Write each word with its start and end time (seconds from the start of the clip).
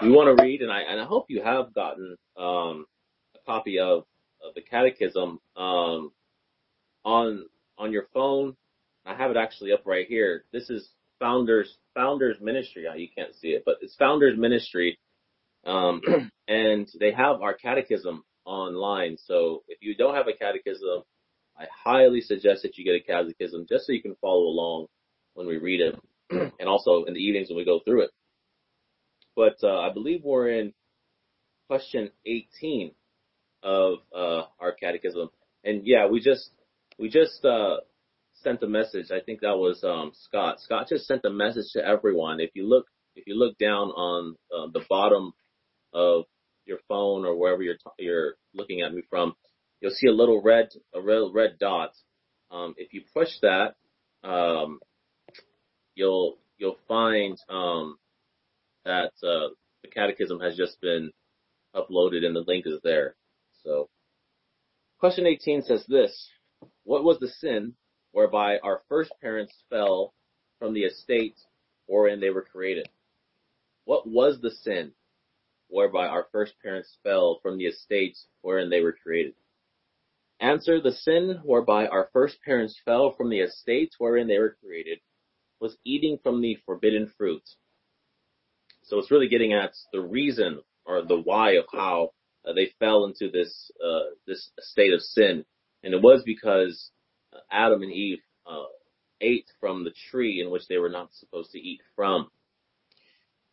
we 0.00 0.10
want 0.10 0.36
to 0.36 0.42
read, 0.42 0.62
and 0.62 0.72
I 0.72 0.80
and 0.80 1.00
I 1.00 1.04
hope 1.04 1.26
you 1.28 1.42
have 1.42 1.74
gotten 1.74 2.16
um, 2.36 2.86
a 3.34 3.38
copy 3.46 3.78
of, 3.78 4.04
of 4.44 4.54
the 4.54 4.62
Catechism 4.62 5.38
um, 5.56 6.12
on 7.04 7.46
on 7.78 7.92
your 7.92 8.06
phone. 8.14 8.56
I 9.04 9.14
have 9.14 9.30
it 9.30 9.36
actually 9.36 9.72
up 9.72 9.82
right 9.84 10.06
here. 10.06 10.44
This 10.52 10.70
is 10.70 10.88
Founders 11.18 11.76
Founders 11.94 12.38
Ministry. 12.40 12.86
You 12.96 13.08
can't 13.14 13.34
see 13.34 13.48
it, 13.48 13.62
but 13.66 13.76
it's 13.82 13.94
Founders 13.96 14.38
Ministry, 14.38 14.98
um, 15.66 16.00
and 16.48 16.88
they 16.98 17.12
have 17.12 17.42
our 17.42 17.54
Catechism 17.54 18.24
online. 18.46 19.16
So 19.18 19.62
if 19.68 19.78
you 19.82 19.94
don't 19.94 20.14
have 20.14 20.28
a 20.28 20.36
Catechism, 20.36 21.02
I 21.58 21.64
highly 21.84 22.22
suggest 22.22 22.62
that 22.62 22.78
you 22.78 22.84
get 22.84 22.94
a 22.94 23.04
Catechism 23.04 23.66
just 23.68 23.86
so 23.86 23.92
you 23.92 24.02
can 24.02 24.16
follow 24.20 24.44
along 24.44 24.86
when 25.34 25.46
we 25.46 25.58
read 25.58 25.80
it, 25.80 25.98
and 26.30 26.68
also 26.68 27.04
in 27.04 27.12
the 27.12 27.20
evenings 27.20 27.48
when 27.50 27.58
we 27.58 27.64
go 27.66 27.80
through 27.84 28.04
it 28.04 28.10
but 29.36 29.56
uh, 29.62 29.80
I 29.80 29.92
believe 29.92 30.22
we're 30.24 30.50
in 30.50 30.72
question 31.68 32.10
18 32.26 32.92
of 33.62 33.98
uh, 34.14 34.42
our 34.58 34.72
catechism. 34.72 35.28
And 35.64 35.82
yeah, 35.84 36.06
we 36.08 36.20
just 36.20 36.50
we 36.98 37.08
just 37.08 37.44
uh, 37.44 37.76
sent 38.42 38.62
a 38.62 38.66
message. 38.66 39.06
I 39.10 39.20
think 39.20 39.40
that 39.40 39.56
was 39.56 39.82
um, 39.84 40.12
Scott. 40.14 40.60
Scott 40.60 40.88
just 40.88 41.06
sent 41.06 41.24
a 41.24 41.30
message 41.30 41.66
to 41.74 41.86
everyone. 41.86 42.40
If 42.40 42.50
you 42.54 42.68
look 42.68 42.86
if 43.14 43.24
you 43.26 43.38
look 43.38 43.58
down 43.58 43.88
on 43.88 44.36
uh, 44.54 44.66
the 44.72 44.84
bottom 44.88 45.32
of 45.92 46.24
your 46.66 46.78
phone 46.88 47.24
or 47.24 47.36
wherever 47.36 47.62
you're 47.62 47.74
t- 47.74 48.04
you're 48.04 48.34
looking 48.54 48.82
at 48.82 48.92
me 48.92 49.02
from, 49.10 49.34
you'll 49.80 49.92
see 49.92 50.06
a 50.06 50.12
little 50.12 50.42
red 50.42 50.68
a 50.94 51.00
real 51.00 51.32
red 51.32 51.56
dot. 51.60 51.92
Um, 52.50 52.74
if 52.78 52.92
you 52.92 53.02
push 53.14 53.28
that, 53.42 53.74
um, 54.24 54.80
you'll 55.94 56.38
you'll 56.58 56.78
find 56.88 57.38
um, 57.48 57.98
that 58.84 59.12
uh, 59.22 59.48
the 59.82 59.88
catechism 59.92 60.40
has 60.40 60.56
just 60.56 60.80
been 60.80 61.10
uploaded 61.74 62.24
and 62.24 62.34
the 62.34 62.44
link 62.46 62.66
is 62.66 62.80
there. 62.82 63.14
So, 63.62 63.88
question 64.98 65.26
18 65.26 65.62
says 65.62 65.84
this 65.86 66.28
What 66.84 67.04
was 67.04 67.18
the 67.18 67.28
sin 67.28 67.74
whereby 68.12 68.58
our 68.58 68.82
first 68.88 69.12
parents 69.20 69.54
fell 69.70 70.14
from 70.58 70.74
the 70.74 70.84
estate 70.84 71.36
wherein 71.86 72.20
they 72.20 72.30
were 72.30 72.46
created? 72.50 72.88
What 73.84 74.06
was 74.06 74.40
the 74.40 74.50
sin 74.50 74.92
whereby 75.68 76.06
our 76.06 76.26
first 76.32 76.54
parents 76.62 76.96
fell 77.02 77.38
from 77.42 77.58
the 77.58 77.66
estate 77.66 78.16
wherein 78.42 78.70
they 78.70 78.80
were 78.80 78.96
created? 79.02 79.34
Answer 80.40 80.80
The 80.80 80.92
sin 80.92 81.40
whereby 81.44 81.86
our 81.86 82.08
first 82.12 82.40
parents 82.42 82.80
fell 82.84 83.12
from 83.12 83.28
the 83.28 83.40
estate 83.40 83.92
wherein 83.98 84.26
they 84.26 84.38
were 84.38 84.56
created 84.62 85.00
was 85.60 85.76
eating 85.84 86.18
from 86.22 86.40
the 86.40 86.56
forbidden 86.64 87.12
fruit 87.18 87.42
so 88.90 88.98
it's 88.98 89.10
really 89.10 89.28
getting 89.28 89.52
at 89.52 89.72
the 89.92 90.00
reason 90.00 90.60
or 90.84 91.02
the 91.02 91.20
why 91.20 91.52
of 91.52 91.64
how 91.72 92.10
uh, 92.46 92.52
they 92.52 92.72
fell 92.80 93.04
into 93.04 93.30
this 93.30 93.70
uh, 93.82 94.10
this 94.26 94.50
state 94.58 94.92
of 94.92 95.00
sin, 95.00 95.44
and 95.84 95.94
it 95.94 96.02
was 96.02 96.22
because 96.26 96.90
Adam 97.50 97.82
and 97.82 97.92
Eve 97.92 98.18
uh, 98.46 98.64
ate 99.20 99.46
from 99.60 99.84
the 99.84 99.94
tree 100.10 100.42
in 100.44 100.50
which 100.50 100.66
they 100.68 100.78
were 100.78 100.88
not 100.88 101.14
supposed 101.14 101.52
to 101.52 101.60
eat 101.60 101.80
from. 101.94 102.28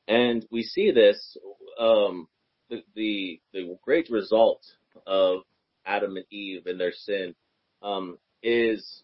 And 0.08 0.43
we 0.49 0.63
see 0.63 0.91
this 0.91 1.38
um, 1.80 2.27
the, 2.69 2.83
the 2.95 3.39
the 3.53 3.77
great 3.83 4.09
result 4.09 4.63
of 5.05 5.41
Adam 5.85 6.17
and 6.17 6.25
Eve 6.31 6.65
and 6.65 6.80
their 6.80 6.93
sin 6.93 7.35
um, 7.83 8.17
is 8.41 9.03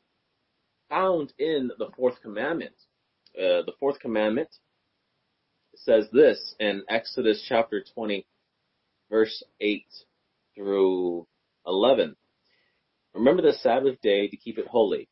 found 0.90 1.32
in 1.38 1.70
the 1.78 1.90
fourth 1.96 2.22
commandment. 2.24 2.74
Uh, 3.38 3.62
the 3.66 3.74
fourth 3.80 4.00
commandment 4.00 4.50
says 5.76 6.08
this 6.12 6.56
in 6.60 6.84
Exodus 6.90 7.44
chapter 7.48 7.84
20, 7.94 8.26
verse 9.10 9.44
8 9.60 9.86
through 10.56 11.28
11. 11.66 12.16
Remember 13.14 13.42
the 13.42 13.54
Sabbath 13.54 14.00
day 14.02 14.28
to 14.28 14.38
keep 14.38 14.58
it 14.58 14.68
holy. 14.68 15.10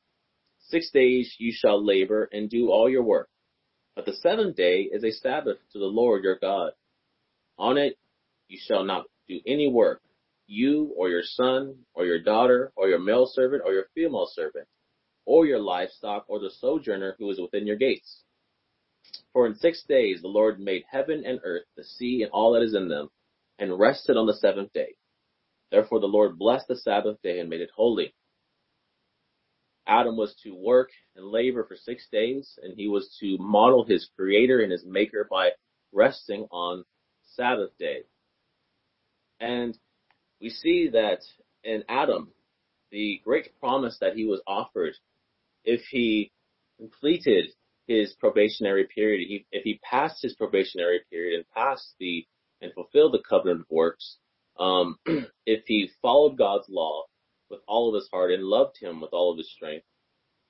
Six 0.68 0.90
days 0.92 1.36
you 1.38 1.52
shall 1.54 1.84
labor 1.84 2.30
and 2.32 2.50
do 2.50 2.70
all 2.70 2.90
your 2.90 3.04
work. 3.04 3.30
But 3.96 4.06
the 4.06 4.14
seventh 4.14 4.56
day 4.56 4.90
is 4.92 5.04
a 5.04 5.12
Sabbath 5.12 5.58
to 5.74 5.80
the 5.80 5.86
Lord 5.86 6.24
your 6.24 6.38
God. 6.40 6.72
On 7.58 7.78
it 7.78 7.98
you 8.48 8.58
shall 8.62 8.84
not 8.84 9.06
do 9.28 9.40
any 9.46 9.68
work, 9.68 10.02
you 10.48 10.94
or 10.98 11.10
your 11.10 11.24
son 11.24 11.76
or 11.94 12.06
your 12.06 12.22
daughter 12.22 12.72
or 12.76 12.88
your 12.88 13.00
male 13.00 13.30
servant 13.32 13.64
or 13.66 13.74
your 13.74 13.86
female 13.94 14.30
servant, 14.32 14.68
or 15.26 15.46
your 15.46 15.60
livestock 15.60 16.26
or 16.28 16.40
the 16.40 16.52
sojourner 16.60 17.16
who 17.20 17.30
is 17.30 17.40
within 17.40 17.68
your 17.68 17.76
gates 17.76 18.24
for 19.34 19.48
in 19.48 19.56
six 19.56 19.84
days 19.88 20.22
the 20.22 20.28
Lord 20.28 20.60
made 20.60 20.84
heaven 20.90 21.24
and 21.26 21.40
earth, 21.44 21.66
the 21.76 21.84
sea 21.84 22.24
and 22.24 22.32
all 22.32 22.54
that 22.54 22.64
is 22.64 22.76
in 22.76 22.90
them, 22.90 23.10
and 23.60 23.80
rested 23.80 24.18
on 24.18 24.28
the 24.28 24.34
seventh 24.34 24.74
day. 24.74 24.96
Therefore 25.72 26.00
the 26.00 26.08
Lord 26.08 26.38
blessed 26.38 26.68
the 26.68 26.76
Sabbath 26.76 27.22
day 27.22 27.40
and 27.40 27.50
made 27.50 27.62
it 27.62 27.70
holy. 27.76 28.14
Adam 29.88 30.16
was 30.16 30.36
to 30.44 30.56
work 30.56 30.90
and 31.16 31.26
labor 31.26 31.64
for 31.64 31.76
six 31.76 32.08
days, 32.12 32.58
and 32.62 32.74
he 32.76 32.88
was 32.88 33.16
to 33.20 33.38
model 33.40 33.84
his 33.86 34.10
creator 34.16 34.62
and 34.62 34.72
his 34.72 34.86
maker 34.86 35.28
by 35.30 35.50
resting 35.92 36.48
on 36.52 36.84
Sabbath 37.36 37.72
day. 37.78 38.04
And 39.40 39.78
we 40.40 40.50
see 40.50 40.90
that 40.90 41.20
in 41.64 41.84
Adam, 41.90 42.32
the 42.92 43.22
great 43.24 43.58
promise 43.60 43.98
that 44.02 44.16
he 44.16 44.26
was 44.26 44.42
offered, 44.46 44.94
if 45.64 45.82
he 45.90 46.32
completed 46.78 47.52
his 47.88 48.14
probationary 48.20 48.88
period, 48.94 49.28
he, 49.28 49.46
if 49.52 49.64
he 49.64 49.80
passed 49.84 50.22
his 50.22 50.36
probationary 50.36 51.02
period 51.10 51.36
and 51.36 51.50
passed 51.50 51.96
the 52.00 52.26
and 52.62 52.74
fulfilled 52.74 53.14
the 53.14 53.24
covenant 53.28 53.62
of 53.62 53.66
works, 53.70 54.18
um, 54.60 54.98
if 55.46 55.64
he 55.66 55.90
followed 56.02 56.38
God's 56.38 56.68
law 56.70 57.04
with 57.50 57.62
all 57.68 57.90
of 57.90 57.96
his 57.96 58.08
heart 58.12 58.32
and 58.32 58.44
loved 58.44 58.78
him 58.80 59.02
with 59.02 59.12
all 59.14 59.32
of 59.32 59.38
his 59.38 59.52
strength, 59.52 59.86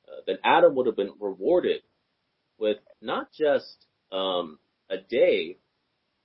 uh, 0.08 0.22
then 0.28 0.38
Adam 0.44 0.76
would 0.76 0.88
have 0.88 0.96
been 0.96 1.14
rewarded 1.20 1.82
with 2.58 2.78
not 3.02 3.28
just 3.32 3.86
um, 4.12 4.60
a 4.90 4.98
day, 4.98 5.58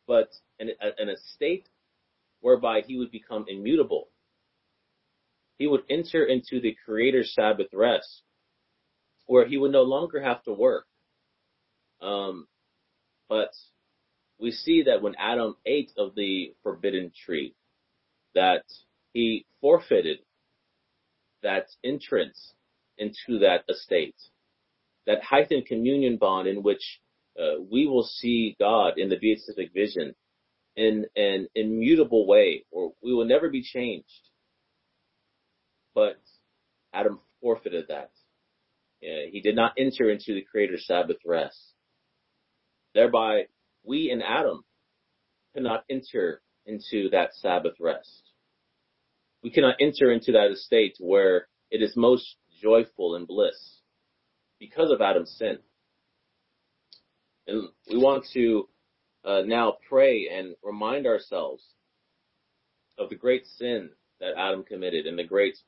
but 0.06 0.28
an, 0.58 0.70
a, 0.80 1.02
an 1.02 1.08
estate 1.08 1.68
whereby 2.40 2.82
he 2.86 2.96
would 2.98 3.10
become 3.10 3.46
immutable. 3.48 4.08
He 5.58 5.66
would 5.66 5.84
enter 5.88 6.24
into 6.24 6.60
the 6.60 6.76
Creator's 6.84 7.32
Sabbath 7.34 7.68
rest, 7.72 8.22
where 9.26 9.46
he 9.46 9.56
would 9.56 9.72
no 9.72 9.82
longer 9.82 10.20
have 10.20 10.42
to 10.44 10.52
work. 10.52 10.86
Um, 12.00 12.46
but 13.28 13.50
we 14.38 14.50
see 14.50 14.82
that 14.84 15.02
when 15.02 15.14
Adam 15.18 15.56
ate 15.64 15.92
of 15.96 16.14
the 16.14 16.54
forbidden 16.62 17.12
tree, 17.24 17.54
that 18.34 18.64
he 19.12 19.46
forfeited 19.60 20.18
that 21.42 21.66
entrance 21.84 22.52
into 22.98 23.38
that 23.40 23.64
estate, 23.68 24.16
that 25.06 25.22
heightened 25.22 25.66
communion 25.66 26.16
bond 26.16 26.48
in 26.48 26.62
which 26.62 27.00
uh, 27.38 27.60
we 27.70 27.86
will 27.86 28.04
see 28.04 28.56
God 28.58 28.94
in 28.98 29.08
the 29.08 29.18
beatific 29.18 29.72
vision 29.72 30.14
in 30.76 31.06
an 31.16 31.48
immutable 31.54 32.26
way, 32.26 32.64
or 32.70 32.92
we 33.02 33.14
will 33.14 33.24
never 33.24 33.48
be 33.48 33.62
changed. 33.62 34.28
But 35.94 36.20
Adam 36.92 37.20
forfeited 37.40 37.86
that. 37.88 38.10
He 39.00 39.40
did 39.42 39.56
not 39.56 39.74
enter 39.78 40.10
into 40.10 40.34
the 40.34 40.42
Creator's 40.42 40.86
Sabbath 40.86 41.18
rest. 41.24 41.72
Thereby, 42.96 43.42
we 43.84 44.10
in 44.10 44.22
Adam 44.22 44.64
cannot 45.54 45.84
enter 45.90 46.40
into 46.64 47.10
that 47.10 47.34
Sabbath 47.34 47.74
rest. 47.78 48.22
We 49.42 49.50
cannot 49.50 49.76
enter 49.78 50.10
into 50.10 50.32
that 50.32 50.50
estate 50.50 50.96
where 50.98 51.46
it 51.70 51.82
is 51.82 51.94
most 51.94 52.36
joyful 52.62 53.14
and 53.14 53.26
bliss 53.26 53.80
because 54.58 54.90
of 54.90 55.02
Adam's 55.02 55.30
sin. 55.38 55.58
And 57.46 57.68
we 57.86 57.98
want 57.98 58.24
to 58.32 58.66
uh, 59.26 59.42
now 59.44 59.76
pray 59.90 60.30
and 60.32 60.56
remind 60.62 61.06
ourselves 61.06 61.62
of 62.98 63.10
the 63.10 63.14
great 63.14 63.46
sin 63.58 63.90
that 64.20 64.38
Adam 64.38 64.64
committed 64.64 65.06
and 65.06 65.18
the 65.18 65.24
great 65.24 65.58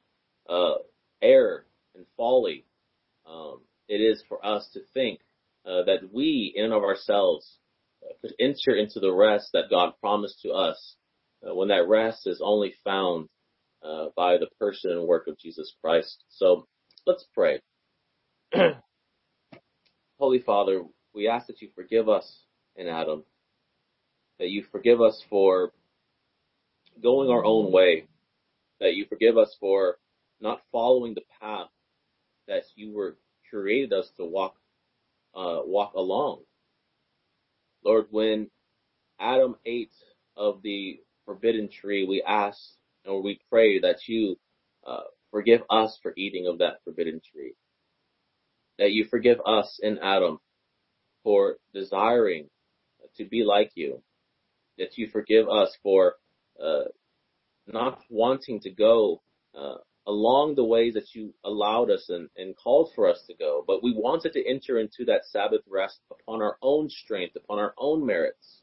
uh, 0.48 0.76
error 1.20 1.66
and 1.94 2.06
folly 2.16 2.64
um, 3.26 3.60
it 3.86 4.00
is 4.00 4.22
for 4.30 4.44
us 4.44 4.66
to 4.72 4.80
think 4.94 5.20
uh, 5.68 5.84
that 5.84 6.08
we, 6.12 6.52
in 6.56 6.64
and 6.64 6.72
of 6.72 6.82
ourselves, 6.82 7.58
uh, 8.02 8.14
could 8.22 8.32
enter 8.40 8.74
into 8.74 9.00
the 9.00 9.12
rest 9.12 9.50
that 9.52 9.70
God 9.70 9.92
promised 10.00 10.40
to 10.42 10.50
us 10.50 10.96
uh, 11.46 11.54
when 11.54 11.68
that 11.68 11.86
rest 11.88 12.26
is 12.26 12.40
only 12.42 12.74
found 12.84 13.28
uh, 13.82 14.06
by 14.16 14.38
the 14.38 14.48
person 14.58 14.92
and 14.92 15.06
work 15.06 15.26
of 15.28 15.38
Jesus 15.38 15.74
Christ. 15.82 16.24
So 16.30 16.66
let's 17.06 17.26
pray. 17.34 17.60
Holy 20.18 20.38
Father, 20.40 20.82
we 21.14 21.28
ask 21.28 21.46
that 21.48 21.60
you 21.60 21.68
forgive 21.74 22.08
us 22.08 22.40
in 22.74 22.88
Adam, 22.88 23.24
that 24.38 24.48
you 24.48 24.64
forgive 24.72 25.00
us 25.00 25.22
for 25.28 25.72
going 27.02 27.30
our 27.30 27.44
own 27.44 27.70
way, 27.70 28.08
that 28.80 28.94
you 28.94 29.04
forgive 29.06 29.36
us 29.36 29.54
for 29.60 29.98
not 30.40 30.62
following 30.72 31.14
the 31.14 31.22
path 31.40 31.68
that 32.46 32.62
you 32.74 32.92
were 32.92 33.16
created 33.50 33.92
us 33.92 34.10
to 34.16 34.24
walk 34.24 34.56
uh, 35.34 35.60
walk 35.64 35.94
along. 35.94 36.42
Lord, 37.84 38.06
when 38.10 38.50
Adam 39.20 39.56
ate 39.64 39.92
of 40.36 40.62
the 40.62 41.00
forbidden 41.24 41.68
tree, 41.68 42.06
we 42.06 42.22
ask 42.26 42.58
or 43.04 43.22
we 43.22 43.40
pray 43.48 43.80
that 43.80 43.96
you 44.06 44.36
uh, 44.86 45.02
forgive 45.30 45.62
us 45.70 45.98
for 46.02 46.12
eating 46.16 46.46
of 46.46 46.58
that 46.58 46.82
forbidden 46.84 47.20
tree. 47.32 47.54
That 48.78 48.92
you 48.92 49.04
forgive 49.04 49.38
us 49.44 49.80
in 49.82 49.98
Adam 49.98 50.38
for 51.24 51.56
desiring 51.74 52.48
to 53.16 53.24
be 53.24 53.42
like 53.44 53.72
you. 53.74 54.02
That 54.78 54.96
you 54.96 55.08
forgive 55.08 55.48
us 55.48 55.76
for 55.82 56.14
uh, 56.62 56.84
not 57.66 58.00
wanting 58.08 58.60
to 58.60 58.70
go 58.70 59.22
uh, 59.58 59.78
along 60.08 60.54
the 60.54 60.64
ways 60.64 60.94
that 60.94 61.14
you 61.14 61.34
allowed 61.44 61.90
us 61.90 62.06
and, 62.08 62.30
and 62.38 62.56
called 62.56 62.90
for 62.94 63.06
us 63.06 63.22
to 63.26 63.34
go, 63.34 63.62
but 63.66 63.82
we 63.82 63.92
wanted 63.94 64.32
to 64.32 64.48
enter 64.48 64.78
into 64.78 65.04
that 65.04 65.20
Sabbath 65.30 65.60
rest 65.68 66.00
upon 66.10 66.40
our 66.40 66.56
own 66.62 66.88
strength, 66.88 67.36
upon 67.36 67.58
our 67.58 67.74
own 67.76 68.06
merits, 68.06 68.62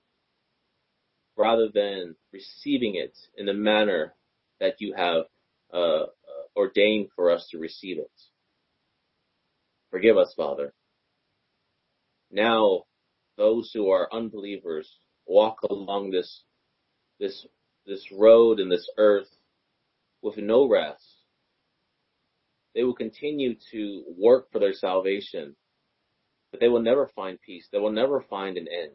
rather 1.37 1.69
than 1.71 2.15
receiving 2.33 2.95
it 2.95 3.15
in 3.37 3.45
the 3.45 3.53
manner 3.53 4.15
that 4.59 4.77
you 4.79 4.95
have 4.95 5.25
uh, 5.71 6.05
ordained 6.55 7.09
for 7.15 7.29
us 7.29 7.47
to 7.51 7.59
receive 7.59 7.99
it. 7.99 8.11
Forgive 9.91 10.17
us, 10.17 10.33
Father. 10.35 10.73
Now, 12.31 12.85
those 13.37 13.69
who 13.71 13.91
are 13.91 14.11
unbelievers 14.11 14.89
walk 15.27 15.61
along 15.69 16.09
this 16.09 16.43
this 17.19 17.45
this 17.85 18.11
road 18.11 18.59
and 18.59 18.71
this 18.71 18.89
earth 18.97 19.29
with 20.23 20.37
no 20.37 20.67
rest. 20.67 21.14
They 22.75 22.83
will 22.83 22.93
continue 22.93 23.55
to 23.71 24.03
work 24.17 24.51
for 24.51 24.59
their 24.59 24.73
salvation, 24.73 25.55
but 26.51 26.59
they 26.59 26.67
will 26.67 26.81
never 26.81 27.09
find 27.15 27.39
peace. 27.41 27.67
They 27.71 27.79
will 27.79 27.93
never 27.93 28.21
find 28.29 28.57
an 28.57 28.67
end. 28.67 28.91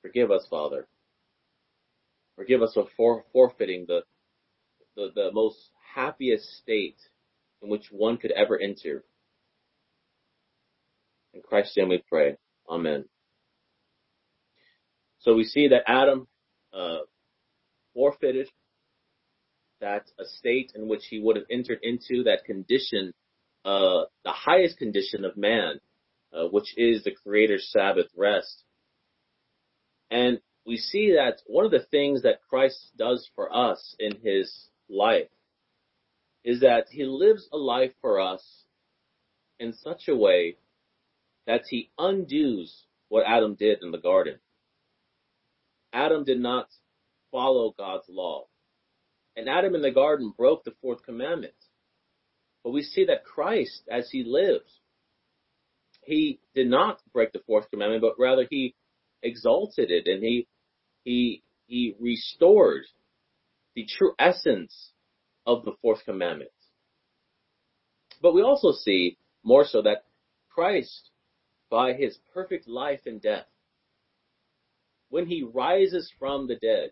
Forgive 0.00 0.30
us, 0.30 0.46
Father. 0.48 0.88
Forgive 2.36 2.62
us 2.62 2.76
for 2.96 3.24
forfeiting 3.32 3.84
the, 3.86 4.00
the, 4.96 5.10
the 5.14 5.30
most 5.32 5.58
happiest 5.94 6.44
state 6.62 6.96
in 7.62 7.68
which 7.68 7.88
one 7.90 8.16
could 8.16 8.32
ever 8.32 8.58
enter. 8.58 9.04
In 11.34 11.42
Christ's 11.42 11.76
name 11.76 11.90
we 11.90 12.02
pray. 12.08 12.36
Amen. 12.68 13.04
So 15.20 15.34
we 15.34 15.44
see 15.44 15.68
that 15.68 15.82
Adam 15.86 16.26
uh, 16.72 17.00
forfeited 17.94 18.48
that 19.82 20.06
a 20.18 20.24
state 20.24 20.72
in 20.74 20.88
which 20.88 21.02
he 21.10 21.20
would 21.20 21.36
have 21.36 21.44
entered 21.50 21.80
into 21.82 22.24
that 22.24 22.44
condition, 22.46 23.12
uh, 23.64 24.04
the 24.24 24.32
highest 24.32 24.78
condition 24.78 25.24
of 25.24 25.36
man, 25.36 25.80
uh, 26.32 26.46
which 26.46 26.72
is 26.78 27.04
the 27.04 27.10
Creator's 27.10 27.68
Sabbath 27.70 28.06
rest. 28.16 28.64
And 30.10 30.40
we 30.64 30.78
see 30.78 31.12
that 31.16 31.42
one 31.46 31.64
of 31.64 31.70
the 31.70 31.86
things 31.90 32.22
that 32.22 32.42
Christ 32.48 32.78
does 32.96 33.28
for 33.34 33.54
us 33.54 33.94
in 33.98 34.20
his 34.22 34.68
life 34.88 35.28
is 36.44 36.60
that 36.60 36.86
he 36.90 37.04
lives 37.04 37.48
a 37.52 37.56
life 37.56 37.92
for 38.00 38.20
us 38.20 38.64
in 39.58 39.72
such 39.72 40.08
a 40.08 40.16
way 40.16 40.56
that 41.46 41.62
he 41.68 41.90
undoes 41.98 42.84
what 43.08 43.24
Adam 43.26 43.54
did 43.54 43.82
in 43.82 43.90
the 43.90 43.98
garden. 43.98 44.38
Adam 45.92 46.24
did 46.24 46.40
not 46.40 46.68
follow 47.30 47.74
God's 47.76 48.08
law. 48.08 48.46
And 49.36 49.48
Adam 49.48 49.74
in 49.74 49.82
the 49.82 49.90
garden 49.90 50.32
broke 50.36 50.64
the 50.64 50.74
fourth 50.82 51.02
commandment. 51.04 51.54
But 52.62 52.72
we 52.72 52.82
see 52.82 53.06
that 53.06 53.24
Christ, 53.24 53.82
as 53.90 54.10
he 54.10 54.24
lives, 54.24 54.80
he 56.04 56.40
did 56.54 56.68
not 56.68 57.00
break 57.12 57.32
the 57.32 57.42
fourth 57.46 57.70
commandment, 57.70 58.02
but 58.02 58.22
rather 58.22 58.46
he 58.48 58.74
exalted 59.22 59.90
it 59.90 60.06
and 60.06 60.22
he, 60.22 60.46
he, 61.04 61.42
he 61.66 61.94
restored 61.98 62.84
the 63.74 63.86
true 63.86 64.12
essence 64.18 64.92
of 65.46 65.64
the 65.64 65.72
fourth 65.80 66.04
commandment. 66.04 66.50
But 68.20 68.34
we 68.34 68.42
also 68.42 68.72
see 68.72 69.16
more 69.42 69.64
so 69.64 69.82
that 69.82 70.04
Christ, 70.50 71.10
by 71.70 71.94
his 71.94 72.18
perfect 72.34 72.68
life 72.68 73.00
and 73.06 73.20
death, 73.20 73.46
when 75.08 75.26
he 75.26 75.42
rises 75.42 76.12
from 76.18 76.46
the 76.46 76.56
dead, 76.56 76.90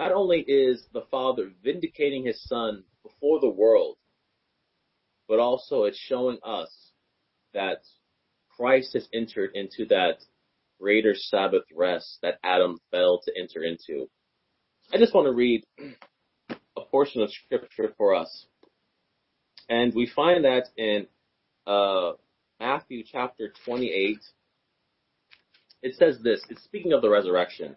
not 0.00 0.12
only 0.12 0.40
is 0.40 0.86
the 0.94 1.02
Father 1.10 1.50
vindicating 1.62 2.24
his 2.24 2.42
Son 2.44 2.84
before 3.02 3.38
the 3.38 3.50
world, 3.50 3.98
but 5.28 5.38
also 5.38 5.84
it's 5.84 5.98
showing 5.98 6.38
us 6.42 6.70
that 7.52 7.82
Christ 8.56 8.94
has 8.94 9.06
entered 9.12 9.50
into 9.52 9.84
that 9.90 10.24
greater 10.80 11.14
Sabbath 11.14 11.64
rest 11.76 12.16
that 12.22 12.38
Adam 12.42 12.78
failed 12.90 13.24
to 13.26 13.32
enter 13.38 13.62
into. 13.62 14.08
I 14.90 14.96
just 14.96 15.14
want 15.14 15.26
to 15.26 15.34
read 15.34 15.64
a 16.48 16.80
portion 16.90 17.20
of 17.20 17.30
scripture 17.30 17.92
for 17.98 18.14
us. 18.14 18.46
And 19.68 19.92
we 19.94 20.10
find 20.16 20.46
that 20.46 20.68
in 20.78 21.08
uh, 21.66 22.12
Matthew 22.58 23.04
chapter 23.04 23.52
28, 23.66 24.16
it 25.82 25.94
says 25.96 26.20
this. 26.24 26.40
It's 26.48 26.64
speaking 26.64 26.94
of 26.94 27.02
the 27.02 27.10
resurrection. 27.10 27.76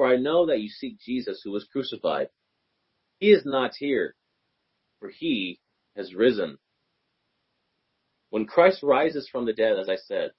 for 0.00 0.06
I 0.06 0.16
know 0.16 0.46
that 0.46 0.60
you 0.60 0.70
seek 0.70 0.98
Jesus 0.98 1.42
who 1.44 1.50
was 1.50 1.68
crucified. 1.70 2.28
He 3.18 3.32
is 3.32 3.42
not 3.44 3.72
here, 3.78 4.14
for 4.98 5.10
he 5.10 5.60
has 5.94 6.14
risen. 6.14 6.56
When 8.30 8.46
Christ 8.46 8.82
rises 8.82 9.28
from 9.30 9.44
the 9.44 9.52
dead, 9.52 9.78
as 9.78 9.90
I 9.90 9.96
said, 9.96 10.30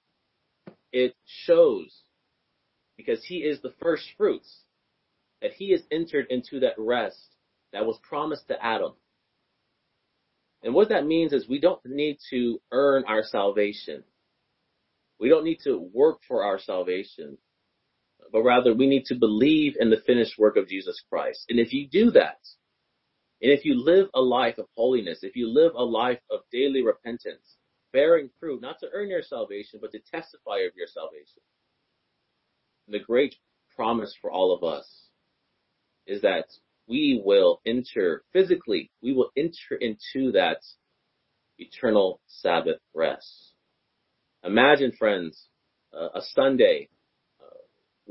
it 0.90 1.14
shows, 1.46 2.02
because 2.96 3.22
he 3.24 3.36
is 3.36 3.60
the 3.60 3.72
first 3.80 4.02
fruits, 4.16 4.62
that 5.40 5.52
he 5.52 5.70
has 5.70 5.82
entered 5.92 6.26
into 6.28 6.58
that 6.58 6.74
rest 6.76 7.36
that 7.72 7.86
was 7.86 8.00
promised 8.02 8.48
to 8.48 8.60
Adam. 8.60 8.94
And 10.64 10.74
what 10.74 10.88
that 10.88 11.06
means 11.06 11.32
is 11.32 11.48
we 11.48 11.60
don't 11.60 11.78
need 11.86 12.18
to 12.30 12.60
earn 12.72 13.04
our 13.06 13.22
salvation. 13.22 14.02
We 15.20 15.28
don't 15.28 15.44
need 15.44 15.60
to 15.62 15.78
work 15.78 16.18
for 16.26 16.42
our 16.42 16.58
salvation 16.58 17.38
but 18.32 18.42
rather 18.42 18.74
we 18.74 18.86
need 18.86 19.04
to 19.04 19.14
believe 19.14 19.76
in 19.78 19.90
the 19.90 20.02
finished 20.06 20.38
work 20.38 20.56
of 20.56 20.68
Jesus 20.68 21.00
Christ. 21.08 21.44
And 21.50 21.60
if 21.60 21.72
you 21.72 21.86
do 21.86 22.10
that, 22.12 22.38
and 23.42 23.52
if 23.52 23.64
you 23.64 23.74
live 23.74 24.08
a 24.14 24.20
life 24.20 24.58
of 24.58 24.66
holiness, 24.76 25.18
if 25.22 25.36
you 25.36 25.52
live 25.52 25.72
a 25.74 25.84
life 25.84 26.20
of 26.30 26.40
daily 26.50 26.82
repentance, 26.82 27.56
bearing 27.92 28.30
fruit, 28.40 28.62
not 28.62 28.78
to 28.80 28.88
earn 28.94 29.10
your 29.10 29.22
salvation, 29.22 29.80
but 29.82 29.92
to 29.92 29.98
testify 29.98 30.58
of 30.58 30.72
your 30.76 30.86
salvation, 30.86 31.42
the 32.88 33.00
great 33.00 33.34
promise 33.76 34.14
for 34.20 34.30
all 34.30 34.54
of 34.54 34.64
us 34.64 35.08
is 36.06 36.22
that 36.22 36.46
we 36.88 37.20
will 37.24 37.60
enter 37.66 38.24
physically, 38.32 38.90
we 39.02 39.12
will 39.12 39.30
enter 39.36 39.76
into 39.80 40.32
that 40.32 40.58
eternal 41.58 42.20
Sabbath 42.26 42.80
rest. 42.94 43.52
Imagine, 44.44 44.92
friends, 44.92 45.48
a 45.92 46.20
Sunday 46.34 46.88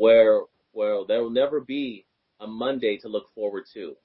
where 0.02 0.42
where 0.72 1.06
there 1.08 1.22
will 1.22 1.30
never 1.30 1.62
be 1.62 2.08
a 2.40 2.48
Monday 2.48 2.98
to 2.98 3.08
look 3.08 3.28
forward 3.36 3.66
to. 3.72 3.96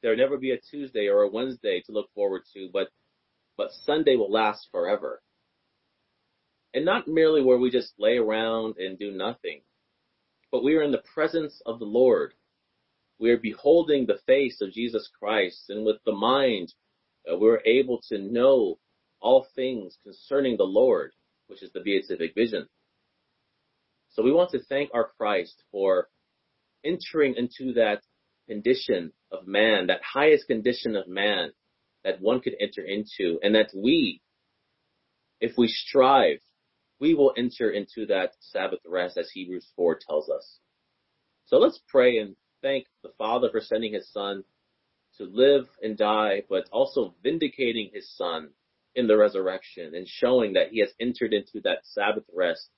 There 0.00 0.12
will 0.12 0.18
never 0.18 0.38
be 0.38 0.52
a 0.52 0.58
Tuesday 0.70 1.08
or 1.08 1.20
a 1.20 1.28
Wednesday 1.28 1.82
to 1.84 1.92
look 1.92 2.08
forward 2.14 2.44
to, 2.54 2.70
but 2.72 2.88
but 3.58 3.72
Sunday 3.84 4.16
will 4.16 4.32
last 4.32 4.68
forever. 4.72 5.20
And 6.72 6.86
not 6.86 7.08
merely 7.08 7.42
where 7.42 7.58
we 7.58 7.70
just 7.70 7.92
lay 7.98 8.16
around 8.16 8.76
and 8.78 8.98
do 8.98 9.10
nothing, 9.10 9.60
but 10.50 10.64
we 10.64 10.74
are 10.76 10.82
in 10.82 10.92
the 10.92 11.04
presence 11.14 11.60
of 11.66 11.78
the 11.78 11.84
Lord. 11.84 12.32
We 13.18 13.30
are 13.32 13.38
beholding 13.38 14.06
the 14.06 14.20
face 14.26 14.62
of 14.62 14.72
Jesus 14.72 15.10
Christ, 15.18 15.68
and 15.68 15.84
with 15.84 15.96
the 16.06 16.12
mind, 16.12 16.72
uh, 17.30 17.36
we're 17.36 17.60
able 17.66 18.00
to 18.08 18.18
know 18.18 18.78
all 19.20 19.46
things 19.54 19.98
concerning 20.02 20.56
the 20.56 20.72
Lord, 20.80 21.12
which 21.48 21.62
is 21.62 21.72
the 21.72 21.80
beatific 21.80 22.34
vision. 22.34 22.66
So 24.16 24.22
we 24.22 24.32
want 24.32 24.48
to 24.52 24.62
thank 24.62 24.88
our 24.94 25.10
Christ 25.18 25.62
for 25.70 26.08
entering 26.82 27.34
into 27.36 27.74
that 27.74 28.00
condition 28.48 29.12
of 29.30 29.46
man, 29.46 29.88
that 29.88 30.00
highest 30.02 30.46
condition 30.46 30.96
of 30.96 31.06
man 31.06 31.50
that 32.02 32.22
one 32.22 32.40
could 32.40 32.54
enter 32.58 32.80
into, 32.80 33.38
and 33.42 33.54
that 33.54 33.72
we, 33.76 34.22
if 35.38 35.58
we 35.58 35.68
strive, 35.68 36.38
we 36.98 37.12
will 37.12 37.34
enter 37.36 37.70
into 37.70 38.06
that 38.06 38.32
Sabbath 38.40 38.78
rest 38.86 39.18
as 39.18 39.30
Hebrews 39.34 39.68
4 39.76 39.98
tells 40.08 40.30
us. 40.30 40.60
So 41.44 41.58
let's 41.58 41.82
pray 41.86 42.16
and 42.16 42.36
thank 42.62 42.86
the 43.02 43.12
Father 43.18 43.50
for 43.52 43.60
sending 43.60 43.92
his 43.92 44.10
Son 44.10 44.44
to 45.18 45.24
live 45.24 45.66
and 45.82 45.94
die, 45.94 46.44
but 46.48 46.70
also 46.72 47.14
vindicating 47.22 47.90
his 47.92 48.10
Son 48.16 48.48
in 48.94 49.08
the 49.08 49.16
resurrection 49.18 49.94
and 49.94 50.08
showing 50.08 50.54
that 50.54 50.70
he 50.70 50.80
has 50.80 50.94
entered 50.98 51.34
into 51.34 51.60
that 51.64 51.80
Sabbath 51.84 52.24
rest 52.34 52.70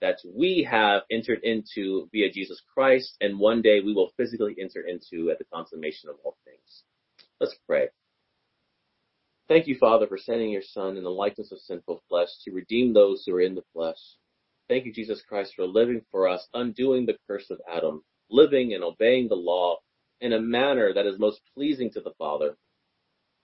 that 0.00 0.18
we 0.24 0.66
have 0.70 1.02
entered 1.10 1.40
into 1.42 2.08
via 2.12 2.30
Jesus 2.30 2.60
Christ, 2.74 3.16
and 3.20 3.38
one 3.38 3.62
day 3.62 3.80
we 3.80 3.94
will 3.94 4.12
physically 4.16 4.56
enter 4.60 4.80
into 4.80 5.30
at 5.30 5.38
the 5.38 5.44
consummation 5.52 6.08
of 6.08 6.16
all 6.24 6.36
things. 6.44 6.84
Let's 7.40 7.56
pray. 7.66 7.88
Thank 9.48 9.66
you, 9.66 9.76
Father, 9.78 10.06
for 10.06 10.16
sending 10.16 10.50
your 10.50 10.62
Son 10.62 10.96
in 10.96 11.02
the 11.02 11.10
likeness 11.10 11.50
of 11.50 11.58
sinful 11.58 12.02
flesh 12.08 12.28
to 12.44 12.52
redeem 12.52 12.92
those 12.92 13.24
who 13.26 13.34
are 13.34 13.40
in 13.40 13.54
the 13.54 13.64
flesh. 13.72 13.98
Thank 14.68 14.84
you, 14.86 14.92
Jesus 14.92 15.20
Christ, 15.28 15.54
for 15.56 15.66
living 15.66 16.02
for 16.12 16.28
us, 16.28 16.46
undoing 16.54 17.04
the 17.04 17.18
curse 17.26 17.50
of 17.50 17.60
Adam, 17.68 18.04
living 18.30 18.74
and 18.74 18.84
obeying 18.84 19.28
the 19.28 19.34
law 19.34 19.78
in 20.20 20.32
a 20.32 20.40
manner 20.40 20.94
that 20.94 21.06
is 21.06 21.18
most 21.18 21.40
pleasing 21.54 21.90
to 21.90 22.00
the 22.00 22.12
Father. 22.18 22.56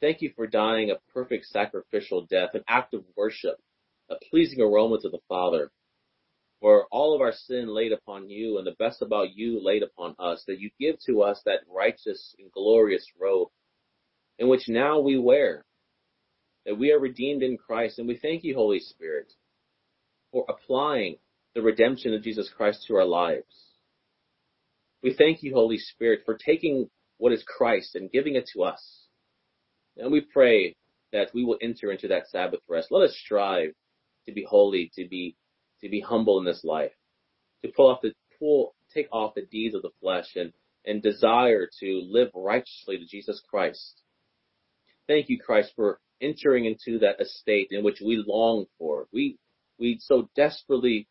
Thank 0.01 0.23
you 0.23 0.31
for 0.37 0.47
dying 0.47 0.91
a 0.91 1.13
perfect 1.13 1.47
sacrificial 1.47 2.27
death, 2.31 2.51
an 2.55 2.63
act 2.69 2.95
of 2.95 3.03
worship, 3.17 3.57
a 4.09 4.15
pleasing 4.31 4.61
aroma 4.61 5.01
to 5.01 5.09
the 5.09 5.19
Father. 5.29 5.71
For 6.61 6.87
all 6.91 7.15
of 7.15 7.21
our 7.21 7.33
sin 7.33 7.69
laid 7.69 7.93
upon 7.93 8.31
you 8.31 8.59
and 8.59 8.67
the 8.67 8.77
best 8.79 9.03
about 9.03 9.37
you 9.37 9.63
laid 9.63 9.83
upon 9.83 10.15
us, 10.19 10.43
that 10.47 10.59
you 10.59 10.71
give 10.81 10.97
to 11.07 11.23
us 11.23 11.41
that 11.45 11.61
righteous 11.69 12.35
and 12.39 12.51
glorious 12.51 13.07
robe 13.21 13.49
in 14.39 14.49
which 14.49 14.69
now 14.69 15.01
we 15.01 15.19
wear 15.19 15.65
that 16.65 16.79
we 16.79 16.93
are 16.93 16.99
redeemed 16.99 17.43
in 17.43 17.57
Christ. 17.57 17.99
And 17.99 18.09
we 18.09 18.17
thank 18.17 18.43
you, 18.43 18.55
Holy 18.55 18.81
Spirit, 18.81 19.33
for 20.33 20.45
applying 20.49 21.17
the 21.55 21.63
redemption 21.63 22.13
of 22.13 22.23
Jesus 22.23 22.51
Christ 22.55 22.85
to 22.87 22.97
our 22.97 23.05
lives. 23.05 23.45
We 25.03 25.15
thank 25.15 25.43
you, 25.43 25.55
Holy 25.55 25.79
Spirit, 25.79 26.23
for 26.25 26.37
taking 26.37 26.91
what 27.19 27.33
is 27.33 27.45
Christ 27.47 27.95
and 27.95 28.11
giving 28.11 28.35
it 28.35 28.51
to 28.55 28.65
us. 28.65 29.07
And 29.97 30.11
we 30.11 30.21
pray 30.21 30.75
that 31.13 31.31
we 31.33 31.45
will 31.45 31.59
enter 31.63 31.93
into 31.93 32.09
that 32.09 32.29
Sabbath 32.29 32.61
rest. 32.69 32.89
Let 32.91 33.09
us 33.09 33.17
strive 33.17 33.71
to 34.27 34.33
be 34.33 34.45
holy, 34.45 34.91
to 34.97 35.07
be, 35.09 35.37
to 35.81 35.89
be 35.89 36.01
humble 36.01 36.39
in 36.39 36.45
this 36.45 36.65
life, 36.65 36.93
to 37.65 37.71
pull 37.75 37.91
off 37.91 38.01
the, 38.03 38.13
pull, 38.39 38.75
take 38.93 39.09
off 39.13 39.35
the 39.35 39.47
deeds 39.47 39.75
of 39.75 39.83
the 39.83 39.91
flesh 40.01 40.37
and, 40.37 40.53
and 40.85 41.03
desire 41.03 41.69
to 41.81 42.03
live 42.09 42.31
righteously 42.35 42.99
to 42.99 43.07
Jesus 43.07 43.43
Christ. 43.49 44.03
Thank 45.07 45.29
you, 45.29 45.39
Christ, 45.39 45.73
for 45.77 46.01
entering 46.21 46.65
into 46.65 46.99
that 47.01 47.21
estate 47.21 47.69
in 47.71 47.85
which 47.85 48.01
we 48.05 48.23
long 48.27 48.67
for. 48.79 49.07
We, 49.13 49.39
we 49.79 49.99
so 50.01 50.29
desperately 50.35 51.09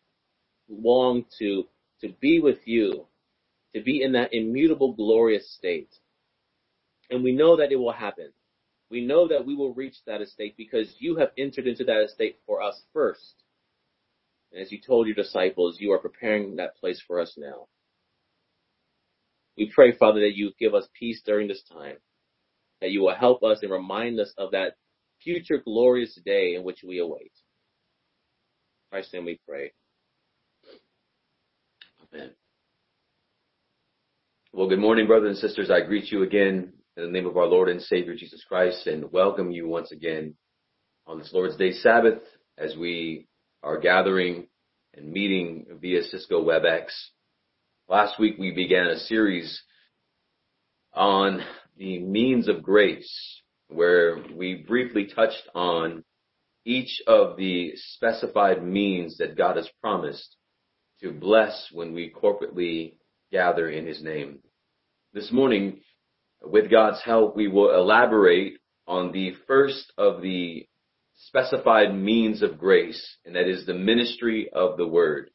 long 0.68 1.26
to, 1.40 1.66
to 2.02 2.10
be 2.20 2.40
with 2.40 2.60
you, 2.66 3.06
to 3.74 3.82
be 3.82 4.02
in 4.02 4.14
that 4.14 4.34
immutable, 4.34 4.94
glorious 4.94 5.54
state. 5.56 5.90
And 7.10 7.24
we 7.24 7.34
know 7.34 7.58
that 7.58 7.72
it 7.72 7.76
will 7.76 7.92
happen. 7.92 8.32
We 8.90 9.06
know 9.06 9.28
that 9.28 9.46
we 9.46 9.56
will 9.56 9.74
reach 9.74 9.96
that 10.06 10.22
estate 10.22 10.56
because 10.58 10.96
you 11.00 11.18
have 11.18 11.32
entered 11.38 11.68
into 11.68 11.84
that 11.86 12.04
estate 12.04 12.38
for 12.46 12.62
us 12.62 12.82
first. 12.94 13.44
And 14.56 14.64
as 14.64 14.72
you 14.72 14.80
told 14.80 15.06
your 15.06 15.16
disciples, 15.16 15.78
you 15.82 15.92
are 15.92 16.00
preparing 16.00 16.56
that 16.56 16.78
place 16.78 17.04
for 17.06 17.20
us 17.20 17.34
now. 17.38 17.68
We 19.58 19.70
pray, 19.74 19.92
Father, 19.92 20.22
that 20.22 20.36
you 20.36 20.52
give 20.58 20.74
us 20.74 20.88
peace 20.98 21.22
during 21.26 21.50
this 21.50 21.62
time, 21.72 21.98
that 22.80 22.92
you 22.92 23.02
will 23.02 23.14
help 23.14 23.44
us 23.44 23.60
and 23.62 23.72
remind 23.72 24.18
us 24.18 24.34
of 24.38 24.52
that 24.52 24.76
future 25.22 25.58
glorious 25.58 26.18
day 26.26 26.56
in 26.56 26.64
which 26.64 26.84
we 26.88 27.00
await. 27.00 27.34
In 27.34 28.92
Christ's 28.92 29.14
name 29.14 29.26
we 29.26 29.42
pray. 29.46 29.74
Amen. 32.14 32.32
Well, 34.54 34.70
good 34.70 34.80
morning, 34.80 35.06
brothers 35.06 35.32
and 35.32 35.38
sisters. 35.38 35.70
I 35.70 35.86
greet 35.86 36.14
you 36.14 36.24
again 36.24 36.72
in 36.96 37.04
the 37.04 37.12
name 37.12 37.26
of 37.26 37.36
our 37.36 37.48
Lord 37.48 37.68
and 37.68 37.82
Savior 37.82 38.16
Jesus 38.16 38.46
Christ 38.48 38.88
and 38.88 39.12
welcome 39.12 39.52
you 39.52 39.68
once 39.68 39.92
again 39.92 40.36
on 41.06 41.20
this 41.20 41.32
Lord's 41.34 41.58
Day 41.58 41.74
Sabbath 41.74 42.22
as 42.58 42.78
we 42.78 43.28
are 43.66 43.80
gathering 43.80 44.48
and 44.94 45.12
meeting 45.12 45.66
via 45.82 46.04
Cisco 46.04 46.46
WebEx. 46.46 46.86
Last 47.90 48.20
week 48.20 48.36
we 48.38 48.52
began 48.52 48.88
a 48.88 49.00
series 49.00 49.64
on 50.94 51.42
the 51.76 51.98
means 52.00 52.48
of 52.48 52.62
grace 52.62 53.42
where 53.68 54.24
we 54.36 54.64
briefly 54.68 55.08
touched 55.08 55.50
on 55.56 56.04
each 56.64 57.02
of 57.08 57.38
the 57.38 57.74
specified 57.76 58.64
means 58.64 59.18
that 59.18 59.36
God 59.36 59.58
has 59.58 59.68
promised 59.82 60.38
to 61.02 61.12
bless 61.12 61.70
when 61.72 61.94
we 61.94 62.14
corporately 62.16 62.98
gather 63.32 63.68
in 63.68 63.88
his 63.88 64.02
name. 64.02 64.40
This 65.12 65.32
morning, 65.32 65.82
with 66.44 66.70
God's 66.70 67.02
help, 67.04 67.36
we 67.36 67.48
will 67.48 67.74
elaborate 67.74 68.60
on 68.88 69.12
the 69.12 69.34
first 69.48 69.92
of 69.98 70.22
the 70.22 70.68
specified 71.16 71.96
means 71.96 72.42
of 72.42 72.58
grace, 72.58 73.18
and 73.26 73.36
that 73.36 73.48
is 73.48 73.66
the 73.66 73.74
ministry 73.74 74.50
of 74.54 74.78
the 74.78 74.88
word. 74.88 75.30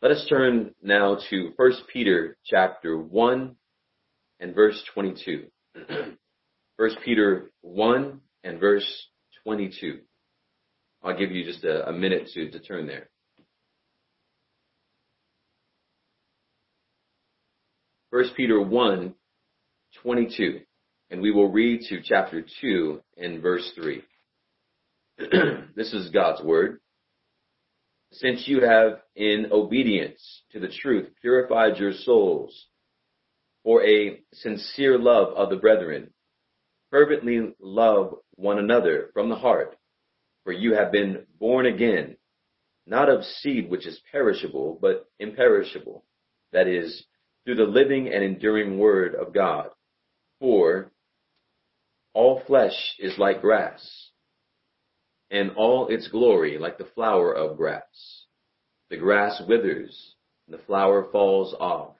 Let 0.00 0.12
us 0.12 0.26
turn 0.28 0.74
now 0.82 1.18
to 1.30 1.52
1 1.56 1.72
Peter 1.92 2.36
chapter 2.44 2.98
1 2.98 3.56
and 4.40 4.54
verse 4.54 4.82
22. 4.94 5.46
1 6.76 6.90
Peter 7.04 7.50
1 7.60 8.20
and 8.44 8.60
verse 8.60 9.06
22. 9.44 10.00
I'll 11.04 11.18
give 11.18 11.30
you 11.30 11.44
just 11.44 11.64
a, 11.64 11.88
a 11.88 11.92
minute 11.92 12.28
to, 12.34 12.50
to 12.50 12.58
turn 12.60 12.86
there. 12.86 13.08
First 18.10 18.36
Peter 18.36 18.60
1, 18.60 19.14
22. 20.02 20.60
And 21.10 21.20
we 21.20 21.30
will 21.30 21.50
read 21.50 21.82
to 21.88 22.00
chapter 22.02 22.44
2 22.60 23.00
and 23.16 23.42
verse 23.42 23.70
3. 23.74 24.02
this 25.76 25.92
is 25.92 26.10
God's 26.10 26.42
word. 26.42 26.80
Since 28.12 28.46
you 28.46 28.62
have, 28.62 29.00
in 29.16 29.48
obedience 29.52 30.42
to 30.52 30.60
the 30.60 30.68
truth, 30.68 31.08
purified 31.20 31.78
your 31.78 31.92
souls 31.92 32.66
for 33.64 33.84
a 33.84 34.20
sincere 34.32 34.98
love 34.98 35.34
of 35.34 35.50
the 35.50 35.56
brethren, 35.56 36.12
fervently 36.90 37.54
love 37.60 38.16
one 38.34 38.58
another 38.58 39.10
from 39.14 39.28
the 39.28 39.36
heart, 39.36 39.76
for 40.44 40.52
you 40.52 40.74
have 40.74 40.92
been 40.92 41.24
born 41.38 41.66
again, 41.66 42.16
not 42.86 43.08
of 43.08 43.24
seed 43.24 43.70
which 43.70 43.86
is 43.86 44.00
perishable, 44.10 44.78
but 44.80 45.06
imperishable, 45.18 46.04
that 46.52 46.66
is, 46.66 47.04
through 47.44 47.54
the 47.54 47.64
living 47.64 48.08
and 48.12 48.22
enduring 48.22 48.78
word 48.78 49.14
of 49.14 49.32
God. 49.32 49.68
For 50.40 50.90
all 52.12 52.42
flesh 52.46 52.94
is 52.98 53.16
like 53.16 53.40
grass, 53.40 54.01
and 55.32 55.52
all 55.56 55.88
its 55.88 56.08
glory 56.08 56.58
like 56.58 56.76
the 56.76 56.90
flower 56.94 57.32
of 57.32 57.56
grass. 57.56 58.26
The 58.90 58.98
grass 58.98 59.40
withers, 59.48 60.14
and 60.46 60.56
the 60.56 60.62
flower 60.64 61.08
falls 61.10 61.54
off, 61.58 61.96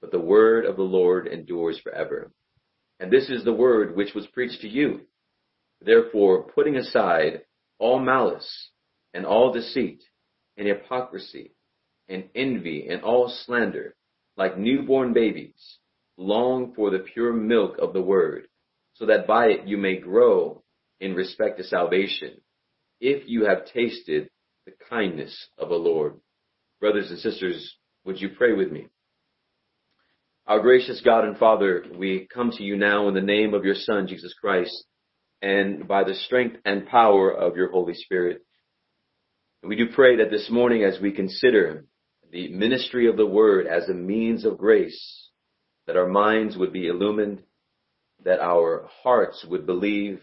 but 0.00 0.10
the 0.10 0.18
word 0.18 0.66
of 0.66 0.76
the 0.76 0.82
Lord 0.82 1.28
endures 1.28 1.78
forever. 1.78 2.32
And 2.98 3.12
this 3.12 3.30
is 3.30 3.44
the 3.44 3.52
word 3.52 3.96
which 3.96 4.12
was 4.14 4.26
preached 4.26 4.60
to 4.62 4.68
you. 4.68 5.02
Therefore, 5.80 6.50
putting 6.52 6.76
aside 6.76 7.42
all 7.78 8.00
malice 8.00 8.70
and 9.12 9.24
all 9.24 9.52
deceit 9.52 10.02
and 10.56 10.66
hypocrisy 10.66 11.52
and 12.08 12.24
envy 12.34 12.88
and 12.88 13.02
all 13.02 13.32
slander, 13.46 13.94
like 14.36 14.58
newborn 14.58 15.12
babies, 15.12 15.78
long 16.16 16.74
for 16.74 16.90
the 16.90 16.98
pure 16.98 17.32
milk 17.32 17.78
of 17.78 17.92
the 17.92 18.02
word, 18.02 18.48
so 18.94 19.06
that 19.06 19.28
by 19.28 19.46
it 19.46 19.68
you 19.68 19.76
may 19.76 19.96
grow 19.96 20.62
in 21.00 21.14
respect 21.14 21.58
to 21.58 21.64
salvation, 21.64 22.40
if 23.00 23.24
you 23.26 23.46
have 23.46 23.66
tasted 23.66 24.28
the 24.66 24.72
kindness 24.88 25.48
of 25.58 25.68
the 25.68 25.74
Lord. 25.74 26.14
Brothers 26.80 27.10
and 27.10 27.18
sisters, 27.18 27.76
would 28.04 28.20
you 28.20 28.30
pray 28.30 28.52
with 28.52 28.70
me? 28.70 28.88
Our 30.46 30.60
gracious 30.60 31.00
God 31.02 31.24
and 31.24 31.38
Father, 31.38 31.84
we 31.96 32.28
come 32.32 32.50
to 32.52 32.62
you 32.62 32.76
now 32.76 33.08
in 33.08 33.14
the 33.14 33.20
name 33.22 33.54
of 33.54 33.64
your 33.64 33.74
Son, 33.74 34.06
Jesus 34.06 34.34
Christ, 34.38 34.84
and 35.40 35.88
by 35.88 36.04
the 36.04 36.14
strength 36.14 36.56
and 36.64 36.86
power 36.86 37.30
of 37.30 37.56
your 37.56 37.70
Holy 37.70 37.94
Spirit. 37.94 38.42
We 39.62 39.76
do 39.76 39.86
pray 39.94 40.16
that 40.16 40.30
this 40.30 40.50
morning 40.50 40.84
as 40.84 41.00
we 41.00 41.12
consider 41.12 41.86
the 42.30 42.48
ministry 42.48 43.08
of 43.08 43.16
the 43.16 43.26
word 43.26 43.66
as 43.66 43.88
a 43.88 43.94
means 43.94 44.44
of 44.44 44.58
grace, 44.58 45.30
that 45.86 45.96
our 45.96 46.08
minds 46.08 46.56
would 46.56 46.72
be 46.72 46.88
illumined, 46.88 47.42
that 48.24 48.40
our 48.40 48.88
hearts 49.02 49.44
would 49.48 49.64
believe, 49.64 50.20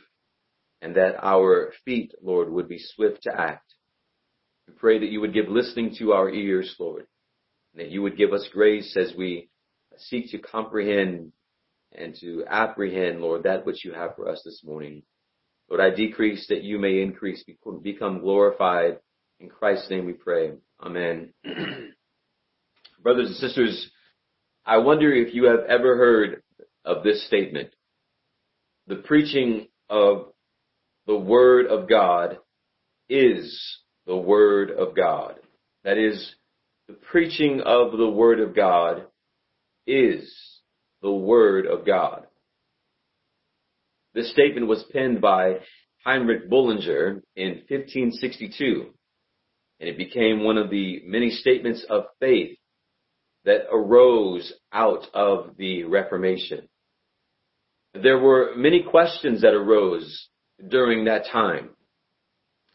and 0.81 0.95
that 0.95 1.15
our 1.23 1.73
feet, 1.85 2.13
Lord, 2.21 2.49
would 2.49 2.67
be 2.67 2.79
swift 2.79 3.23
to 3.23 3.39
act. 3.39 3.75
We 4.67 4.73
pray 4.73 4.99
that 4.99 5.09
you 5.09 5.21
would 5.21 5.33
give 5.33 5.47
listening 5.47 5.95
to 5.99 6.13
our 6.13 6.29
ears, 6.29 6.75
Lord, 6.79 7.05
and 7.73 7.81
that 7.81 7.91
you 7.91 8.01
would 8.01 8.17
give 8.17 8.33
us 8.33 8.49
grace 8.51 8.95
as 8.97 9.13
we 9.15 9.49
seek 9.97 10.31
to 10.31 10.39
comprehend 10.39 11.31
and 11.93 12.15
to 12.21 12.43
apprehend, 12.47 13.21
Lord, 13.21 13.43
that 13.43 13.65
which 13.65 13.83
you 13.83 13.93
have 13.93 14.15
for 14.15 14.29
us 14.29 14.41
this 14.43 14.61
morning. 14.63 15.03
Lord, 15.69 15.81
I 15.81 15.95
decrease 15.95 16.47
that 16.47 16.63
you 16.63 16.79
may 16.79 17.01
increase, 17.01 17.43
become 17.81 18.19
glorified. 18.19 18.97
In 19.39 19.49
Christ's 19.49 19.89
name 19.89 20.05
we 20.05 20.13
pray. 20.13 20.53
Amen. 20.81 21.33
Brothers 23.01 23.27
and 23.27 23.35
sisters, 23.37 23.89
I 24.65 24.77
wonder 24.77 25.11
if 25.13 25.33
you 25.33 25.45
have 25.45 25.61
ever 25.67 25.97
heard 25.97 26.43
of 26.85 27.03
this 27.03 27.25
statement. 27.25 27.73
The 28.87 28.97
preaching 28.97 29.67
of 29.89 30.33
the 31.07 31.17
Word 31.17 31.67
of 31.67 31.89
God 31.89 32.37
is 33.09 33.79
the 34.05 34.17
Word 34.17 34.71
of 34.71 34.95
God. 34.95 35.35
That 35.83 35.97
is, 35.97 36.35
the 36.87 36.93
preaching 36.93 37.61
of 37.61 37.97
the 37.97 38.09
Word 38.09 38.39
of 38.39 38.55
God 38.55 39.05
is 39.87 40.31
the 41.01 41.11
Word 41.11 41.65
of 41.65 41.85
God. 41.85 42.27
This 44.13 44.31
statement 44.31 44.67
was 44.67 44.83
penned 44.91 45.21
by 45.21 45.59
Heinrich 46.03 46.49
Bullinger 46.49 47.21
in 47.35 47.49
1562, 47.69 48.93
and 49.79 49.89
it 49.89 49.97
became 49.97 50.43
one 50.43 50.57
of 50.57 50.69
the 50.69 51.01
many 51.05 51.29
statements 51.29 51.85
of 51.89 52.05
faith 52.19 52.57
that 53.45 53.67
arose 53.71 54.53
out 54.71 55.07
of 55.13 55.55
the 55.57 55.83
Reformation. 55.85 56.67
There 57.93 58.19
were 58.19 58.53
many 58.55 58.83
questions 58.83 59.41
that 59.41 59.53
arose 59.53 60.27
during 60.67 61.05
that 61.05 61.25
time 61.31 61.69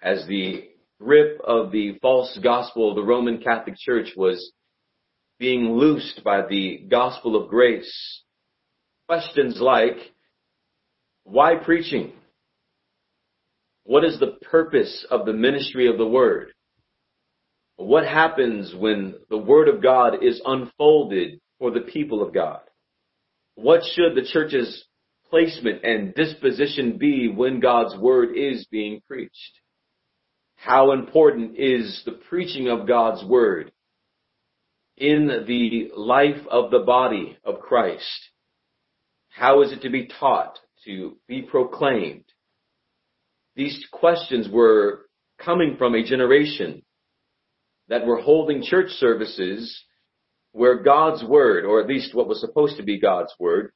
as 0.02 0.26
the 0.26 0.68
grip 1.00 1.40
of 1.44 1.72
the 1.72 1.98
false 2.00 2.38
gospel 2.42 2.90
of 2.90 2.96
the 2.96 3.02
Roman 3.02 3.42
Catholic 3.42 3.76
Church 3.78 4.12
was 4.16 4.52
being 5.38 5.72
loosed 5.72 6.22
by 6.24 6.46
the 6.46 6.78
gospel 6.88 7.36
of 7.36 7.50
grace. 7.50 8.22
Questions 9.08 9.58
like, 9.60 9.96
why 11.24 11.56
preaching? 11.56 12.12
What 13.84 14.04
is 14.04 14.18
the 14.18 14.38
purpose 14.50 15.06
of 15.10 15.26
the 15.26 15.32
ministry 15.32 15.88
of 15.88 15.98
the 15.98 16.06
word? 16.06 16.52
What 17.76 18.04
happens 18.04 18.74
when 18.74 19.14
the 19.28 19.36
word 19.36 19.68
of 19.68 19.82
God 19.82 20.24
is 20.24 20.40
unfolded 20.44 21.40
for 21.58 21.70
the 21.70 21.80
people 21.80 22.22
of 22.22 22.32
God? 22.32 22.60
What 23.54 23.82
should 23.84 24.14
the 24.14 24.26
church's 24.26 24.84
placement 25.30 25.84
and 25.84 26.14
disposition 26.14 26.98
be 26.98 27.28
when 27.28 27.60
God's 27.60 27.96
word 27.96 28.36
is 28.36 28.66
being 28.70 29.00
preached? 29.06 29.60
How 30.56 30.92
important 30.92 31.56
is 31.58 32.02
the 32.04 32.18
preaching 32.28 32.68
of 32.68 32.88
God's 32.88 33.24
word 33.24 33.72
in 34.96 35.44
the 35.46 35.90
life 35.96 36.46
of 36.50 36.70
the 36.70 36.80
body 36.80 37.38
of 37.44 37.60
Christ? 37.60 38.30
How 39.28 39.62
is 39.62 39.72
it 39.72 39.82
to 39.82 39.90
be 39.90 40.08
taught, 40.18 40.58
to 40.86 41.18
be 41.28 41.42
proclaimed? 41.42 42.24
These 43.54 43.86
questions 43.92 44.48
were 44.50 45.06
coming 45.38 45.76
from 45.76 45.94
a 45.94 46.04
generation 46.04 46.82
that 47.88 48.06
were 48.06 48.20
holding 48.20 48.62
church 48.62 48.90
services 48.92 49.84
where 50.52 50.82
God's 50.82 51.22
word, 51.22 51.64
or 51.64 51.80
at 51.80 51.86
least 51.86 52.14
what 52.14 52.28
was 52.28 52.40
supposed 52.40 52.78
to 52.78 52.82
be 52.82 52.98
God's 52.98 53.32
word, 53.38 53.72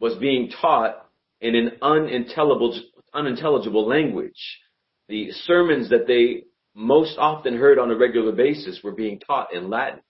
was 0.00 0.16
being 0.16 0.50
taught 0.60 1.06
in 1.40 1.54
an 1.54 1.72
unintelligible, 1.82 2.80
unintelligible 3.14 3.86
language. 3.86 4.58
The 5.08 5.30
sermons 5.30 5.90
that 5.90 6.06
they 6.06 6.44
most 6.74 7.18
often 7.18 7.56
heard 7.56 7.78
on 7.78 7.90
a 7.90 7.96
regular 7.96 8.32
basis 8.32 8.80
were 8.82 8.94
being 8.94 9.20
taught 9.20 9.52
in 9.52 9.68
Latin, 9.68 10.00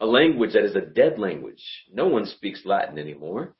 a 0.00 0.06
language 0.06 0.54
that 0.54 0.64
is 0.64 0.74
a 0.74 0.80
dead 0.80 1.18
language. 1.18 1.62
No 1.92 2.08
one 2.08 2.26
speaks 2.26 2.62
Latin 2.64 2.98
anymore. 2.98 3.54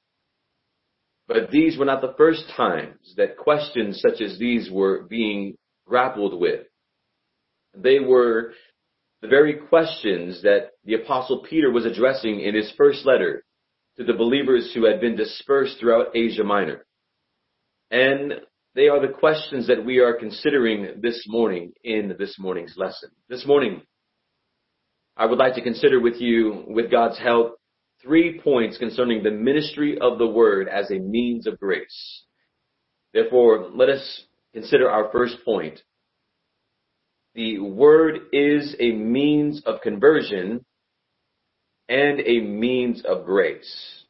But 1.27 1.51
these 1.51 1.79
were 1.79 1.85
not 1.85 2.01
the 2.01 2.15
first 2.19 2.45
times 2.57 3.15
that 3.17 3.39
questions 3.39 4.01
such 4.01 4.21
as 4.21 4.39
these 4.39 4.71
were 4.71 5.05
being 5.05 5.57
grappled 5.87 6.39
with. 6.39 6.67
They 7.75 7.99
were 7.99 8.53
the 9.23 9.29
very 9.29 9.55
questions 9.55 10.43
that 10.43 10.73
the 10.85 10.95
apostle 10.95 11.45
Peter 11.49 11.71
was 11.71 11.87
addressing 11.87 12.41
in 12.41 12.55
his 12.55 12.73
first 12.77 13.07
letter 13.07 13.44
to 13.97 14.05
the 14.05 14.13
believers 14.13 14.73
who 14.75 14.87
had 14.87 15.01
been 15.01 15.17
dispersed 15.17 15.79
throughout 15.79 16.17
Asia 16.17 16.45
Minor. 16.45 16.85
And 17.91 18.35
they 18.75 18.89
are 18.89 19.01
the 19.01 19.13
questions 19.13 19.69
that 19.69 19.85
we 19.85 20.01
are 20.01 20.15
considering 20.15 21.01
this 21.01 21.25
morning 21.29 21.73
in 21.85 22.17
this 22.19 22.37
morning's 22.39 22.75
lesson. 22.77 23.11
This 23.29 23.47
morning, 23.47 23.83
I 25.17 25.27
would 25.27 25.39
like 25.39 25.55
to 25.55 25.63
consider 25.63 26.01
with 26.01 26.21
you, 26.21 26.65
with 26.67 26.91
God's 26.91 27.19
help, 27.19 27.57
three 28.03 28.41
points 28.41 28.79
concerning 28.79 29.23
the 29.23 29.31
ministry 29.31 29.97
of 30.01 30.19
the 30.19 30.27
word 30.27 30.69
as 30.69 30.91
a 30.91 30.99
means 30.99 31.47
of 31.47 31.59
grace. 31.61 32.25
Therefore, 33.13 33.71
let 33.73 33.89
us 33.89 34.23
consider 34.53 34.91
our 34.91 35.11
first 35.13 35.37
point, 35.45 35.81
the 37.35 37.61
word 37.61 38.19
is 38.33 38.75
a 38.81 38.93
means 38.93 39.63
of 39.67 39.81
conversion 39.83 40.65
and 41.89 42.21
a 42.21 42.41
means 42.41 43.03
of 43.05 43.25
grace. 43.25 44.05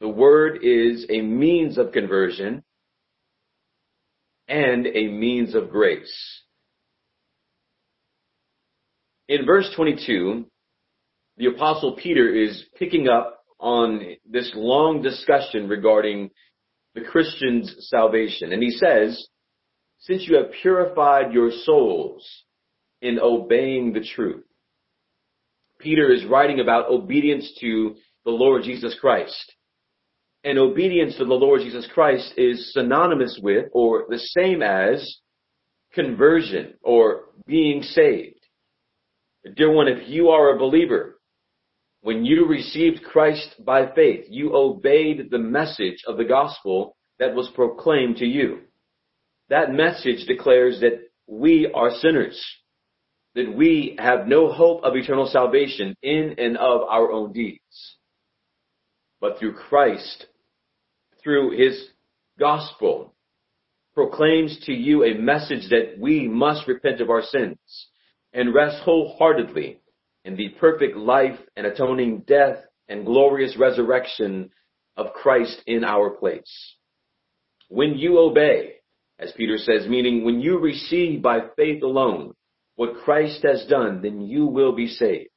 The 0.00 0.08
word 0.08 0.60
is 0.62 1.06
a 1.10 1.20
means 1.20 1.76
of 1.78 1.92
conversion 1.92 2.62
and 4.46 4.86
a 4.86 5.08
means 5.08 5.54
of 5.54 5.70
grace. 5.70 6.42
In 9.28 9.44
verse 9.44 9.70
22, 9.76 10.46
the 11.36 11.46
apostle 11.46 11.96
Peter 11.96 12.34
is 12.34 12.64
picking 12.78 13.08
up 13.08 13.44
on 13.60 14.16
this 14.28 14.50
long 14.54 15.02
discussion 15.02 15.68
regarding 15.68 16.30
the 16.94 17.02
Christian's 17.02 17.74
salvation. 17.90 18.52
And 18.52 18.62
he 18.62 18.70
says, 18.70 19.28
since 19.98 20.26
you 20.26 20.36
have 20.36 20.52
purified 20.62 21.32
your 21.32 21.50
souls 21.50 22.26
in 23.02 23.18
obeying 23.20 23.92
the 23.92 24.04
truth. 24.14 24.44
Peter 25.78 26.12
is 26.12 26.24
writing 26.24 26.60
about 26.60 26.90
obedience 26.90 27.56
to 27.60 27.96
the 28.24 28.30
Lord 28.30 28.62
Jesus 28.62 28.96
Christ. 29.00 29.54
And 30.44 30.58
obedience 30.58 31.16
to 31.16 31.24
the 31.24 31.34
Lord 31.34 31.62
Jesus 31.62 31.88
Christ 31.92 32.32
is 32.36 32.72
synonymous 32.72 33.38
with 33.42 33.66
or 33.72 34.06
the 34.08 34.18
same 34.18 34.62
as 34.62 35.18
conversion 35.92 36.74
or 36.82 37.22
being 37.46 37.82
saved. 37.82 38.38
Dear 39.56 39.72
one, 39.72 39.88
if 39.88 40.08
you 40.08 40.28
are 40.28 40.54
a 40.54 40.58
believer, 40.58 41.18
when 42.02 42.24
you 42.24 42.46
received 42.46 43.02
Christ 43.02 43.54
by 43.64 43.92
faith, 43.94 44.26
you 44.28 44.54
obeyed 44.54 45.30
the 45.30 45.38
message 45.38 46.04
of 46.06 46.16
the 46.16 46.24
gospel 46.24 46.96
that 47.18 47.34
was 47.34 47.50
proclaimed 47.54 48.18
to 48.18 48.26
you. 48.26 48.60
That 49.48 49.72
message 49.72 50.26
declares 50.26 50.80
that 50.80 51.00
we 51.26 51.70
are 51.74 51.90
sinners 51.90 52.40
that 53.38 53.56
we 53.56 53.96
have 54.00 54.26
no 54.26 54.52
hope 54.52 54.82
of 54.82 54.96
eternal 54.96 55.26
salvation 55.26 55.96
in 56.02 56.34
and 56.38 56.56
of 56.56 56.82
our 56.82 57.12
own 57.12 57.32
deeds. 57.32 57.96
But 59.20 59.38
through 59.38 59.54
Christ, 59.54 60.26
through 61.22 61.56
his 61.56 61.88
gospel, 62.36 63.14
proclaims 63.94 64.58
to 64.66 64.72
you 64.72 65.04
a 65.04 65.14
message 65.14 65.70
that 65.70 65.94
we 66.00 66.26
must 66.26 66.66
repent 66.66 67.00
of 67.00 67.10
our 67.10 67.22
sins 67.22 67.58
and 68.32 68.52
rest 68.52 68.82
wholeheartedly 68.82 69.80
in 70.24 70.36
the 70.36 70.48
perfect 70.60 70.96
life 70.96 71.38
and 71.56 71.64
atoning 71.64 72.24
death 72.26 72.58
and 72.88 73.06
glorious 73.06 73.56
resurrection 73.56 74.50
of 74.96 75.12
Christ 75.12 75.62
in 75.64 75.84
our 75.84 76.10
place. 76.10 76.74
When 77.68 77.98
you 77.98 78.18
obey, 78.18 78.74
as 79.16 79.30
Peter 79.36 79.58
says, 79.58 79.86
meaning 79.88 80.24
when 80.24 80.40
you 80.40 80.58
receive 80.58 81.22
by 81.22 81.40
faith 81.56 81.84
alone 81.84 82.34
what 82.78 83.02
Christ 83.02 83.42
has 83.42 83.66
done, 83.68 84.02
then 84.02 84.20
you 84.20 84.46
will 84.46 84.70
be 84.70 84.86
saved. 84.86 85.30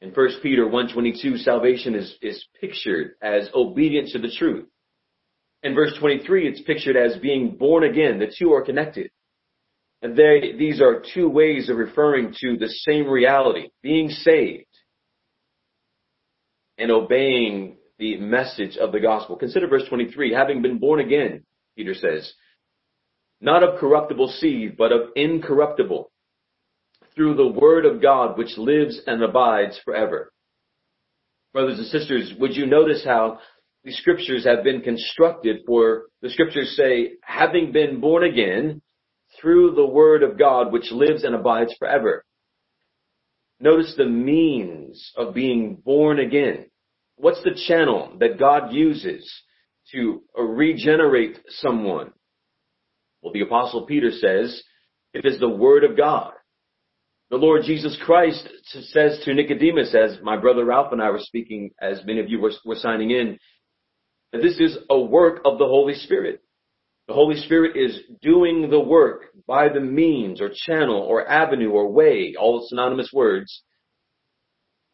In 0.00 0.08
1 0.08 0.28
Peter 0.42 0.64
1.22, 0.64 1.44
salvation 1.44 1.94
is, 1.94 2.16
is 2.22 2.42
pictured 2.58 3.10
as 3.20 3.50
obedience 3.54 4.12
to 4.12 4.18
the 4.18 4.34
truth. 4.34 4.66
In 5.62 5.74
verse 5.74 5.92
23, 6.00 6.48
it's 6.48 6.62
pictured 6.62 6.96
as 6.96 7.18
being 7.18 7.58
born 7.58 7.84
again. 7.84 8.18
The 8.18 8.34
two 8.38 8.54
are 8.54 8.64
connected. 8.64 9.10
And 10.00 10.16
they, 10.16 10.54
these 10.58 10.80
are 10.80 11.02
two 11.12 11.28
ways 11.28 11.68
of 11.68 11.76
referring 11.76 12.34
to 12.40 12.56
the 12.56 12.68
same 12.68 13.06
reality, 13.06 13.68
being 13.82 14.08
saved 14.08 14.64
and 16.78 16.90
obeying 16.90 17.76
the 17.98 18.16
message 18.16 18.78
of 18.78 18.92
the 18.92 19.00
gospel. 19.00 19.36
Consider 19.36 19.68
verse 19.68 19.86
23, 19.90 20.32
having 20.32 20.62
been 20.62 20.78
born 20.78 21.00
again, 21.00 21.44
Peter 21.76 21.92
says, 21.92 22.32
not 23.42 23.62
of 23.62 23.78
corruptible 23.78 24.28
seed, 24.28 24.78
but 24.78 24.90
of 24.90 25.10
incorruptible, 25.16 26.10
through 27.14 27.34
the 27.34 27.48
word 27.48 27.86
of 27.86 28.02
God 28.02 28.36
which 28.36 28.56
lives 28.56 29.00
and 29.06 29.22
abides 29.22 29.80
forever. 29.84 30.32
Brothers 31.52 31.78
and 31.78 31.86
sisters, 31.86 32.32
would 32.38 32.56
you 32.56 32.66
notice 32.66 33.04
how 33.04 33.38
the 33.84 33.92
scriptures 33.92 34.44
have 34.44 34.64
been 34.64 34.80
constructed 34.80 35.58
for 35.66 36.06
the 36.22 36.30
scriptures 36.30 36.74
say, 36.76 37.12
having 37.22 37.70
been 37.70 38.00
born 38.00 38.24
again 38.24 38.80
through 39.40 39.74
the 39.74 39.86
word 39.86 40.22
of 40.22 40.38
God 40.38 40.72
which 40.72 40.90
lives 40.90 41.24
and 41.24 41.34
abides 41.34 41.74
forever. 41.78 42.24
Notice 43.60 43.94
the 43.96 44.06
means 44.06 45.12
of 45.16 45.34
being 45.34 45.76
born 45.76 46.18
again. 46.18 46.66
What's 47.16 47.42
the 47.42 47.58
channel 47.68 48.16
that 48.20 48.38
God 48.38 48.72
uses 48.72 49.30
to 49.92 50.22
regenerate 50.36 51.38
someone? 51.48 52.12
Well, 53.22 53.32
the 53.32 53.42
apostle 53.42 53.86
Peter 53.86 54.10
says 54.10 54.62
it 55.12 55.24
is 55.24 55.38
the 55.38 55.48
word 55.48 55.84
of 55.84 55.96
God. 55.96 56.32
The 57.34 57.40
Lord 57.40 57.64
Jesus 57.64 57.98
Christ 58.04 58.48
says 58.92 59.20
to 59.24 59.34
Nicodemus, 59.34 59.92
as 59.92 60.22
my 60.22 60.36
brother 60.36 60.64
Ralph 60.64 60.92
and 60.92 61.02
I 61.02 61.10
were 61.10 61.18
speaking, 61.18 61.72
as 61.82 62.00
many 62.06 62.20
of 62.20 62.28
you 62.28 62.38
were, 62.38 62.52
were 62.64 62.76
signing 62.76 63.10
in, 63.10 63.40
that 64.32 64.40
this 64.40 64.60
is 64.60 64.78
a 64.88 65.00
work 65.00 65.40
of 65.44 65.58
the 65.58 65.66
Holy 65.66 65.94
Spirit. 65.94 66.42
The 67.08 67.14
Holy 67.14 67.34
Spirit 67.34 67.76
is 67.76 67.98
doing 68.22 68.70
the 68.70 68.78
work 68.78 69.24
by 69.48 69.68
the 69.68 69.80
means 69.80 70.40
or 70.40 70.48
channel 70.54 71.00
or 71.00 71.28
avenue 71.28 71.70
or 71.70 71.90
way, 71.90 72.36
all 72.38 72.64
synonymous 72.68 73.10
words, 73.12 73.64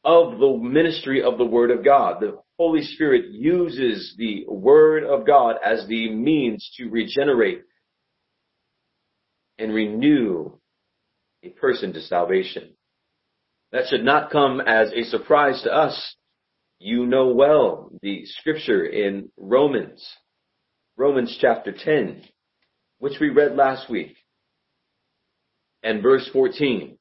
of 0.02 0.38
the 0.38 0.56
ministry 0.62 1.22
of 1.22 1.36
the 1.36 1.44
Word 1.44 1.70
of 1.70 1.84
God. 1.84 2.22
The 2.22 2.38
Holy 2.58 2.84
Spirit 2.84 3.26
uses 3.32 4.14
the 4.16 4.46
Word 4.48 5.04
of 5.04 5.26
God 5.26 5.56
as 5.62 5.86
the 5.88 6.10
means 6.10 6.72
to 6.78 6.88
regenerate 6.88 7.64
and 9.58 9.74
renew 9.74 10.56
a 11.42 11.48
person 11.50 11.92
to 11.92 12.00
salvation. 12.00 12.70
That 13.72 13.84
should 13.88 14.04
not 14.04 14.30
come 14.30 14.60
as 14.60 14.92
a 14.92 15.04
surprise 15.04 15.62
to 15.62 15.72
us. 15.72 16.16
You 16.78 17.06
know 17.06 17.28
well 17.28 17.90
the 18.02 18.24
scripture 18.24 18.84
in 18.84 19.30
Romans, 19.36 20.06
Romans 20.96 21.36
chapter 21.40 21.72
10, 21.72 22.22
which 22.98 23.20
we 23.20 23.28
read 23.28 23.54
last 23.54 23.90
week, 23.90 24.16
and 25.82 26.02
verse 26.02 26.28
14. 26.32 26.96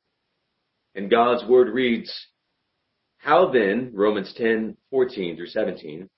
And 0.95 1.09
God's 1.09 1.47
word 1.47 1.73
reads, 1.73 2.11
How 3.17 3.51
then, 3.51 3.91
Romans 3.93 4.33
10, 4.37 4.75
14 4.89 5.37
through 5.37 5.47
17, 5.47 6.09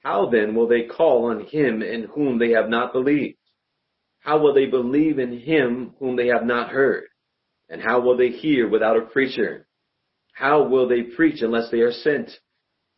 how 0.00 0.28
then 0.30 0.54
will 0.54 0.68
they 0.68 0.84
call 0.84 1.30
on 1.30 1.46
him 1.46 1.82
in 1.82 2.04
whom 2.04 2.38
they 2.38 2.50
have 2.50 2.68
not 2.68 2.92
believed? 2.92 3.38
How 4.20 4.38
will 4.38 4.54
they 4.54 4.66
believe 4.66 5.18
in 5.18 5.38
him 5.38 5.94
whom 5.98 6.16
they 6.16 6.28
have 6.28 6.44
not 6.44 6.70
heard? 6.70 7.04
And 7.68 7.82
how 7.82 8.00
will 8.00 8.16
they 8.16 8.30
hear 8.30 8.68
without 8.68 8.96
a 8.96 9.02
preacher? 9.02 9.66
How 10.32 10.68
will 10.68 10.88
they 10.88 11.02
preach 11.02 11.42
unless 11.42 11.70
they 11.70 11.80
are 11.80 11.92
sent? 11.92 12.30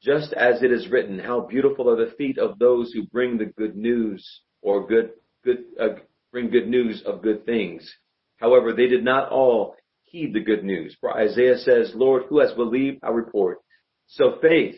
Just 0.02 0.33
as 0.33 0.62
it 0.62 0.72
is 0.72 0.88
written, 0.88 1.18
how 1.18 1.40
beautiful 1.40 1.90
are 1.90 1.96
the 1.96 2.12
feet 2.16 2.38
of 2.38 2.59
those 2.59 2.92
who 2.92 3.06
bring 3.06 3.37
the 3.37 3.46
good 3.46 3.76
news 3.76 4.26
or 4.62 4.87
good, 4.87 5.11
good, 5.44 5.64
uh, 5.78 6.00
bring 6.33 6.50
good 6.50 6.68
news 6.68 7.02
of 7.04 7.22
good 7.22 7.44
things. 7.44 7.90
However, 8.37 8.72
they 8.72 8.87
did 8.87 9.04
not 9.04 9.30
all 9.30 9.76
heed 10.04 10.33
the 10.33 10.40
good 10.40 10.64
news. 10.64 10.96
For 11.00 11.16
Isaiah 11.16 11.59
says, 11.59 11.92
Lord, 11.94 12.24
who 12.28 12.40
has 12.40 12.52
believed 12.52 13.00
our 13.02 13.14
report? 13.14 13.59
So 14.06 14.38
faith 14.40 14.76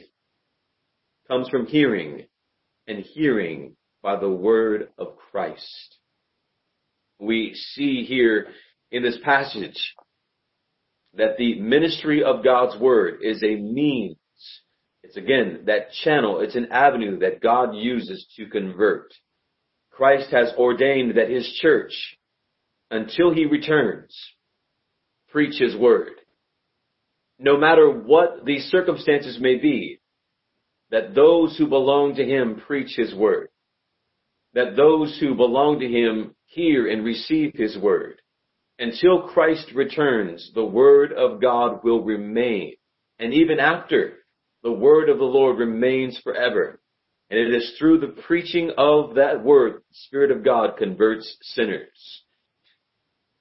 comes 1.28 1.48
from 1.48 1.66
hearing 1.66 2.26
and 2.86 2.98
hearing 2.98 3.76
by 4.02 4.18
the 4.18 4.30
word 4.30 4.88
of 4.98 5.16
Christ. 5.30 5.96
We 7.18 7.54
see 7.54 8.04
here 8.04 8.48
in 8.92 9.02
this 9.02 9.18
passage 9.24 9.94
that 11.14 11.36
the 11.38 11.60
ministry 11.60 12.22
of 12.22 12.44
God's 12.44 12.80
word 12.80 13.20
is 13.22 13.42
a 13.42 13.56
means. 13.56 14.16
It's 15.02 15.16
again 15.16 15.64
that 15.66 15.90
channel, 16.04 16.40
it's 16.40 16.54
an 16.54 16.68
avenue 16.70 17.18
that 17.18 17.40
God 17.40 17.74
uses 17.74 18.26
to 18.36 18.46
convert. 18.46 19.12
Christ 19.90 20.30
has 20.30 20.52
ordained 20.56 21.16
that 21.16 21.28
his 21.28 21.46
church, 21.60 21.92
until 22.90 23.34
he 23.34 23.46
returns, 23.46 24.16
preach 25.30 25.58
his 25.58 25.76
word. 25.76 26.12
No 27.38 27.56
matter 27.56 27.90
what 27.90 28.44
the 28.44 28.60
circumstances 28.60 29.38
may 29.40 29.56
be, 29.56 30.00
that 30.90 31.14
those 31.14 31.56
who 31.56 31.66
belong 31.66 32.14
to 32.16 32.24
him 32.24 32.62
preach 32.66 32.94
his 32.96 33.14
word. 33.14 33.48
That 34.54 34.76
those 34.76 35.18
who 35.18 35.34
belong 35.34 35.80
to 35.80 35.88
him 35.88 36.34
hear 36.44 36.86
and 36.86 37.04
receive 37.04 37.52
his 37.54 37.76
word. 37.76 38.21
Until 38.82 39.28
Christ 39.28 39.70
returns, 39.76 40.50
the 40.56 40.64
word 40.64 41.12
of 41.12 41.40
God 41.40 41.84
will 41.84 42.02
remain. 42.02 42.74
And 43.20 43.32
even 43.32 43.60
after, 43.60 44.14
the 44.64 44.72
word 44.72 45.08
of 45.08 45.18
the 45.18 45.24
Lord 45.24 45.56
remains 45.56 46.18
forever. 46.24 46.80
And 47.30 47.38
it 47.38 47.54
is 47.54 47.76
through 47.78 48.00
the 48.00 48.20
preaching 48.26 48.72
of 48.76 49.14
that 49.14 49.44
word, 49.44 49.74
the 49.74 49.94
Spirit 50.08 50.32
of 50.32 50.44
God 50.44 50.78
converts 50.78 51.36
sinners. 51.42 52.24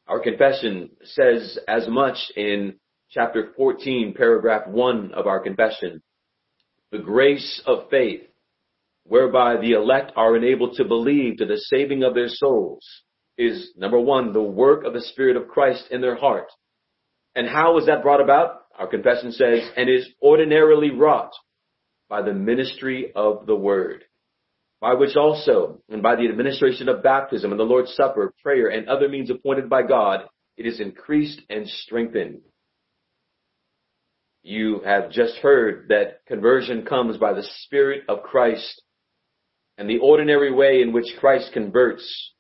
Our 0.06 0.20
confession 0.20 0.92
says 1.06 1.58
as 1.68 1.88
much 1.88 2.18
in 2.36 2.76
chapter 3.10 3.52
14, 3.58 4.14
paragraph 4.16 4.68
1 4.68 5.12
of 5.16 5.26
our 5.26 5.40
confession. 5.40 6.04
The 6.92 7.00
grace 7.00 7.64
of 7.66 7.90
faith, 7.90 8.28
whereby 9.06 9.58
the 9.60 9.72
elect 9.72 10.12
are 10.16 10.38
enabled 10.38 10.76
to 10.76 10.86
believe 10.86 11.38
to 11.38 11.48
the 11.48 11.58
saving 11.58 12.04
of 12.04 12.14
their 12.14 12.30
souls 12.30 12.86
is 13.42 13.72
number 13.76 14.00
one, 14.00 14.34
the 14.34 14.42
work 14.42 14.84
of 14.86 14.94
the 14.94 15.02
Spirit 15.02 15.36
of 15.36 15.48
Christ 15.48 15.86
in 15.90 16.02
their 16.02 16.16
heart. 16.16 16.48
And 17.36 17.48
how 17.48 17.78
is 17.78 17.88
that 17.88 18.04
brought 18.04 18.22
about? 18.22 18.64
Our 18.78 18.88
confession 18.88 19.32
says, 19.32 19.70
and 19.76 19.90
is 19.90 20.08
ordinarily 20.22 20.92
wrought 20.92 21.32
by 22.10 22.22
the 22.22 22.34
ministry 22.34 23.12
of 23.16 23.46
the 23.46 23.56
word, 23.56 24.04
by 24.80 24.94
which 24.94 25.16
also, 25.16 25.82
and 25.90 26.04
by 26.04 26.16
the 26.16 26.28
administration 26.28 26.90
of 26.90 27.04
baptism 27.04 27.52
and 27.52 27.60
the 27.60 27.64
Lord's 27.64 27.94
Supper, 27.94 28.34
prayer, 28.44 28.68
and 28.68 28.88
other 28.88 29.10
means 29.10 29.30
appointed 29.30 29.70
by 29.70 29.84
God, 29.84 30.22
it 30.58 30.66
is 30.66 30.80
increased 30.80 31.42
and 31.50 31.68
strengthened. 31.68 32.42
You 34.44 34.82
have 34.86 35.12
just 35.12 35.36
heard 35.38 35.88
that 35.90 36.26
conversion 36.28 36.86
comes 36.86 37.18
by 37.18 37.34
the 37.34 37.48
Spirit 37.64 38.04
of 38.10 38.24
Christ 38.24 38.82
and 39.78 39.90
the 39.90 40.00
ordinary 40.00 40.52
way 40.52 40.82
in 40.82 40.94
which 40.94 41.16
Christ 41.20 41.52
converts 41.54 42.34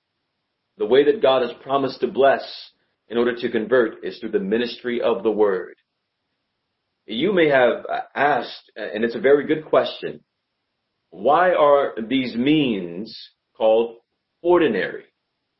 the 0.77 0.85
way 0.85 1.05
that 1.05 1.21
God 1.21 1.41
has 1.41 1.51
promised 1.63 2.01
to 2.01 2.07
bless 2.07 2.43
in 3.07 3.17
order 3.17 3.35
to 3.35 3.51
convert 3.51 4.03
is 4.03 4.17
through 4.19 4.31
the 4.31 4.39
ministry 4.39 5.01
of 5.01 5.23
the 5.23 5.31
word. 5.31 5.75
You 7.05 7.33
may 7.33 7.49
have 7.49 7.85
asked, 8.15 8.71
and 8.75 9.03
it's 9.03 9.15
a 9.15 9.19
very 9.19 9.45
good 9.45 9.65
question, 9.65 10.21
why 11.09 11.53
are 11.53 11.93
these 12.07 12.35
means 12.35 13.17
called 13.57 13.97
ordinary? 14.41 15.03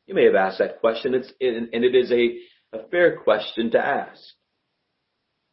You 0.06 0.14
may 0.14 0.24
have 0.24 0.34
asked 0.34 0.58
that 0.58 0.80
question, 0.80 1.14
it's, 1.14 1.32
and 1.40 1.84
it 1.84 1.94
is 1.94 2.10
a, 2.10 2.76
a 2.76 2.88
fair 2.88 3.18
question 3.18 3.70
to 3.72 3.78
ask. 3.78 4.20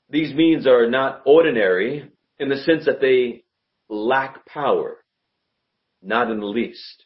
These 0.09 0.33
means 0.33 0.65
are 0.65 0.89
not 0.89 1.21
ordinary 1.25 2.09
in 2.39 2.49
the 2.49 2.57
sense 2.57 2.85
that 2.85 3.01
they 3.01 3.43
lack 3.89 4.45
power, 4.45 4.97
not 6.01 6.31
in 6.31 6.39
the 6.39 6.45
least, 6.45 7.03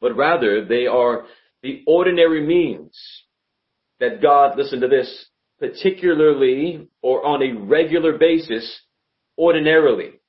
but 0.00 0.16
rather 0.16 0.64
they 0.64 0.86
are 0.86 1.24
the 1.62 1.82
ordinary 1.86 2.44
means 2.44 2.98
that 4.00 4.20
God, 4.20 4.58
listen 4.58 4.80
to 4.80 4.88
this, 4.88 5.26
particularly 5.58 6.88
or 7.02 7.24
on 7.24 7.42
a 7.42 7.52
regular 7.52 8.18
basis, 8.18 8.80
ordinarily 9.38 10.20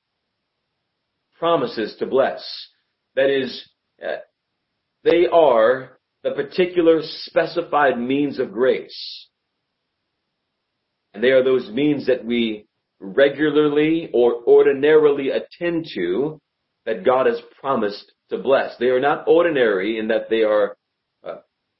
promises 1.38 1.96
to 1.98 2.06
bless. 2.06 2.44
That 3.16 3.30
is, 3.30 3.68
uh, 4.02 4.18
they 5.02 5.26
are 5.30 5.98
the 6.22 6.30
particular 6.30 7.00
specified 7.02 7.98
means 7.98 8.38
of 8.38 8.52
grace. 8.52 9.28
And 11.12 11.22
they 11.22 11.30
are 11.30 11.44
those 11.44 11.68
means 11.70 12.06
that 12.06 12.24
we 12.24 12.66
regularly 13.00 14.10
or 14.12 14.42
ordinarily 14.46 15.30
attend 15.30 15.86
to 15.94 16.40
that 16.86 17.04
God 17.04 17.26
has 17.26 17.40
promised 17.60 18.12
to 18.30 18.38
bless. 18.38 18.76
They 18.78 18.86
are 18.86 19.00
not 19.00 19.24
ordinary 19.26 19.98
in 19.98 20.08
that 20.08 20.30
they 20.30 20.42
are 20.42 20.76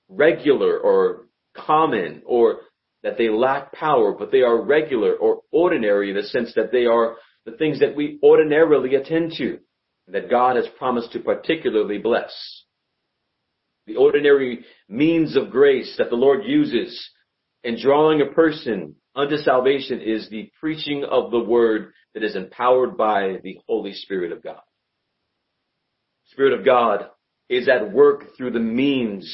regular 0.08 0.78
or 0.78 1.26
common 1.56 2.22
or 2.26 2.60
that 3.02 3.18
they 3.18 3.28
lack 3.28 3.72
power, 3.72 4.12
but 4.12 4.32
they 4.32 4.40
are 4.40 4.62
regular 4.62 5.14
or 5.14 5.42
ordinary 5.52 6.10
in 6.10 6.16
the 6.16 6.22
sense 6.22 6.52
that 6.54 6.72
they 6.72 6.86
are 6.86 7.16
the 7.44 7.52
things 7.52 7.80
that 7.80 7.94
we 7.94 8.18
ordinarily 8.22 8.94
attend 8.94 9.32
to, 9.36 9.58
that 10.08 10.30
God 10.30 10.56
has 10.56 10.66
promised 10.78 11.12
to 11.12 11.20
particularly 11.20 11.98
bless. 11.98 12.32
The 13.86 13.96
ordinary 13.96 14.64
means 14.88 15.36
of 15.36 15.50
grace 15.50 15.94
that 15.98 16.08
the 16.08 16.16
Lord 16.16 16.44
uses 16.44 17.10
in 17.62 17.78
drawing 17.80 18.22
a 18.22 18.32
person 18.32 18.96
unto 19.14 19.36
salvation 19.36 20.00
is 20.00 20.28
the 20.30 20.50
preaching 20.58 21.04
of 21.04 21.30
the 21.30 21.40
word 21.40 21.92
that 22.14 22.22
is 22.22 22.36
empowered 22.36 22.96
by 22.96 23.38
the 23.42 23.58
Holy 23.68 23.92
Spirit 23.92 24.32
of 24.32 24.42
God. 24.42 24.60
Spirit 26.28 26.58
of 26.58 26.64
God 26.64 27.08
is 27.50 27.68
at 27.68 27.92
work 27.92 28.36
through 28.36 28.52
the 28.52 28.60
means 28.60 29.30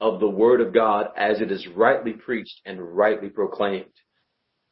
of 0.00 0.20
the 0.20 0.28
word 0.28 0.60
of 0.60 0.72
God 0.72 1.08
as 1.16 1.40
it 1.40 1.52
is 1.52 1.66
rightly 1.68 2.12
preached 2.12 2.60
and 2.64 2.80
rightly 2.80 3.28
proclaimed. 3.28 3.92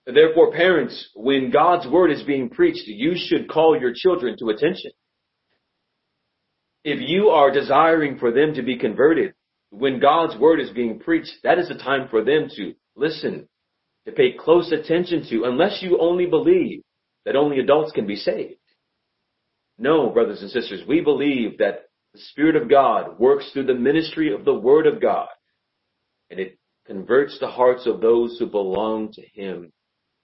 Therefore, 0.07 0.53
parents, 0.53 1.11
when 1.14 1.51
God's 1.51 1.87
word 1.87 2.11
is 2.11 2.23
being 2.23 2.49
preached, 2.49 2.87
you 2.87 3.12
should 3.14 3.49
call 3.51 3.79
your 3.79 3.93
children 3.95 4.37
to 4.38 4.49
attention. 4.49 4.91
If 6.83 7.07
you 7.07 7.29
are 7.29 7.51
desiring 7.51 8.19
for 8.19 8.33
them 8.33 8.55
to 8.55 8.62
be 8.62 8.79
converted, 8.79 9.35
when 9.71 10.01
God's 10.01 10.38
word 10.38 10.61
is 10.61 10.71
being 10.71 10.99
preached, 10.99 11.33
that 11.43 11.59
is 11.59 11.69
the 11.69 11.75
time 11.75 12.09
for 12.09 12.25
them 12.25 12.49
to 12.57 12.73
listen, 12.97 13.49
to 14.07 14.12
pay 14.12 14.33
close 14.33 14.73
attention 14.73 15.27
to, 15.29 15.45
unless 15.45 15.83
you 15.83 15.99
only 16.01 16.25
believe 16.25 16.81
that 17.27 17.37
only 17.37 17.59
adults 17.59 17.93
can 17.93 18.07
be 18.07 18.17
saved. 18.17 18.55
No, 19.77 20.09
brothers 20.09 20.41
and 20.41 20.51
sisters, 20.51 20.83
we 20.88 21.03
believe 21.03 21.59
that 21.59 21.88
the 22.14 22.21
Spirit 22.21 22.57
of 22.57 22.71
God 22.71 23.18
works 23.18 23.51
through 23.53 23.66
the 23.66 23.75
ministry 23.75 24.33
of 24.33 24.44
the 24.44 24.55
Word 24.55 24.87
of 24.87 25.01
God. 25.01 25.29
And 26.31 26.40
it 26.40 26.59
converts 26.87 27.38
the 27.38 27.49
hearts 27.49 27.87
of 27.87 28.01
those 28.01 28.38
who 28.38 28.47
belong 28.47 29.12
to 29.12 29.23
him, 29.35 29.73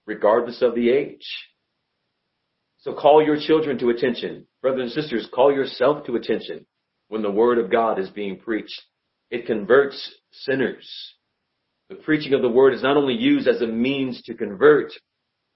regardless 0.05 0.61
of 0.61 0.75
the 0.75 0.89
age. 0.89 1.25
So 2.79 2.93
call 2.93 3.23
your 3.23 3.39
children 3.39 3.77
to 3.79 3.89
attention. 3.89 4.45
Brothers 4.61 4.93
and 4.93 5.03
sisters, 5.03 5.27
call 5.33 5.51
yourself 5.51 6.05
to 6.05 6.15
attention 6.15 6.65
when 7.07 7.21
the 7.21 7.31
word 7.31 7.57
of 7.57 7.71
God 7.71 7.99
is 7.99 8.09
being 8.09 8.39
preached. 8.39 8.81
It 9.31 9.47
converts 9.47 10.13
sinners. 10.31 10.87
The 11.89 11.95
preaching 11.95 12.33
of 12.33 12.41
the 12.41 12.49
word 12.49 12.73
is 12.73 12.83
not 12.83 12.97
only 12.97 13.13
used 13.13 13.47
as 13.47 13.61
a 13.61 13.67
means 13.67 14.21
to 14.23 14.33
convert, 14.33 14.91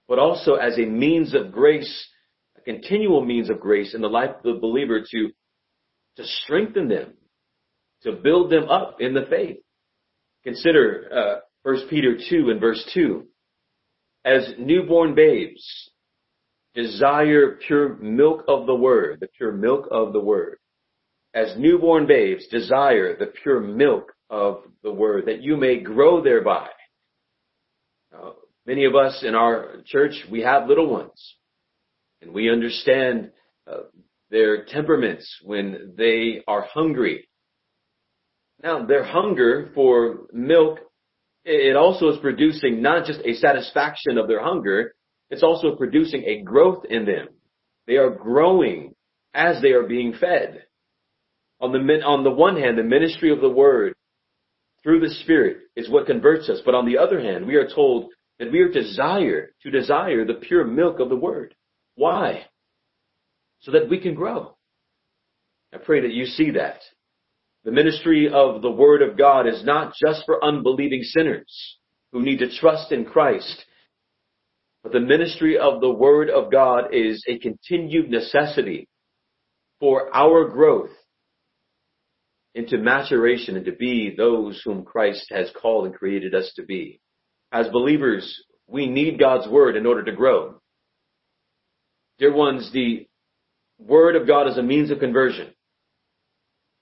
but 0.08 0.18
also 0.18 0.54
as 0.54 0.78
a 0.78 0.84
means 0.86 1.34
of 1.34 1.52
grace, 1.52 2.08
a 2.56 2.60
continual 2.60 3.24
means 3.24 3.50
of 3.50 3.60
grace 3.60 3.94
in 3.94 4.00
the 4.00 4.08
life 4.08 4.30
of 4.36 4.42
the 4.42 4.60
believer 4.60 5.00
to, 5.10 5.30
to 6.16 6.24
strengthen 6.24 6.88
them, 6.88 7.14
to 8.02 8.12
build 8.12 8.50
them 8.50 8.68
up 8.68 8.96
in 9.00 9.14
the 9.14 9.26
faith. 9.28 9.58
Consider 10.44 11.08
uh, 11.12 11.40
1 11.62 11.88
Peter 11.88 12.16
2 12.28 12.50
and 12.50 12.60
verse 12.60 12.88
2. 12.94 13.26
As 14.24 14.54
newborn 14.58 15.14
babes, 15.14 15.90
desire 16.74 17.58
pure 17.66 17.96
milk 17.96 18.44
of 18.48 18.66
the 18.66 18.74
word, 18.74 19.18
the 19.20 19.28
pure 19.28 19.52
milk 19.52 19.86
of 19.90 20.12
the 20.12 20.20
word. 20.20 20.58
As 21.34 21.54
newborn 21.56 22.06
babes, 22.06 22.46
desire 22.48 23.16
the 23.16 23.32
pure 23.42 23.60
milk 23.60 24.12
of 24.28 24.62
the 24.82 24.92
word, 24.92 25.26
that 25.26 25.42
you 25.42 25.56
may 25.56 25.80
grow 25.80 26.22
thereby. 26.22 26.68
Uh, 28.14 28.32
many 28.66 28.84
of 28.84 28.94
us 28.94 29.22
in 29.26 29.34
our 29.34 29.76
church, 29.86 30.14
we 30.30 30.40
have 30.40 30.68
little 30.68 30.90
ones, 30.90 31.36
and 32.20 32.32
we 32.32 32.50
understand 32.50 33.30
uh, 33.70 33.82
their 34.30 34.64
temperaments 34.64 35.28
when 35.42 35.94
they 35.96 36.42
are 36.46 36.62
hungry. 36.62 37.28
Now, 38.62 38.84
their 38.84 39.04
hunger 39.04 39.70
for 39.74 40.26
milk, 40.32 40.78
it 41.44 41.76
also 41.76 42.10
is 42.10 42.18
producing 42.20 42.82
not 42.82 43.06
just 43.06 43.20
a 43.24 43.34
satisfaction 43.34 44.18
of 44.18 44.28
their 44.28 44.42
hunger, 44.42 44.94
it's 45.30 45.42
also 45.42 45.76
producing 45.76 46.24
a 46.24 46.42
growth 46.42 46.84
in 46.88 47.06
them. 47.06 47.28
They 47.86 47.96
are 47.96 48.10
growing 48.10 48.94
as 49.32 49.62
they 49.62 49.70
are 49.70 49.84
being 49.84 50.12
fed. 50.12 50.64
On 51.60 51.72
the, 51.72 51.78
on 51.78 52.24
the 52.24 52.30
one 52.30 52.56
hand, 52.56 52.78
the 52.78 52.82
ministry 52.82 53.32
of 53.32 53.40
the 53.40 53.48
word 53.48 53.94
through 54.82 55.00
the 55.00 55.14
Spirit 55.22 55.58
is 55.76 55.90
what 55.90 56.06
converts 56.06 56.48
us. 56.48 56.60
But 56.64 56.74
on 56.74 56.86
the 56.86 56.98
other 56.98 57.20
hand, 57.20 57.46
we 57.46 57.56
are 57.56 57.68
told 57.68 58.10
that 58.38 58.50
we 58.50 58.60
are 58.60 58.68
desire 58.68 59.50
to 59.62 59.70
desire 59.70 60.24
the 60.24 60.34
pure 60.34 60.64
milk 60.64 61.00
of 61.00 61.08
the 61.08 61.16
word. 61.16 61.54
Why? 61.96 62.46
So 63.60 63.72
that 63.72 63.88
we 63.88 64.00
can 64.00 64.14
grow. 64.14 64.56
I 65.72 65.78
pray 65.78 66.00
that 66.00 66.12
you 66.12 66.26
see 66.26 66.52
that. 66.52 66.80
The 67.64 67.70
ministry 67.70 68.28
of 68.32 68.62
the 68.62 68.70
word 68.70 69.02
of 69.02 69.18
God 69.18 69.46
is 69.46 69.64
not 69.64 69.92
just 70.02 70.22
for 70.24 70.42
unbelieving 70.42 71.02
sinners 71.02 71.78
who 72.12 72.22
need 72.22 72.38
to 72.38 72.56
trust 72.58 72.90
in 72.90 73.04
Christ, 73.04 73.64
but 74.82 74.92
the 74.92 75.00
ministry 75.00 75.58
of 75.58 75.80
the 75.80 75.90
word 75.90 76.30
of 76.30 76.50
God 76.50 76.94
is 76.94 77.22
a 77.28 77.38
continued 77.38 78.10
necessity 78.10 78.88
for 79.78 80.14
our 80.14 80.48
growth 80.48 80.90
into 82.54 82.78
maturation 82.78 83.56
and 83.56 83.66
to 83.66 83.72
be 83.72 84.14
those 84.16 84.60
whom 84.64 84.84
Christ 84.84 85.26
has 85.30 85.50
called 85.60 85.86
and 85.86 85.94
created 85.94 86.34
us 86.34 86.50
to 86.56 86.64
be. 86.64 87.00
As 87.52 87.68
believers, 87.68 88.42
we 88.66 88.86
need 88.88 89.18
God's 89.18 89.48
word 89.48 89.76
in 89.76 89.86
order 89.86 90.04
to 90.04 90.12
grow. 90.12 90.60
Dear 92.18 92.32
ones, 92.32 92.70
the 92.72 93.06
word 93.80 94.16
of 94.16 94.26
God 94.26 94.48
is 94.48 94.58
a 94.58 94.62
means 94.62 94.90
of 94.90 94.98
conversion 94.98 95.52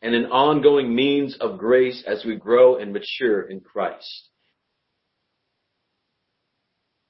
and 0.02 0.14
an 0.14 0.26
ongoing 0.26 0.94
means 0.94 1.36
of 1.40 1.58
grace 1.58 2.04
as 2.06 2.24
we 2.24 2.36
grow 2.36 2.76
and 2.76 2.92
mature 2.92 3.42
in 3.42 3.60
Christ. 3.60 4.28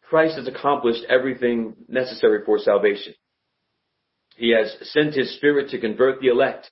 Christ 0.08 0.36
has 0.36 0.48
accomplished 0.48 1.04
everything 1.08 1.74
necessary 1.86 2.40
for 2.46 2.58
salvation. 2.58 3.14
He 4.36 4.50
has 4.50 4.74
sent 4.92 5.14
his 5.14 5.36
spirit 5.36 5.70
to 5.70 5.80
convert 5.80 6.20
the 6.20 6.28
elect 6.28 6.70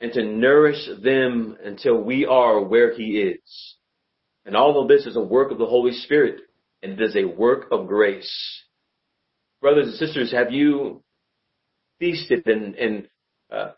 and 0.00 0.12
to 0.12 0.22
nourish 0.22 0.88
them 1.02 1.56
until 1.62 2.00
we 2.00 2.24
are 2.24 2.62
where 2.62 2.94
he 2.94 3.18
is. 3.20 3.76
And 4.46 4.56
all 4.56 4.80
of 4.80 4.88
this 4.88 5.04
is 5.04 5.16
a 5.16 5.20
work 5.20 5.50
of 5.50 5.58
the 5.58 5.66
Holy 5.66 5.92
Spirit 5.92 6.40
and 6.82 6.92
it 6.92 7.02
is 7.02 7.16
a 7.16 7.24
work 7.24 7.66
of 7.72 7.88
grace. 7.88 8.32
Brothers 9.60 9.88
and 9.88 9.96
sisters, 9.96 10.32
have 10.32 10.52
you 10.52 11.02
feasted 11.98 12.46
and, 12.46 12.74
and 12.74 13.08
uh, 13.50 13.72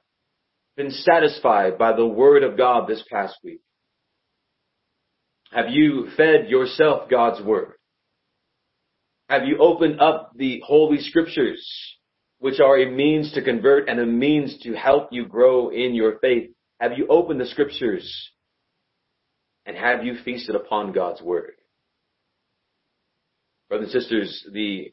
been 0.77 0.91
satisfied 0.91 1.79
by 1.79 1.95
the 1.95 2.07
word 2.07 2.43
of 2.43 2.57
God 2.57 2.89
this 2.89 3.05
past 3.11 3.37
week? 3.43 3.61
Have 5.53 5.71
you 5.71 6.09
fed 6.17 6.49
yourself 6.49 7.09
God's 7.09 7.43
word? 7.43 7.75
Have 9.29 9.45
you 9.45 9.59
opened 9.59 10.01
up 10.01 10.33
the 10.37 10.63
Holy 10.65 10.99
Scriptures 10.99 11.67
which 12.39 12.61
are 12.61 12.79
a 12.79 12.91
means 12.91 13.33
to 13.33 13.43
convert 13.43 13.89
and 13.89 13.99
a 13.99 14.07
means 14.07 14.59
to 14.63 14.75
help 14.75 15.09
you 15.11 15.27
grow 15.27 15.71
in 15.71 15.95
your 15.95 16.19
faith? 16.19 16.51
Have 16.81 16.97
you 16.97 17.07
opened 17.09 17.41
the 17.41 17.47
scriptures? 17.47 18.31
And 19.67 19.77
have 19.77 20.05
you 20.05 20.17
feasted 20.25 20.55
upon 20.55 20.93
God's 20.93 21.21
word? 21.21 21.53
Brothers 23.69 23.93
and 23.93 24.03
sisters, 24.03 24.47
the 24.53 24.93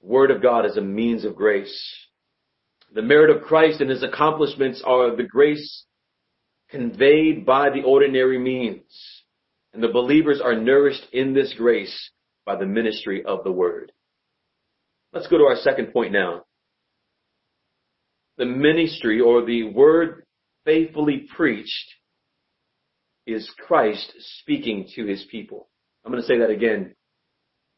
word 0.00 0.30
of 0.30 0.42
God 0.42 0.66
is 0.66 0.76
a 0.76 0.80
means 0.80 1.24
of 1.24 1.36
grace. 1.36 2.05
The 2.92 3.02
merit 3.02 3.34
of 3.34 3.42
Christ 3.42 3.80
and 3.80 3.90
his 3.90 4.02
accomplishments 4.02 4.82
are 4.84 5.14
the 5.14 5.24
grace 5.24 5.84
conveyed 6.70 7.44
by 7.44 7.70
the 7.70 7.82
ordinary 7.82 8.38
means. 8.38 8.82
And 9.72 9.82
the 9.82 9.88
believers 9.88 10.40
are 10.40 10.54
nourished 10.54 11.06
in 11.12 11.34
this 11.34 11.54
grace 11.56 12.10
by 12.44 12.56
the 12.56 12.66
ministry 12.66 13.24
of 13.24 13.44
the 13.44 13.52
word. 13.52 13.92
Let's 15.12 15.26
go 15.26 15.38
to 15.38 15.44
our 15.44 15.56
second 15.56 15.92
point 15.92 16.12
now. 16.12 16.44
The 18.38 18.46
ministry 18.46 19.20
or 19.20 19.44
the 19.44 19.64
word 19.64 20.24
faithfully 20.64 21.26
preached 21.34 21.94
is 23.26 23.50
Christ 23.66 24.12
speaking 24.40 24.88
to 24.94 25.04
his 25.04 25.24
people. 25.30 25.68
I'm 26.04 26.12
going 26.12 26.22
to 26.22 26.28
say 26.28 26.38
that 26.38 26.50
again. 26.50 26.94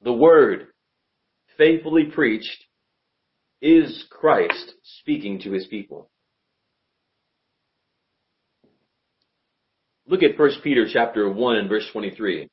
The 0.02 0.12
word 0.12 0.68
faithfully 1.56 2.04
preached 2.04 2.64
is 3.60 4.04
Christ 4.10 4.74
speaking 5.00 5.40
to 5.40 5.52
his 5.52 5.66
people. 5.66 6.10
Look 10.06 10.22
at 10.22 10.38
1 10.38 10.50
Peter 10.62 10.86
chapter 10.90 11.30
1 11.30 11.56
and 11.56 11.68
verse 11.68 11.86
23. 11.92 12.48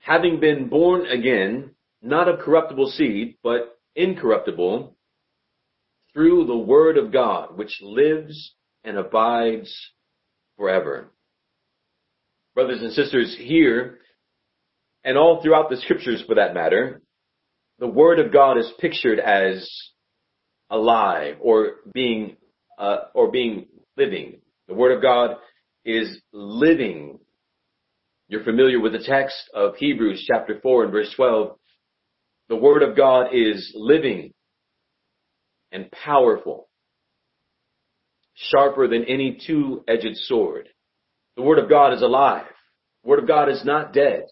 Having 0.00 0.40
been 0.40 0.68
born 0.68 1.06
again, 1.06 1.70
not 2.02 2.28
of 2.28 2.40
corruptible 2.40 2.88
seed, 2.88 3.36
but 3.42 3.78
incorruptible, 3.94 4.96
through 6.12 6.46
the 6.46 6.56
word 6.56 6.98
of 6.98 7.12
God, 7.12 7.56
which 7.56 7.78
lives 7.82 8.54
and 8.84 8.96
abides 8.96 9.74
forever. 10.56 11.12
Brothers 12.54 12.82
and 12.82 12.92
sisters, 12.92 13.36
here, 13.38 13.98
and 15.04 15.16
all 15.16 15.42
throughout 15.42 15.70
the 15.70 15.76
scriptures 15.76 16.22
for 16.26 16.34
that 16.34 16.54
matter, 16.54 17.02
the 17.78 17.86
word 17.86 18.18
of 18.18 18.32
God 18.32 18.58
is 18.58 18.70
pictured 18.78 19.18
as 19.18 19.68
alive 20.70 21.36
or 21.40 21.76
being, 21.92 22.36
uh, 22.78 22.96
or 23.14 23.30
being 23.30 23.66
living. 23.96 24.40
The 24.66 24.74
word 24.74 24.96
of 24.96 25.02
God 25.02 25.36
is 25.84 26.20
living. 26.32 27.18
You're 28.28 28.44
familiar 28.44 28.80
with 28.80 28.92
the 28.92 29.04
text 29.04 29.36
of 29.54 29.76
Hebrews 29.76 30.24
chapter 30.26 30.58
4 30.60 30.84
and 30.84 30.92
verse 30.92 31.12
12 31.16 31.58
the 32.48 32.56
Word 32.56 32.82
of 32.82 32.96
God 32.96 33.34
is 33.34 33.72
living 33.74 34.32
and 35.70 35.90
powerful, 35.90 36.68
sharper 38.34 38.88
than 38.88 39.04
any 39.04 39.38
two-edged 39.46 40.16
sword. 40.16 40.68
The 41.36 41.42
Word 41.42 41.58
of 41.58 41.68
God 41.68 41.92
is 41.92 42.00
alive. 42.00 42.46
The 43.04 43.10
Word 43.10 43.18
of 43.18 43.28
God 43.28 43.50
is 43.50 43.64
not 43.64 43.92
dead, 43.92 44.24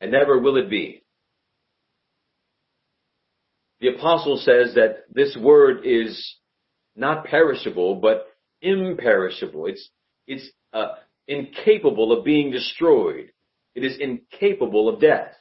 and 0.00 0.10
never 0.10 0.38
will 0.38 0.56
it 0.56 0.70
be. 0.70 0.99
The 3.80 3.88
apostle 3.88 4.36
says 4.36 4.74
that 4.74 5.04
this 5.10 5.36
word 5.40 5.84
is 5.84 6.36
not 6.96 7.24
perishable, 7.24 7.96
but 7.96 8.26
imperishable. 8.60 9.66
It's, 9.66 9.88
it's 10.26 10.50
uh, 10.72 10.88
incapable 11.26 12.12
of 12.12 12.24
being 12.24 12.50
destroyed. 12.50 13.30
It 13.74 13.84
is 13.84 13.96
incapable 13.98 14.88
of 14.88 15.00
death. 15.00 15.32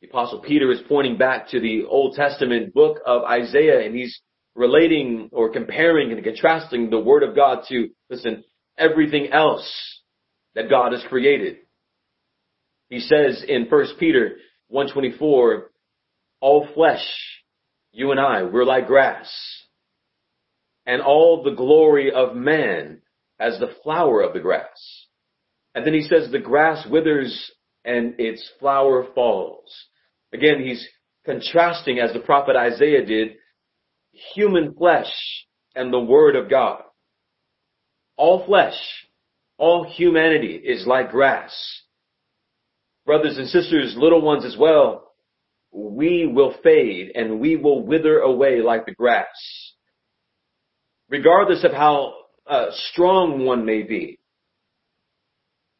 The 0.00 0.08
apostle 0.08 0.40
Peter 0.40 0.70
is 0.70 0.80
pointing 0.88 1.18
back 1.18 1.48
to 1.50 1.60
the 1.60 1.84
Old 1.84 2.14
Testament 2.14 2.72
book 2.72 2.98
of 3.04 3.22
Isaiah 3.24 3.84
and 3.84 3.94
he's 3.94 4.20
relating 4.54 5.28
or 5.32 5.50
comparing 5.50 6.12
and 6.12 6.24
contrasting 6.24 6.90
the 6.90 7.00
word 7.00 7.22
of 7.22 7.36
God 7.36 7.64
to, 7.68 7.88
listen, 8.10 8.44
everything 8.76 9.28
else 9.32 9.68
that 10.54 10.70
God 10.70 10.92
has 10.92 11.04
created. 11.08 11.58
He 12.88 13.00
says 13.00 13.44
in 13.46 13.66
1 13.68 13.86
Peter 13.98 14.36
124, 14.68 15.70
all 16.40 16.68
flesh, 16.74 17.06
you 17.92 18.10
and 18.10 18.20
I, 18.20 18.42
we're 18.44 18.64
like 18.64 18.86
grass. 18.86 19.30
And 20.86 21.02
all 21.02 21.42
the 21.42 21.54
glory 21.54 22.12
of 22.12 22.34
man 22.34 23.02
as 23.38 23.58
the 23.58 23.74
flower 23.82 24.22
of 24.22 24.32
the 24.32 24.40
grass. 24.40 25.06
And 25.74 25.86
then 25.86 25.94
he 25.94 26.02
says 26.02 26.30
the 26.30 26.38
grass 26.38 26.86
withers 26.90 27.50
and 27.84 28.14
its 28.18 28.48
flower 28.58 29.06
falls. 29.14 29.70
Again, 30.32 30.62
he's 30.64 30.86
contrasting 31.24 31.98
as 31.98 32.12
the 32.12 32.20
prophet 32.20 32.56
Isaiah 32.56 33.04
did 33.04 33.36
human 34.34 34.74
flesh 34.74 35.12
and 35.74 35.92
the 35.92 36.00
word 36.00 36.36
of 36.36 36.50
God. 36.50 36.82
All 38.16 38.44
flesh, 38.44 38.78
all 39.58 39.84
humanity 39.84 40.54
is 40.54 40.86
like 40.86 41.10
grass. 41.10 41.54
Brothers 43.06 43.38
and 43.38 43.48
sisters, 43.48 43.94
little 43.96 44.20
ones 44.20 44.44
as 44.44 44.56
well, 44.58 45.07
we 45.72 46.26
will 46.26 46.54
fade 46.62 47.12
and 47.14 47.40
we 47.40 47.56
will 47.56 47.84
wither 47.84 48.18
away 48.18 48.60
like 48.60 48.86
the 48.86 48.94
grass. 48.94 49.26
Regardless 51.08 51.64
of 51.64 51.72
how 51.72 52.14
uh, 52.46 52.66
strong 52.90 53.44
one 53.44 53.64
may 53.64 53.82
be, 53.82 54.18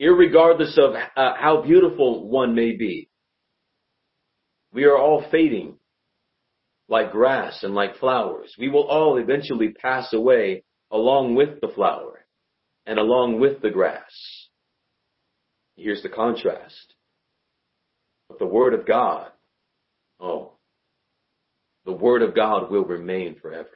irregardless 0.01 0.79
of 0.79 0.95
uh, 0.95 1.35
how 1.37 1.63
beautiful 1.63 2.29
one 2.29 2.55
may 2.55 2.73
be, 2.73 3.09
we 4.73 4.85
are 4.85 4.97
all 4.97 5.25
fading 5.31 5.77
like 6.89 7.13
grass 7.13 7.63
and 7.63 7.75
like 7.75 7.97
flowers. 7.97 8.55
We 8.59 8.69
will 8.69 8.87
all 8.87 9.19
eventually 9.19 9.71
pass 9.71 10.13
away 10.13 10.65
along 10.91 11.35
with 11.35 11.61
the 11.61 11.69
flower 11.69 12.25
and 12.87 12.99
along 12.99 13.41
with 13.41 13.61
the 13.61 13.71
grass. 13.71 14.49
Here's 15.77 16.03
the 16.03 16.09
contrast. 16.09 16.95
But 18.29 18.39
the 18.39 18.47
Word 18.47 18.75
of 18.75 18.87
God, 18.87 19.31
oh, 20.21 20.53
the 21.85 21.93
Word 21.93 22.23
of 22.23 22.35
God 22.35 22.71
will 22.71 22.85
remain 22.85 23.37
forever. 23.41 23.69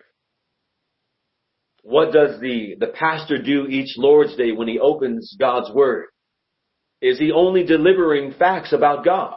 What 1.83 2.13
does 2.13 2.41
the, 2.41 2.77
the 2.79 2.89
pastor 2.89 3.43
do 3.43 3.67
each 3.67 3.97
Lord's 3.97 4.37
Day 4.37 4.53
when 4.53 4.69
he 4.69 4.79
opens 4.79 5.35
God's 5.39 5.71
Word? 5.73 6.07
Is 7.01 7.19
he 7.19 7.33
only 7.33 7.65
delivering 7.65 8.35
facts 8.39 8.73
about 8.73 9.05
God? 9.05 9.37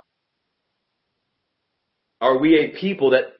Are 2.22 2.38
we 2.38 2.60
a 2.60 2.80
people 2.80 3.12
that 3.12 3.34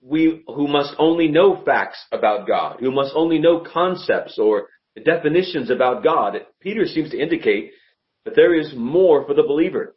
we, 0.00 0.42
who 0.46 0.68
must 0.68 0.94
only 0.98 1.28
know 1.28 1.62
facts 1.64 1.98
about 2.12 2.46
God, 2.46 2.76
who 2.80 2.92
must 2.92 3.12
only 3.14 3.38
know 3.38 3.64
concepts 3.72 4.38
or 4.38 4.68
definitions 5.04 5.70
about 5.70 6.04
God? 6.04 6.36
Peter 6.60 6.86
seems 6.86 7.10
to 7.10 7.20
indicate 7.20 7.72
that 8.24 8.36
there 8.36 8.54
is 8.54 8.72
more 8.76 9.26
for 9.26 9.34
the 9.34 9.42
believer. 9.42 9.96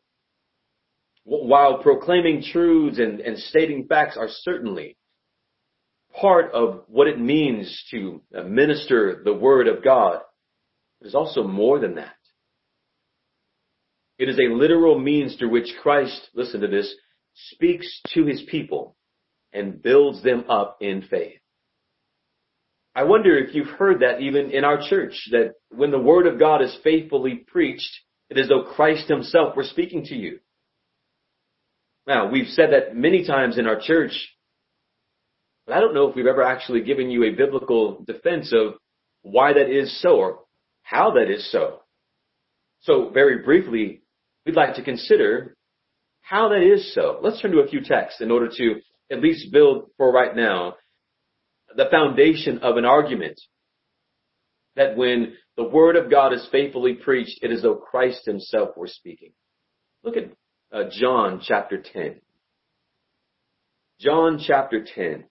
While 1.26 1.82
proclaiming 1.82 2.44
truths 2.44 3.00
and, 3.00 3.22
and 3.22 3.38
stating 3.38 3.88
facts 3.88 4.18
are 4.18 4.28
certainly 4.30 4.98
part 6.20 6.52
of 6.54 6.84
what 6.88 7.08
it 7.08 7.20
means 7.20 7.84
to 7.92 8.22
uh, 8.38 8.44
minister 8.44 9.22
the 9.24 9.34
Word 9.34 9.68
of 9.68 9.84
God, 9.84 10.20
there's 11.02 11.16
also 11.16 11.44
more 11.44 11.80
than 11.80 11.96
that. 11.96 12.16
It 14.18 14.30
is 14.30 14.38
a 14.38 14.54
literal 14.54 15.00
means 15.00 15.36
through 15.36 15.50
which 15.50 15.74
Christ, 15.82 16.30
listen 16.36 16.62
to 16.62 16.68
this, 16.68 16.94
speaks 17.34 18.02
to 18.14 18.26
his 18.26 18.44
people 18.50 18.96
and 19.52 19.82
builds 19.82 20.22
them 20.24 20.46
up 20.50 20.78
in 20.82 21.04
faith. 21.10 21.40
I 22.96 23.04
wonder 23.04 23.38
if 23.38 23.56
you've 23.56 23.68
heard 23.68 24.02
that 24.02 24.22
even 24.22 24.52
in 24.52 24.64
our 24.64 24.80
church, 24.88 25.14
that 25.32 25.54
when 25.70 25.90
the 25.90 26.00
word 26.00 26.28
of 26.28 26.38
God 26.38 26.62
is 26.62 26.78
faithfully 26.84 27.44
preached, 27.48 27.90
it 28.30 28.38
is 28.38 28.50
though 28.50 28.72
Christ 28.76 29.08
himself 29.10 29.56
were 29.56 29.64
speaking 29.64 30.04
to 30.06 30.16
you. 30.16 30.40
Now, 32.06 32.30
we've 32.30 32.48
said 32.48 32.72
that 32.72 32.96
many 32.96 33.26
times 33.26 33.58
in 33.58 33.68
our 33.68 33.80
church, 33.80 34.12
but 35.66 35.76
I 35.76 35.80
don't 35.80 35.94
know 35.94 36.10
if 36.10 36.16
we've 36.16 36.26
ever 36.26 36.44
actually 36.44 36.82
given 36.82 37.10
you 37.10 37.24
a 37.24 37.36
biblical 37.36 38.04
defense 38.06 38.54
of 38.54 38.74
why 39.22 39.54
that 39.54 39.70
is 39.70 40.02
so 40.02 40.18
or 40.18 40.40
how 40.82 41.12
that 41.12 41.32
is 41.32 41.50
so. 41.52 41.80
So 42.82 43.10
very 43.10 43.44
briefly, 43.44 44.02
we'd 44.46 44.56
like 44.56 44.76
to 44.76 44.84
consider 44.84 45.56
how 46.22 46.50
that 46.50 46.62
is 46.62 46.94
so. 46.94 47.20
Let's 47.22 47.42
turn 47.42 47.52
to 47.52 47.60
a 47.60 47.68
few 47.68 47.82
texts 47.82 48.20
in 48.20 48.32
order 48.32 48.50
to 48.58 48.82
at 49.12 49.22
least 49.22 49.52
build 49.52 49.90
for 49.98 50.12
right 50.12 50.36
now 50.36 50.76
the 51.76 51.86
foundation 51.90 52.60
of 52.60 52.78
an 52.78 52.86
argument 52.86 53.40
that 54.76 54.98
when 54.98 55.34
the 55.56 55.64
word 55.64 55.96
of 55.96 56.10
God 56.10 56.34
is 56.34 56.48
faithfully 56.52 56.96
preached, 56.96 57.40
it 57.42 57.52
is 57.52 57.62
though 57.62 57.76
Christ 57.76 58.26
himself 58.26 58.76
were 58.76 58.88
speaking. 58.88 59.32
Look 60.04 60.18
at 60.18 60.32
uh, 60.74 60.86
John 60.92 61.40
chapter 61.44 61.82
10. 61.82 62.20
John 64.00 64.40
chapter 64.46 64.84
10. 64.84 65.26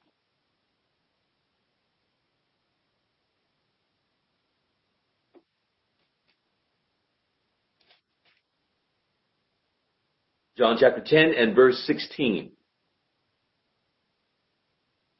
John 10.57 10.77
chapter 10.79 11.03
10 11.05 11.33
and 11.37 11.57
verse 11.57 11.83
16. 11.87 12.53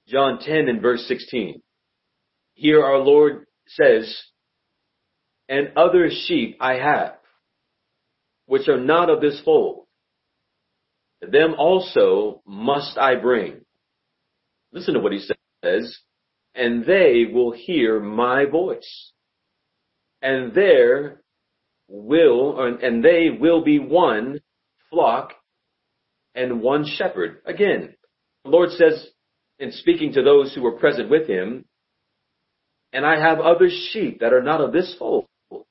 John 0.07 0.39
10 0.39 0.69
and 0.69 0.81
verse 0.81 1.05
16. 1.09 1.61
Here 2.55 2.85
our 2.85 2.99
Lord 2.99 3.47
says, 3.67 4.23
And 5.49 5.73
other 5.75 6.11
sheep 6.11 6.59
I 6.61 6.75
have, 6.75 7.15
which 8.47 8.69
are 8.69 8.79
not 8.81 9.11
of 9.11 9.21
this 9.21 9.41
fold. 9.45 9.82
Them 11.23 11.55
also 11.57 12.43
must 12.47 12.99
I 12.99 13.15
bring. 13.15 13.65
Listen 14.73 14.95
to 14.95 15.01
what 15.01 15.13
he 15.13 15.21
says. 15.63 15.99
And 16.55 16.85
they 16.85 17.25
will 17.33 17.53
hear 17.53 18.01
my 18.01 18.45
voice. 18.45 19.13
And 20.21 20.53
there 20.53 21.23
will, 21.89 22.59
and 22.61 23.05
they 23.05 23.31
will 23.31 23.63
be 23.65 23.79
one 23.79 24.41
flock 24.91 25.33
and 26.35 26.61
one 26.61 26.85
shepherd. 26.87 27.41
Again, 27.47 27.95
the 28.45 28.51
Lord 28.51 28.71
says, 28.71 29.07
in 29.59 29.73
speaking 29.73 30.13
to 30.15 30.23
those 30.23 30.55
who 30.55 30.63
were 30.63 30.79
present 30.79 31.09
with 31.09 31.29
him, 31.29 31.65
and 32.93 33.07
I 33.07 33.21
have 33.21 33.39
other 33.39 33.69
sheep 33.71 34.21
that 34.21 34.33
are 34.33 34.43
not 34.43 34.61
of 34.61 34.73
this 34.73 34.95
fold, 34.99 35.27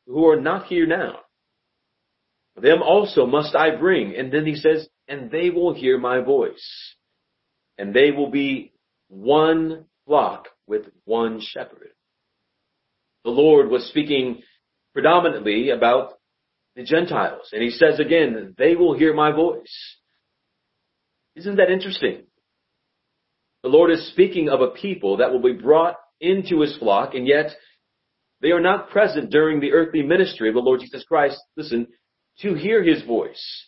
who 0.08 0.28
are 0.28 0.40
not 0.40 0.66
here 0.68 0.88
now. 0.88 1.20
Them 2.56 2.82
also 2.82 3.26
must 3.26 3.56
I 3.56 3.76
bring. 3.76 4.16
And 4.16 4.32
then 4.32 4.46
he 4.46 4.56
says, 4.56 4.88
and 5.12 5.30
they 5.30 5.50
will 5.50 5.74
hear 5.74 5.98
my 5.98 6.22
voice. 6.22 6.96
And 7.78 7.94
they 7.94 8.12
will 8.12 8.32
be 8.32 8.72
one 9.10 9.86
flock 10.08 10.48
with 10.68 10.84
one 11.04 11.42
shepherd. 11.42 11.90
The 13.26 13.32
Lord 13.32 13.70
was 13.70 13.90
speaking 13.90 14.42
predominantly 14.94 15.70
about 15.72 16.14
the 16.78 16.84
Gentiles. 16.84 17.50
And 17.52 17.62
he 17.62 17.72
says 17.72 18.00
again, 18.00 18.56
they 18.58 18.76
will 18.76 18.98
hear 18.98 19.14
my 19.14 19.34
voice. 19.34 19.98
Isn't 21.36 21.58
that 21.58 21.70
interesting? 21.70 22.24
The 23.64 23.70
Lord 23.70 23.92
is 23.92 24.08
speaking 24.12 24.48
of 24.48 24.62
a 24.62 24.70
people 24.70 25.18
that 25.18 25.32
will 25.32 25.42
be 25.42 25.62
brought 25.62 25.96
into 26.22 26.62
his 26.62 26.78
flock, 26.78 27.16
and 27.16 27.28
yet 27.28 27.52
they 28.42 28.52
are 28.52 28.62
not 28.62 28.90
present 28.92 29.30
during 29.30 29.60
the 29.60 29.74
earthly 29.74 30.04
ministry 30.04 30.48
of 30.48 30.56
the 30.56 30.62
Lord 30.62 30.80
Jesus 30.80 31.04
Christ, 31.04 31.38
listen, 31.58 31.88
to 32.40 32.54
hear 32.54 32.82
his 32.82 33.04
voice. 33.04 33.68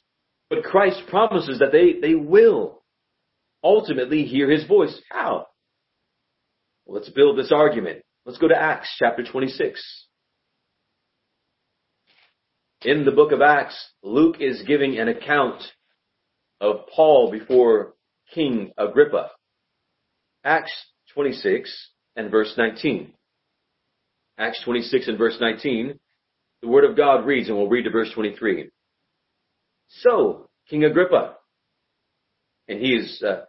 But 0.54 0.64
Christ 0.64 1.02
promises 1.08 1.60
that 1.60 1.72
they, 1.72 2.00
they 2.00 2.14
will 2.14 2.84
ultimately 3.64 4.24
hear 4.24 4.52
his 4.52 4.66
voice. 4.66 5.02
How? 5.10 5.48
Well, 6.86 7.00
let's 7.00 7.10
build 7.10 7.40
this 7.40 7.52
argument. 7.52 8.04
Let's 8.26 8.38
go 8.38 8.48
to 8.48 8.56
Acts 8.56 8.94
chapter 9.00 9.24
26. 9.24 9.82
In 12.84 13.04
the 13.04 13.12
book 13.12 13.32
of 13.32 13.42
Acts, 13.42 13.94
Luke 14.04 14.36
is 14.42 14.62
giving 14.68 15.00
an 15.00 15.08
account 15.08 15.64
of 16.62 16.88
Paul 16.96 17.32
before 17.32 17.94
King 18.36 18.74
Agrippa. 18.78 19.32
Acts 20.44 20.74
26 21.16 21.90
and 22.16 22.30
verse 22.30 22.54
19. 22.58 23.12
Acts 24.38 24.62
26 24.64 25.08
and 25.08 25.18
verse 25.18 25.38
19, 25.40 26.00
the 26.62 26.68
word 26.68 26.84
of 26.84 26.96
God 26.96 27.26
reads, 27.26 27.50
and 27.50 27.58
we'll 27.58 27.70
read 27.70 27.86
to 27.86 27.90
verse 27.90 28.12
23. 28.14 28.70
So, 29.88 30.50
King 30.70 30.84
Agrippa, 30.86 31.36
and 32.68 32.80
he 32.80 32.96
is 32.96 33.22
uh, 33.22 33.42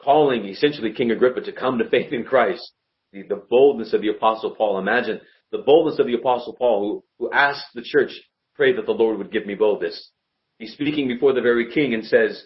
calling 0.00 0.46
essentially 0.46 0.92
King 0.92 1.10
Agrippa 1.10 1.40
to 1.42 1.52
come 1.52 1.78
to 1.78 1.88
faith 1.88 2.12
in 2.12 2.24
Christ. 2.24 2.72
The, 3.12 3.22
the 3.22 3.42
boldness 3.48 3.92
of 3.92 4.02
the 4.02 4.08
apostle 4.08 4.54
Paul. 4.54 4.78
Imagine 4.78 5.20
the 5.50 5.58
boldness 5.58 5.98
of 5.98 6.06
the 6.06 6.14
apostle 6.14 6.54
Paul 6.54 7.02
who, 7.18 7.26
who 7.26 7.32
asked 7.32 7.66
the 7.74 7.82
church, 7.82 8.10
pray 8.54 8.74
that 8.74 8.86
the 8.86 8.92
Lord 8.92 9.18
would 9.18 9.32
give 9.32 9.46
me 9.46 9.54
boldness. 9.54 10.10
He's 10.58 10.72
speaking 10.72 11.08
before 11.08 11.32
the 11.32 11.40
very 11.40 11.72
king 11.72 11.94
and 11.94 12.04
says, 12.04 12.42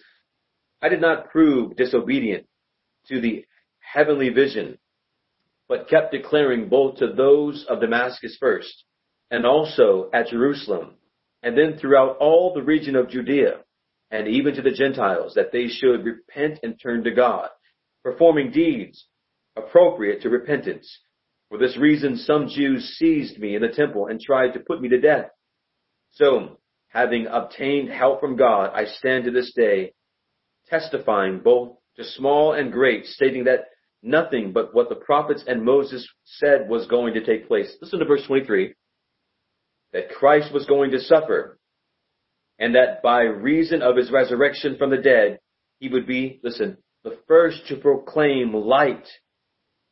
I 0.80 0.88
did 0.88 1.00
not 1.00 1.30
prove 1.30 1.76
disobedient 1.76 2.46
to 3.08 3.20
the 3.20 3.44
heavenly 3.80 4.28
vision, 4.28 4.78
but 5.68 5.88
kept 5.88 6.12
declaring 6.12 6.68
both 6.68 6.98
to 6.98 7.12
those 7.12 7.66
of 7.68 7.80
Damascus 7.80 8.36
first, 8.38 8.84
and 9.30 9.44
also 9.44 10.08
at 10.12 10.28
Jerusalem, 10.28 10.94
and 11.42 11.56
then 11.56 11.78
throughout 11.78 12.16
all 12.18 12.52
the 12.54 12.62
region 12.62 12.96
of 12.96 13.08
Judea, 13.08 13.60
and 14.10 14.26
even 14.26 14.54
to 14.54 14.62
the 14.62 14.70
Gentiles, 14.70 15.34
that 15.34 15.52
they 15.52 15.68
should 15.68 16.04
repent 16.04 16.60
and 16.62 16.80
turn 16.80 17.04
to 17.04 17.10
God, 17.10 17.48
performing 18.02 18.50
deeds 18.50 19.06
appropriate 19.56 20.22
to 20.22 20.30
repentance 20.30 21.00
For 21.48 21.58
this 21.58 21.76
reason, 21.78 22.16
some 22.16 22.48
Jews 22.48 22.84
seized 22.98 23.38
me 23.38 23.56
in 23.56 23.62
the 23.62 23.68
temple 23.68 24.06
and 24.06 24.20
tried 24.20 24.52
to 24.52 24.60
put 24.60 24.80
me 24.80 24.88
to 24.90 25.00
death. 25.00 25.30
So, 26.12 26.58
having 26.88 27.26
obtained 27.26 27.88
help 27.88 28.20
from 28.20 28.36
God, 28.36 28.70
I 28.74 28.84
stand 28.84 29.24
to 29.24 29.30
this 29.30 29.52
day, 29.54 29.94
testifying 30.68 31.40
both 31.40 31.76
to 31.96 32.04
small 32.04 32.52
and 32.52 32.70
great, 32.70 33.06
stating 33.06 33.44
that 33.44 33.66
nothing 34.02 34.52
but 34.52 34.74
what 34.74 34.88
the 34.90 34.94
prophets 34.94 35.42
and 35.46 35.64
Moses 35.64 36.06
said 36.24 36.68
was 36.68 36.86
going 36.86 37.14
to 37.14 37.24
take 37.24 37.48
place. 37.48 37.74
Listen 37.80 37.98
to 37.98 38.04
verse 38.04 38.26
23. 38.26 38.74
That 39.92 40.10
Christ 40.10 40.52
was 40.52 40.66
going 40.66 40.90
to 40.90 41.00
suffer, 41.00 41.58
and 42.58 42.74
that 42.74 43.02
by 43.02 43.22
reason 43.22 43.82
of 43.82 43.96
his 43.96 44.10
resurrection 44.10 44.76
from 44.76 44.90
the 44.90 44.98
dead, 44.98 45.38
he 45.78 45.88
would 45.88 46.06
be, 46.06 46.40
listen, 46.42 46.78
the 47.04 47.18
first 47.26 47.66
to 47.68 47.76
proclaim 47.76 48.52
light 48.52 49.06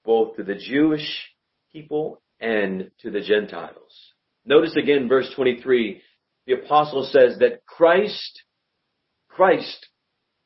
both 0.05 0.37
to 0.37 0.43
the 0.43 0.55
Jewish 0.55 1.29
people 1.73 2.21
and 2.41 2.91
to 3.01 3.11
the 3.11 3.21
Gentiles. 3.21 4.13
Notice 4.45 4.77
again 4.77 5.09
verse 5.09 5.31
23, 5.35 6.03
the 6.47 6.53
apostle 6.55 7.05
says 7.11 7.39
that 7.39 7.65
Christ, 7.67 8.43
Christ 9.29 9.87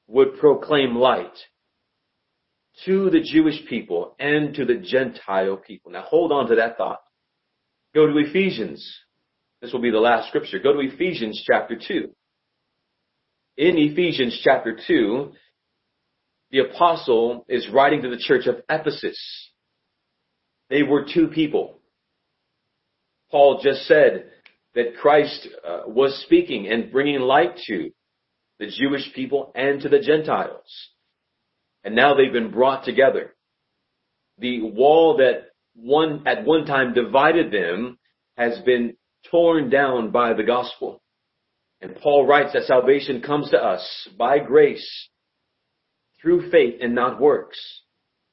would 0.06 0.38
proclaim 0.38 0.96
light 0.96 1.36
to 2.86 3.10
the 3.10 3.20
Jewish 3.20 3.66
people 3.68 4.14
and 4.18 4.54
to 4.54 4.64
the 4.64 4.76
Gentile 4.76 5.56
people. 5.56 5.92
Now 5.92 6.02
hold 6.02 6.32
on 6.32 6.48
to 6.48 6.56
that 6.56 6.78
thought. 6.78 7.00
Go 7.94 8.06
to 8.06 8.18
Ephesians. 8.18 8.98
This 9.60 9.72
will 9.72 9.80
be 9.80 9.90
the 9.90 9.98
last 9.98 10.28
scripture. 10.28 10.58
Go 10.58 10.72
to 10.72 10.80
Ephesians 10.80 11.42
chapter 11.46 11.76
2. 11.76 12.10
In 13.58 13.76
Ephesians 13.76 14.40
chapter 14.42 14.78
2, 14.86 15.32
the 16.50 16.60
apostle 16.60 17.44
is 17.48 17.68
writing 17.70 18.02
to 18.02 18.08
the 18.08 18.18
church 18.18 18.46
of 18.46 18.62
Ephesus. 18.70 19.18
They 20.70 20.82
were 20.82 21.04
two 21.12 21.28
people. 21.28 21.78
Paul 23.30 23.60
just 23.62 23.82
said 23.82 24.30
that 24.74 24.96
Christ 24.96 25.48
uh, 25.66 25.82
was 25.86 26.22
speaking 26.24 26.68
and 26.68 26.90
bringing 26.90 27.20
light 27.20 27.58
to 27.66 27.90
the 28.58 28.66
Jewish 28.66 29.12
people 29.14 29.52
and 29.54 29.80
to 29.82 29.88
the 29.88 30.00
Gentiles. 30.00 30.88
And 31.84 31.94
now 31.94 32.14
they've 32.14 32.32
been 32.32 32.50
brought 32.50 32.84
together. 32.84 33.34
The 34.38 34.62
wall 34.62 35.18
that 35.18 35.50
one, 35.74 36.26
at 36.26 36.44
one 36.44 36.64
time 36.64 36.94
divided 36.94 37.52
them 37.52 37.98
has 38.36 38.58
been 38.60 38.96
torn 39.30 39.70
down 39.70 40.10
by 40.10 40.32
the 40.32 40.42
gospel. 40.42 41.02
And 41.80 41.96
Paul 41.96 42.26
writes 42.26 42.52
that 42.52 42.64
salvation 42.64 43.22
comes 43.22 43.50
to 43.50 43.58
us 43.58 44.08
by 44.18 44.38
grace 44.38 45.08
through 46.20 46.50
faith 46.50 46.76
and 46.80 46.94
not 46.94 47.20
works. 47.20 47.58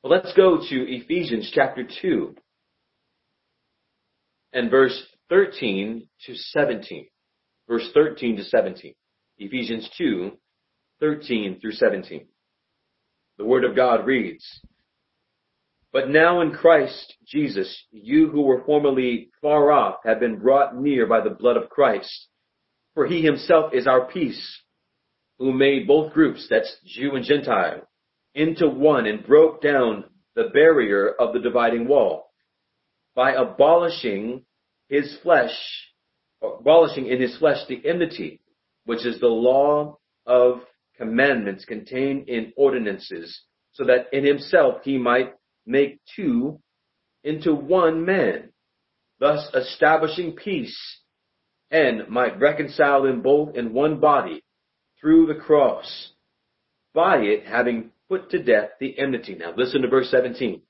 Well, 0.03 0.11
let's 0.11 0.33
go 0.35 0.57
to 0.57 0.95
Ephesians 0.95 1.51
chapter 1.53 1.87
2 2.01 2.35
and 4.53 4.69
verse 4.69 5.01
13 5.29 6.07
to 6.25 6.35
17. 6.35 7.07
Verse 7.67 7.89
13 7.93 8.37
to 8.37 8.43
17. 8.43 8.93
Ephesians 9.39 9.89
2, 9.97 10.31
13 10.99 11.59
through 11.59 11.73
17. 11.73 12.25
The 13.37 13.45
Word 13.45 13.65
of 13.65 13.75
God 13.75 14.05
reads, 14.05 14.43
But 15.97 16.09
now 16.11 16.41
in 16.41 16.51
Christ 16.51 17.15
Jesus, 17.25 17.75
you 17.89 18.29
who 18.29 18.43
were 18.43 18.63
formerly 18.65 19.31
far 19.41 19.71
off 19.71 19.95
have 20.05 20.19
been 20.19 20.37
brought 20.37 20.77
near 20.77 21.07
by 21.07 21.21
the 21.21 21.31
blood 21.31 21.57
of 21.57 21.71
Christ. 21.71 22.27
For 22.93 23.07
he 23.07 23.23
himself 23.23 23.73
is 23.73 23.87
our 23.87 24.05
peace, 24.05 24.61
who 25.39 25.51
made 25.51 25.87
both 25.87 26.13
groups, 26.13 26.45
that's 26.51 26.77
Jew 26.85 27.15
and 27.15 27.25
Gentile, 27.25 27.81
into 28.35 28.69
one 28.69 29.07
and 29.07 29.25
broke 29.25 29.63
down 29.63 30.03
the 30.35 30.51
barrier 30.53 31.09
of 31.19 31.33
the 31.33 31.39
dividing 31.39 31.87
wall 31.87 32.29
by 33.15 33.31
abolishing 33.31 34.45
his 34.89 35.17
flesh, 35.23 35.57
abolishing 36.43 37.07
in 37.07 37.19
his 37.19 37.35
flesh 37.39 37.65
the 37.67 37.81
enmity, 37.83 38.39
which 38.85 39.03
is 39.03 39.19
the 39.19 39.25
law 39.25 39.97
of 40.27 40.61
commandments 40.95 41.65
contained 41.65 42.29
in 42.29 42.53
ordinances, 42.55 43.41
so 43.71 43.83
that 43.85 44.13
in 44.13 44.23
himself 44.23 44.83
he 44.83 44.99
might 44.99 45.33
make 45.67 45.99
two 46.15 46.59
into 47.23 47.53
one 47.53 48.05
man, 48.05 48.49
thus 49.19 49.49
establishing 49.53 50.33
peace, 50.33 50.77
and 51.69 52.07
might 52.07 52.39
reconcile 52.39 53.03
them 53.03 53.21
both 53.21 53.55
in 53.55 53.73
one 53.73 53.99
body 53.99 54.43
through 54.99 55.27
the 55.27 55.35
cross, 55.35 56.11
by 56.93 57.17
it 57.17 57.45
having 57.45 57.91
put 58.09 58.31
to 58.31 58.41
death 58.41 58.69
the 58.79 58.97
enmity. 58.97 59.35
Now 59.35 59.53
listen 59.55 59.81
to 59.81 59.89
verse 59.89 60.09
17. 60.09 60.61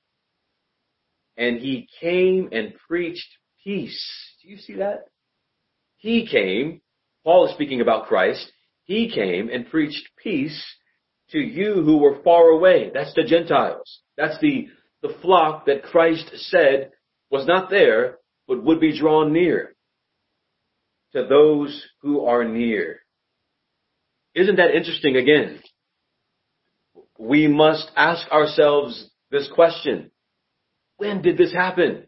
And 1.36 1.60
he 1.60 1.88
came 2.00 2.48
and 2.50 2.74
preached 2.88 3.28
peace. 3.62 4.04
Do 4.42 4.48
you 4.48 4.56
see 4.56 4.74
that? 4.74 5.04
He 5.98 6.26
came, 6.26 6.80
Paul 7.24 7.46
is 7.46 7.54
speaking 7.54 7.80
about 7.80 8.06
Christ, 8.06 8.50
he 8.84 9.10
came 9.10 9.48
and 9.48 9.68
preached 9.68 10.08
peace 10.22 10.64
to 11.30 11.38
you 11.38 11.82
who 11.82 11.98
were 11.98 12.22
far 12.22 12.44
away. 12.48 12.90
That's 12.92 13.14
the 13.14 13.24
Gentiles. 13.24 14.00
That's 14.16 14.38
the, 14.40 14.68
the 15.02 15.14
flock 15.22 15.66
that 15.66 15.84
Christ 15.84 16.30
said 16.50 16.92
was 17.30 17.46
not 17.46 17.70
there, 17.70 18.18
but 18.46 18.62
would 18.64 18.80
be 18.80 18.98
drawn 18.98 19.32
near 19.32 19.74
to 21.12 21.26
those 21.26 21.86
who 22.02 22.26
are 22.26 22.44
near. 22.44 23.00
Isn't 24.34 24.56
that 24.56 24.74
interesting 24.74 25.16
again? 25.16 25.60
We 27.18 27.46
must 27.46 27.90
ask 27.96 28.30
ourselves 28.30 29.10
this 29.30 29.48
question. 29.54 30.10
When 30.96 31.22
did 31.22 31.38
this 31.38 31.52
happen? 31.52 32.06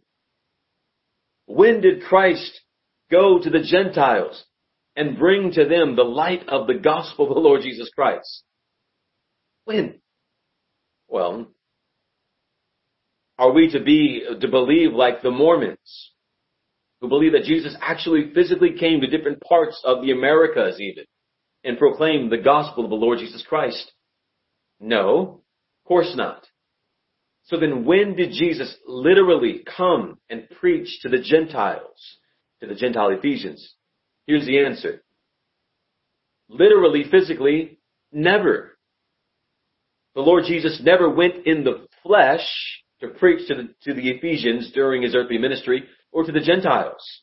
When 1.47 1.81
did 1.81 2.03
Christ 2.03 2.61
go 3.11 3.39
to 3.41 3.51
the 3.51 3.63
Gentiles? 3.63 4.45
and 4.97 5.19
bring 5.19 5.53
to 5.53 5.65
them 5.65 5.97
the 5.97 6.03
light 6.03 6.49
of 6.49 6.67
the 6.67 6.75
gospel 6.75 7.29
of 7.29 7.35
the 7.35 7.41
Lord 7.41 7.63
Jesus 7.63 7.91
Christ. 7.95 8.43
When? 9.65 10.01
Well, 11.09 11.49
are 13.41 13.53
we 13.53 13.71
to 13.71 13.81
be, 13.81 14.23
to 14.39 14.49
believe 14.49 14.93
like 14.93 15.23
the 15.23 15.31
Mormons, 15.31 16.13
who 17.01 17.09
believe 17.09 17.33
that 17.33 17.45
Jesus 17.45 17.75
actually 17.81 18.33
physically 18.35 18.77
came 18.79 19.01
to 19.01 19.07
different 19.07 19.41
parts 19.41 19.81
of 19.83 20.03
the 20.03 20.13
Americas 20.13 20.79
even, 20.79 21.05
and 21.65 21.79
proclaimed 21.79 22.31
the 22.31 22.37
gospel 22.37 22.85
of 22.85 22.91
the 22.91 22.97
Lord 22.97 23.19
Jesus 23.19 23.43
Christ? 23.49 23.93
No, 24.79 25.41
of 25.83 25.89
course 25.89 26.13
not. 26.15 26.47
So 27.45 27.59
then 27.59 27.87
when 27.87 28.15
did 28.15 28.33
Jesus 28.33 28.77
literally 28.87 29.65
come 29.77 30.19
and 30.29 30.47
preach 30.61 31.01
to 31.01 31.09
the 31.09 31.23
Gentiles, 31.23 32.19
to 32.61 32.67
the 32.67 32.75
Gentile 32.75 33.09
Ephesians? 33.09 33.75
Here's 34.27 34.45
the 34.45 34.67
answer. 34.67 35.03
Literally, 36.51 37.05
physically, 37.11 37.79
never. 38.13 38.77
The 40.15 40.21
Lord 40.21 40.45
Jesus 40.47 40.79
never 40.85 41.09
went 41.09 41.47
in 41.47 41.65
the 41.65 41.87
flesh 42.03 42.47
to 43.01 43.09
preach 43.09 43.49
to 43.49 43.55
the, 43.55 43.69
to 43.83 43.95
the 43.95 44.11
Ephesians 44.11 44.71
during 44.73 45.03
his 45.03 45.15
earthly 45.15 45.39
ministry 45.39 45.85
or 46.13 46.25
to 46.25 46.33
the 46.33 46.41
Gentiles. 46.41 47.23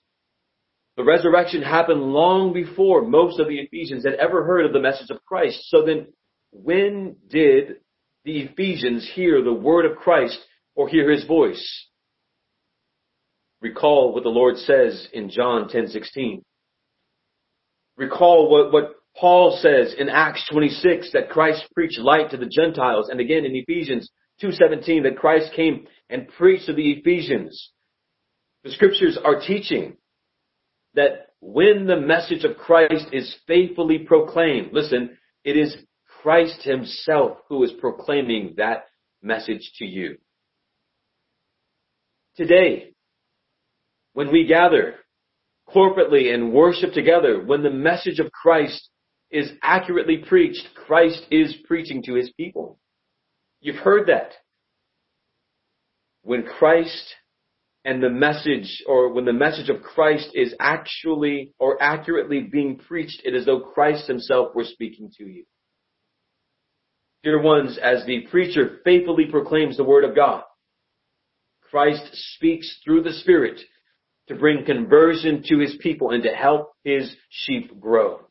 The 0.96 1.04
resurrection 1.04 1.62
happened 1.62 2.02
long 2.02 2.54
before 2.54 3.04
most 3.04 3.40
of 3.40 3.48
the 3.48 3.60
Ephesians 3.60 4.04
had 4.04 4.16
ever 4.16 4.44
heard 4.44 4.66
of 4.66 4.74
the 4.74 4.80
message 4.80 5.12
of 5.12 5.24
Christ. 5.26 5.60
So 5.66 5.86
then, 5.86 6.08
when 6.52 7.18
did 7.30 7.78
the 8.26 8.40
Ephesians 8.40 9.10
hear 9.14 9.44
the 9.44 9.54
word 9.54 9.86
of 9.86 9.98
Christ 9.98 10.40
or 10.76 10.90
hear 10.90 11.12
his 11.12 11.26
voice? 11.26 11.88
Recall 13.62 14.14
what 14.14 14.24
the 14.24 14.30
Lord 14.30 14.58
says 14.58 15.08
in 15.14 15.30
John 15.30 15.70
10:16 15.70 16.42
recall 17.98 18.50
what, 18.50 18.72
what 18.72 18.92
Paul 19.16 19.58
says 19.62 19.96
in 19.98 20.10
Acts 20.10 20.48
26 20.52 21.12
that 21.14 21.30
Christ 21.30 21.66
preached 21.74 22.00
light 22.00 22.30
to 22.32 22.38
the 22.38 22.50
Gentiles 22.50 23.10
and 23.10 23.20
again 23.20 23.46
in 23.46 23.56
Ephesians 23.56 24.10
2.17 24.42 25.04
that 25.04 25.18
Christ 25.18 25.52
came 25.56 25.88
and 26.10 26.28
preached 26.28 26.68
to 26.68 26.74
the 26.74 26.92
Ephesians. 26.92 27.72
The 28.64 28.72
scriptures 28.72 29.18
are 29.24 29.40
teaching 29.40 29.98
that 30.94 31.28
when 31.40 31.86
the 31.86 32.00
message 32.00 32.44
of 32.44 32.58
Christ 32.58 33.08
is 33.12 33.36
faithfully 33.48 34.00
proclaimed, 34.00 34.70
listen, 34.74 35.18
it 35.44 35.56
is 35.56 35.76
Christ 36.22 36.64
himself 36.64 37.38
who 37.50 37.64
is 37.64 37.72
proclaiming 37.80 38.56
that 38.58 38.86
message 39.22 39.72
to 39.78 39.86
you. 39.86 40.18
Today, 42.36 42.94
when 44.14 44.32
we 44.32 44.46
gather 44.46 44.96
corporately 45.70 46.34
and 46.34 46.54
worship 46.54 46.94
together, 46.94 47.44
when 47.44 47.64
the 47.64 47.70
message 47.70 48.20
of 48.20 48.32
Christ 48.32 48.90
is 49.30 49.52
accurately 49.62 50.18
preached, 50.28 50.68
Christ 50.76 51.26
is 51.30 51.56
preaching 51.68 52.02
to 52.04 52.14
his 52.14 52.32
people. 52.38 52.80
You've 53.68 53.76
heard 53.76 54.08
that. 54.08 54.32
When 56.22 56.44
Christ 56.44 57.16
and 57.84 58.02
the 58.02 58.10
message, 58.10 58.82
or 58.88 59.12
when 59.12 59.26
the 59.26 59.34
message 59.34 59.68
of 59.68 59.82
Christ 59.82 60.30
is 60.34 60.56
actually 60.58 61.52
or 61.60 61.76
accurately 61.84 62.48
being 62.50 62.78
preached, 62.78 63.24
it 63.26 63.36
is 63.36 63.46
though 63.46 63.60
Christ 63.60 64.08
himself 64.08 64.56
were 64.56 64.64
speaking 64.64 65.12
to 65.18 65.26
you. 65.26 65.44
Dear 67.26 67.42
ones, 67.42 67.78
as 67.78 68.06
the 68.06 68.22
preacher 68.32 68.80
faithfully 68.86 69.26
proclaims 69.30 69.76
the 69.76 69.84
word 69.84 70.06
of 70.06 70.16
God, 70.16 70.44
Christ 71.70 72.08
speaks 72.36 72.80
through 72.86 73.04
the 73.04 73.12
Spirit 73.12 73.60
to 74.30 74.36
bring 74.36 74.64
conversion 74.64 75.44
to 75.50 75.60
his 75.60 75.76
people 75.82 76.12
and 76.12 76.24
to 76.24 76.30
help 76.30 76.72
his 76.86 77.14
sheep 77.30 77.78
grow. 77.82 78.22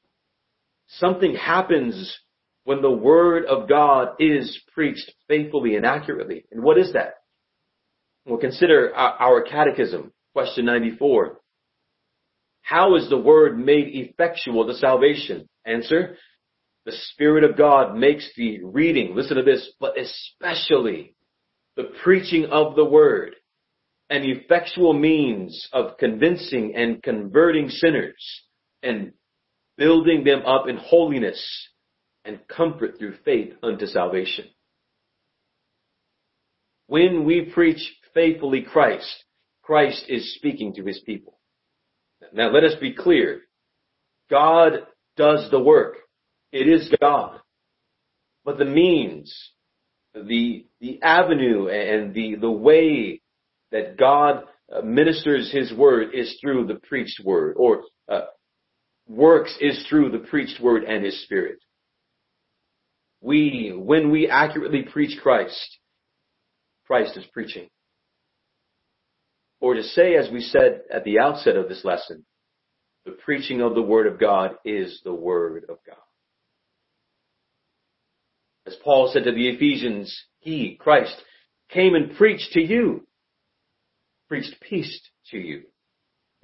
Something 0.87 1.35
happens 1.35 2.21
when 2.67 2.83
the 2.83 2.91
word 2.91 3.45
of 3.47 3.69
God 3.69 4.17
is 4.19 4.61
preached 4.75 5.13
faithfully 5.29 5.77
and 5.77 5.87
accurately. 5.87 6.45
And 6.51 6.65
what 6.65 6.79
is 6.79 6.95
that? 6.95 7.15
We'll 8.27 8.39
consider 8.39 8.93
our 8.93 9.43
catechism, 9.43 10.13
question 10.33 10.65
94. 10.65 11.39
How 12.63 12.97
is 12.97 13.09
the 13.09 13.19
word 13.19 13.57
made 13.57 13.87
effectual 13.95 14.67
to 14.67 14.75
salvation? 14.75 15.49
Answer. 15.65 16.17
The 16.87 16.93
Spirit 17.13 17.45
of 17.45 17.57
God 17.57 17.95
makes 17.95 18.29
the 18.37 18.59
reading, 18.65 19.15
listen 19.15 19.37
to 19.37 19.45
this, 19.45 19.73
but 19.79 19.95
especially 19.97 21.15
the 21.77 21.93
preaching 22.03 22.47
of 22.47 22.75
the 22.75 22.85
word 22.85 23.37
an 24.11 24.23
effectual 24.23 24.93
means 24.93 25.69
of 25.73 25.99
convincing 25.99 26.75
and 26.77 27.03
converting 27.03 27.69
sinners 27.69 28.43
and 28.83 29.13
building 29.77 30.25
them 30.25 30.43
up 30.47 30.69
in 30.69 30.77
holiness 30.77 31.69
and 32.27 32.47
comfort 32.49 32.99
through 32.99 33.15
faith 33.25 33.55
unto 33.63 33.87
salvation. 33.87 34.47
When 36.87 37.25
we 37.25 37.51
preach 37.53 37.95
faithfully 38.15 38.63
Christ, 38.63 39.25
Christ 39.63 40.05
is 40.09 40.35
speaking 40.35 40.75
to 40.75 40.85
his 40.85 41.01
people. 41.01 41.39
Now 42.33 42.51
let 42.51 42.65
us 42.65 42.75
be 42.81 42.95
clear. 42.95 43.43
God 44.31 44.87
does 45.17 45.51
the 45.51 45.61
work. 45.61 45.97
It 46.53 46.69
is 46.69 46.93
God. 47.01 47.41
But 48.45 48.59
the 48.59 48.65
means, 48.65 49.35
the, 50.15 50.67
the 50.81 51.03
avenue 51.03 51.69
and 51.69 52.15
the, 52.15 52.37
the 52.37 52.51
way 52.51 53.21
that 53.73 53.97
God 53.97 54.45
uh, 54.73 54.83
ministers 54.83 55.53
his 55.53 55.73
word 55.73 56.15
is 56.15 56.39
through 56.41 56.67
the 56.67 56.81
preached 56.89 57.21
word 57.25 57.55
or 57.59 57.83
uh, 58.09 58.23
works 59.09 59.57
is 59.61 59.85
through 59.89 60.11
the 60.11 60.19
preached 60.19 60.61
word 60.61 60.85
and 60.85 61.05
his 61.05 61.23
spirit. 61.25 61.59
We, 63.27 63.73
when 63.77 64.13
we 64.13 64.29
accurately 64.29 64.85
preach 64.85 65.19
Christ, 65.21 65.79
Christ 66.87 67.17
is 67.17 67.25
preaching. 67.33 67.69
Or 69.61 69.75
to 69.75 69.83
say, 69.83 70.15
as 70.15 70.31
we 70.31 70.41
said 70.43 70.83
at 70.93 71.03
the 71.03 71.19
outset 71.19 71.57
of 71.57 71.69
this 71.69 71.85
lesson, 71.85 72.25
the 73.05 73.11
preaching 73.11 73.61
of 73.63 73.75
the 73.75 73.83
Word 73.83 74.07
of 74.07 74.21
God 74.21 74.53
is 74.65 75.01
the 75.03 75.13
Word 75.13 75.65
of 75.69 75.79
God. 75.85 75.97
As 78.65 78.77
Paul 78.85 79.11
said 79.13 79.25
to 79.25 79.33
the 79.33 79.49
Ephesians, 79.49 80.17
He, 80.39 80.79
Christ, 80.81 81.17
came 81.69 81.97
and 81.97 82.17
preached 82.17 82.53
to 82.53 82.61
you, 82.61 83.09
preached 84.29 84.55
peace 84.61 85.01
to 85.33 85.39
you. 85.39 85.63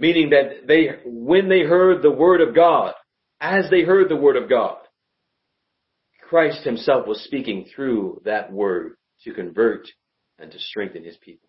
Meaning 0.01 0.31
that 0.31 0.67
they, 0.67 0.89
when 1.05 1.49
they 1.49 1.61
heard 1.61 2.03
the 2.03 2.11
Word 2.11 2.41
of 2.41 2.57
God, 2.57 2.95
as 3.41 3.71
they 3.71 3.83
heard 3.83 4.09
the 4.09 4.17
Word 4.17 4.37
of 4.37 4.49
God, 4.49 4.79
Christ 6.33 6.65
himself 6.65 7.07
was 7.07 7.23
speaking 7.25 7.67
through 7.77 8.23
that 8.25 8.51
word 8.51 8.95
to 9.25 9.35
convert 9.35 9.87
and 10.39 10.51
to 10.51 10.59
strengthen 10.59 11.05
his 11.05 11.19
people. 11.19 11.47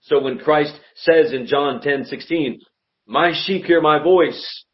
So 0.00 0.22
when 0.22 0.38
Christ 0.38 0.72
says 0.94 1.34
in 1.34 1.44
John 1.44 1.82
10:16, 1.82 2.60
"My 3.06 3.34
sheep 3.34 3.66
hear 3.66 3.82
my 3.82 3.98
voice," 4.02 4.64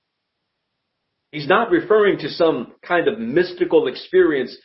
he's 1.33 1.49
not 1.49 1.72
referring 1.72 2.18
to 2.18 2.29
some 2.29 2.76
kind 2.81 3.09
of 3.09 3.18
mystical 3.18 3.89
experience 3.89 4.57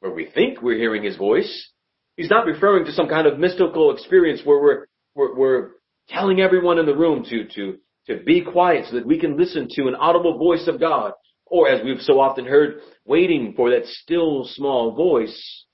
where 0.00 0.10
we 0.10 0.24
think 0.24 0.60
we're 0.60 0.76
hearing 0.76 1.04
his 1.04 1.16
voice. 1.16 1.72
He's 2.16 2.28
not 2.28 2.46
referring 2.46 2.86
to 2.86 2.92
some 2.92 3.06
kind 3.06 3.28
of 3.28 3.38
mystical 3.38 3.92
experience 3.92 4.44
where 4.44 4.60
we're, 4.60 4.86
we're, 5.14 5.34
we're 5.36 5.70
telling 6.08 6.40
everyone 6.40 6.80
in 6.80 6.86
the 6.86 6.96
room 6.96 7.22
to, 7.30 7.44
to, 7.44 7.78
to 8.08 8.24
be 8.24 8.40
quiet 8.40 8.86
so 8.86 8.96
that 8.96 9.06
we 9.06 9.20
can 9.20 9.36
listen 9.36 9.68
to 9.76 9.86
an 9.86 9.94
audible 9.94 10.38
voice 10.38 10.66
of 10.66 10.80
God. 10.80 11.12
Or 11.50 11.68
as 11.68 11.84
we've 11.84 12.00
so 12.00 12.20
often 12.20 12.46
heard, 12.46 12.80
waiting 13.04 13.52
for 13.56 13.70
that 13.70 13.84
still 13.86 14.44
small 14.44 14.94
voice. 14.94 15.66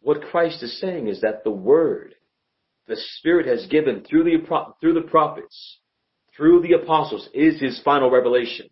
What 0.00 0.22
Christ 0.22 0.62
is 0.62 0.78
saying 0.80 1.08
is 1.08 1.22
that 1.22 1.44
the 1.44 1.50
word 1.50 2.14
the 2.88 2.96
Spirit 3.18 3.46
has 3.46 3.66
given 3.66 4.02
through 4.02 4.24
the, 4.24 4.72
through 4.80 4.94
the 4.94 5.08
prophets, 5.08 5.78
through 6.34 6.62
the 6.62 6.72
apostles 6.72 7.28
is 7.34 7.60
his 7.60 7.80
final 7.84 8.10
revelation. 8.10 8.68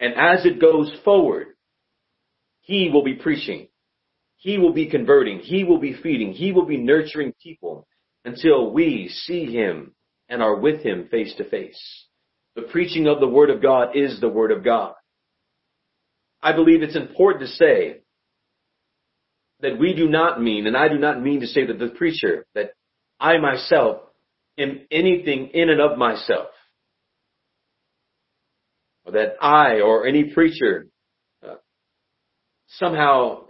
And 0.00 0.14
as 0.14 0.44
it 0.46 0.60
goes 0.60 0.92
forward, 1.04 1.48
he 2.62 2.90
will 2.92 3.04
be 3.04 3.14
preaching. 3.14 3.68
He 4.36 4.58
will 4.58 4.72
be 4.72 4.90
converting. 4.90 5.40
He 5.40 5.64
will 5.64 5.78
be 5.78 5.94
feeding. 6.02 6.32
He 6.32 6.52
will 6.52 6.66
be 6.66 6.78
nurturing 6.78 7.34
people 7.42 7.86
until 8.24 8.72
we 8.72 9.08
see 9.08 9.46
him 9.46 9.94
and 10.28 10.42
are 10.42 10.56
with 10.56 10.80
him 10.82 11.08
face 11.10 11.34
to 11.36 11.44
face. 11.48 12.06
The 12.56 12.62
preaching 12.62 13.06
of 13.08 13.20
the 13.20 13.28
Word 13.28 13.50
of 13.50 13.62
God 13.62 13.96
is 13.96 14.20
the 14.20 14.28
Word 14.28 14.52
of 14.52 14.64
God. 14.64 14.94
I 16.42 16.52
believe 16.52 16.82
it's 16.82 16.96
important 16.96 17.48
to 17.48 17.54
say 17.56 18.00
that 19.60 19.78
we 19.78 19.94
do 19.94 20.08
not 20.08 20.40
mean, 20.40 20.66
and 20.66 20.76
I 20.76 20.88
do 20.88 20.98
not 20.98 21.20
mean 21.20 21.40
to 21.40 21.46
say 21.46 21.66
that 21.66 21.78
the 21.78 21.88
preacher, 21.88 22.46
that 22.54 22.72
I 23.18 23.38
myself 23.38 24.02
am 24.58 24.80
anything 24.90 25.50
in 25.54 25.70
and 25.70 25.80
of 25.80 25.98
myself. 25.98 26.48
Or 29.06 29.12
that 29.12 29.36
I 29.40 29.80
or 29.80 30.06
any 30.06 30.32
preacher 30.32 30.86
uh, 31.42 31.56
somehow 32.68 33.46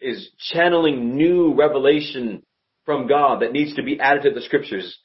is 0.00 0.30
channeling 0.52 1.16
new 1.16 1.54
revelation 1.54 2.42
from 2.84 3.06
God 3.06 3.42
that 3.42 3.52
needs 3.52 3.74
to 3.76 3.82
be 3.82 4.00
added 4.00 4.24
to 4.24 4.30
the 4.30 4.42
scriptures. 4.42 4.98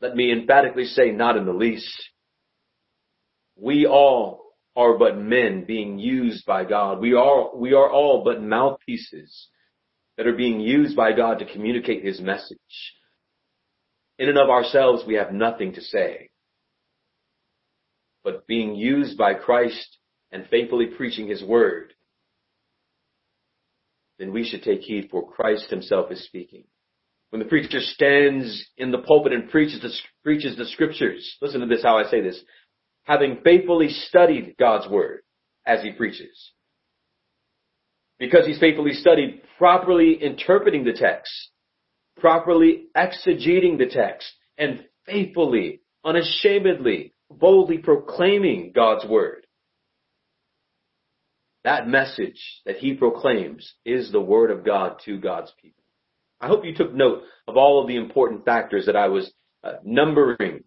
Let 0.00 0.14
me 0.14 0.32
emphatically 0.32 0.84
say 0.84 1.10
not 1.10 1.36
in 1.36 1.46
the 1.46 1.52
least. 1.52 1.90
We 3.56 3.86
all 3.86 4.42
are 4.74 4.96
but 4.96 5.18
men 5.18 5.64
being 5.64 5.98
used 5.98 6.46
by 6.46 6.64
God. 6.64 7.00
We 7.00 7.14
are, 7.14 7.54
we 7.54 7.74
are 7.74 7.90
all 7.90 8.22
but 8.24 8.42
mouthpieces 8.42 9.48
that 10.16 10.26
are 10.26 10.36
being 10.36 10.60
used 10.60 10.96
by 10.96 11.12
God 11.12 11.38
to 11.38 11.52
communicate 11.52 12.04
His 12.04 12.20
message. 12.20 12.58
In 14.18 14.28
and 14.28 14.38
of 14.38 14.50
ourselves, 14.50 15.04
we 15.06 15.14
have 15.14 15.32
nothing 15.32 15.74
to 15.74 15.80
say. 15.80 16.30
But 18.24 18.46
being 18.46 18.74
used 18.74 19.18
by 19.18 19.34
Christ 19.34 19.98
and 20.30 20.46
faithfully 20.48 20.86
preaching 20.86 21.28
His 21.28 21.42
word, 21.42 21.92
then 24.18 24.32
we 24.32 24.44
should 24.44 24.62
take 24.62 24.80
heed 24.80 25.08
for 25.10 25.30
Christ 25.30 25.70
Himself 25.70 26.10
is 26.10 26.24
speaking. 26.24 26.64
When 27.30 27.40
the 27.40 27.48
preacher 27.48 27.80
stands 27.80 28.64
in 28.76 28.90
the 28.90 28.98
pulpit 28.98 29.32
and 29.32 29.50
preaches 29.50 29.80
the, 29.80 29.90
preaches 30.22 30.56
the 30.56 30.66
scriptures, 30.66 31.36
listen 31.40 31.60
to 31.60 31.66
this 31.66 31.82
how 31.82 31.98
I 31.98 32.04
say 32.10 32.20
this 32.20 32.40
having 33.04 33.38
faithfully 33.42 33.88
studied 33.88 34.56
God's 34.58 34.88
word 34.88 35.20
as 35.66 35.82
he 35.82 35.92
preaches. 35.92 36.52
Because 38.18 38.46
he's 38.46 38.60
faithfully 38.60 38.92
studied, 38.92 39.42
properly 39.58 40.14
interpreting 40.22 40.84
the 40.84 40.92
text, 40.92 41.32
properly 42.16 42.84
exegeting 42.96 43.78
the 43.78 43.90
text, 43.90 44.32
and 44.56 44.84
faithfully, 45.06 45.80
unashamedly, 46.04 47.12
boldly 47.30 47.78
proclaiming 47.78 48.72
God's 48.74 49.04
word. 49.06 49.46
That 51.64 51.88
message 51.88 52.40
that 52.66 52.76
he 52.76 52.94
proclaims 52.94 53.74
is 53.84 54.10
the 54.10 54.20
word 54.20 54.50
of 54.50 54.64
God 54.64 55.00
to 55.04 55.18
God's 55.18 55.52
people. 55.60 55.82
I 56.40 56.48
hope 56.48 56.64
you 56.64 56.74
took 56.74 56.92
note 56.92 57.22
of 57.46 57.56
all 57.56 57.80
of 57.80 57.86
the 57.86 57.96
important 57.96 58.44
factors 58.44 58.86
that 58.86 58.96
I 58.96 59.08
was 59.08 59.32
uh, 59.62 59.74
numbering 59.84 60.64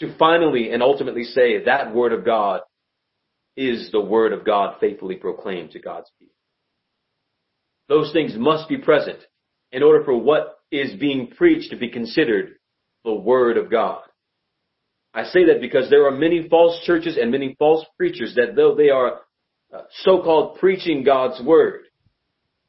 to 0.00 0.16
finally 0.16 0.70
and 0.70 0.82
ultimately 0.82 1.24
say 1.24 1.64
that 1.64 1.94
word 1.94 2.12
of 2.12 2.24
God 2.24 2.60
is 3.56 3.90
the 3.90 4.00
word 4.00 4.32
of 4.32 4.44
God 4.44 4.76
faithfully 4.80 5.16
proclaimed 5.16 5.72
to 5.72 5.80
God's 5.80 6.10
people. 6.18 6.34
Those 7.88 8.12
things 8.12 8.34
must 8.36 8.68
be 8.68 8.78
present 8.78 9.18
in 9.72 9.82
order 9.82 10.04
for 10.04 10.16
what 10.16 10.58
is 10.70 10.94
being 10.98 11.28
preached 11.28 11.70
to 11.70 11.76
be 11.76 11.88
considered 11.88 12.54
the 13.04 13.14
word 13.14 13.56
of 13.56 13.70
God. 13.70 14.02
I 15.14 15.24
say 15.24 15.46
that 15.46 15.60
because 15.60 15.88
there 15.88 16.06
are 16.06 16.16
many 16.16 16.48
false 16.48 16.80
churches 16.84 17.18
and 17.20 17.30
many 17.30 17.56
false 17.58 17.84
preachers 17.96 18.34
that 18.36 18.54
though 18.54 18.74
they 18.74 18.90
are 18.90 19.20
uh, 19.74 19.82
so-called 20.02 20.58
preaching 20.58 21.02
God's 21.02 21.42
word, 21.42 21.84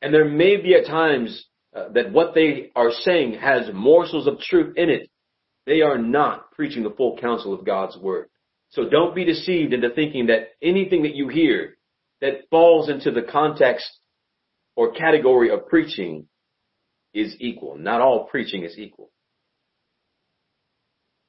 and 0.01 0.13
there 0.13 0.25
may 0.25 0.57
be 0.57 0.73
at 0.73 0.88
times 0.88 1.45
uh, 1.75 1.89
that 1.89 2.11
what 2.11 2.34
they 2.34 2.71
are 2.75 2.91
saying 2.91 3.34
has 3.34 3.69
morsels 3.73 4.25
of 4.25 4.39
truth 4.39 4.75
in 4.77 4.89
it, 4.89 5.09
they 5.70 5.82
are 5.82 5.99
not 5.99 6.51
preaching 6.53 6.82
the 6.82 6.89
full 6.89 7.15
counsel 7.22 7.53
of 7.53 7.63
God's 7.63 7.95
word. 7.95 8.28
So 8.72 8.89
don't 8.89 9.13
be 9.13 9.24
deceived 9.24 9.72
into 9.72 9.91
thinking 9.91 10.26
that 10.26 10.49
anything 10.63 11.03
that 11.03 11.13
you 11.13 11.28
hear 11.28 11.78
that 12.22 12.49
falls 12.49 12.89
into 12.89 13.11
the 13.11 13.22
context 13.22 13.88
or 14.76 14.93
category 14.93 15.51
of 15.51 15.67
preaching 15.67 16.26
is 17.13 17.36
equal. 17.39 17.78
Not 17.78 18.01
all 18.01 18.26
preaching 18.26 18.63
is 18.63 18.80
equal. 18.80 19.11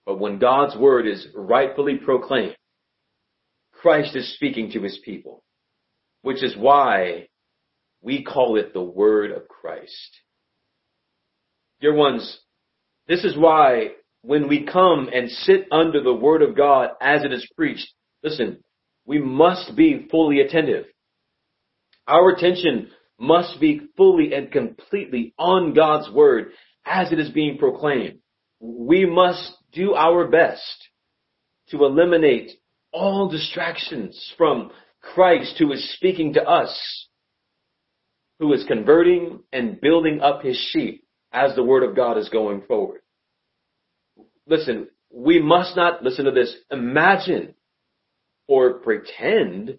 But 0.07 0.19
when 0.19 0.39
God's 0.39 0.75
word 0.75 1.07
is 1.07 1.29
rightfully 1.35 1.99
proclaimed, 1.99 2.57
Christ 3.73 4.17
is 4.17 4.35
speaking 4.35 4.71
to 4.73 4.83
his 4.83 4.99
people, 5.05 5.45
which 6.23 6.43
is 6.43 6.57
why 6.57 7.29
we 8.01 8.25
call 8.25 8.57
it 8.57 8.73
the 8.73 8.83
word 8.83 9.33
of 9.33 9.49
Christ. 9.49 10.21
Dear 11.83 11.95
ones, 11.95 12.41
this 13.07 13.23
is 13.23 13.37
why 13.37 13.91
when 14.23 14.49
we 14.49 14.67
come 14.67 15.09
and 15.13 15.31
sit 15.31 15.67
under 15.71 16.03
the 16.03 16.15
word 16.15 16.43
of 16.43 16.57
God 16.57 16.91
as 17.01 17.25
it 17.25 17.33
is 17.33 17.49
preached, 17.57 17.89
listen, 18.23 18.63
we 19.07 19.19
must 19.19 19.75
be 19.77 20.07
fully 20.11 20.41
attentive. 20.41 20.87
Our 22.07 22.31
attention 22.31 22.91
must 23.19 23.61
be 23.61 23.81
fully 23.97 24.35
and 24.35 24.51
completely 24.51 25.35
on 25.39 25.75
God's 25.75 26.11
word 26.11 26.53
as 26.85 27.13
it 27.13 27.19
is 27.19 27.31
being 27.31 27.59
proclaimed. 27.59 28.19
We 28.61 29.07
must 29.07 29.53
do 29.73 29.95
our 29.95 30.29
best 30.29 30.89
to 31.71 31.85
eliminate 31.85 32.53
all 32.93 33.29
distractions 33.29 34.33
from 34.37 34.71
Christ 35.01 35.57
who 35.59 35.73
is 35.73 35.95
speaking 35.95 36.35
to 36.35 36.43
us, 36.43 37.09
who 38.39 38.53
is 38.53 38.65
converting 38.67 39.41
and 39.53 39.81
building 39.81 40.21
up 40.21 40.43
his 40.43 40.59
sheep 40.73 41.05
as 41.33 41.55
the 41.55 41.63
word 41.63 41.83
of 41.83 41.97
God 41.97 42.19
is 42.19 42.29
going 42.29 42.63
forward. 42.67 43.00
Listen, 44.51 44.89
we 45.15 45.41
must 45.41 45.77
not, 45.77 46.03
listen 46.03 46.25
to 46.25 46.33
this, 46.33 46.55
imagine 46.73 47.55
or 48.49 48.81
pretend 48.81 49.79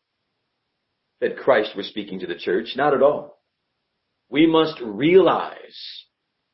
that 1.20 1.38
Christ 1.38 1.76
was 1.76 1.88
speaking 1.88 2.22
to 2.22 2.28
the 2.28 2.36
church. 2.36 2.70
Not 2.78 2.94
at 2.94 3.04
all. 3.04 3.38
We 4.30 4.48
must 4.48 4.80
realize 4.82 5.78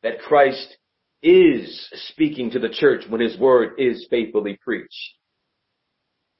that 0.01 0.19
Christ 0.19 0.77
is 1.21 1.87
speaking 2.09 2.49
to 2.51 2.59
the 2.59 2.69
church 2.69 3.03
when 3.07 3.21
his 3.21 3.37
word 3.37 3.73
is 3.77 4.07
faithfully 4.09 4.57
preached. 4.63 5.13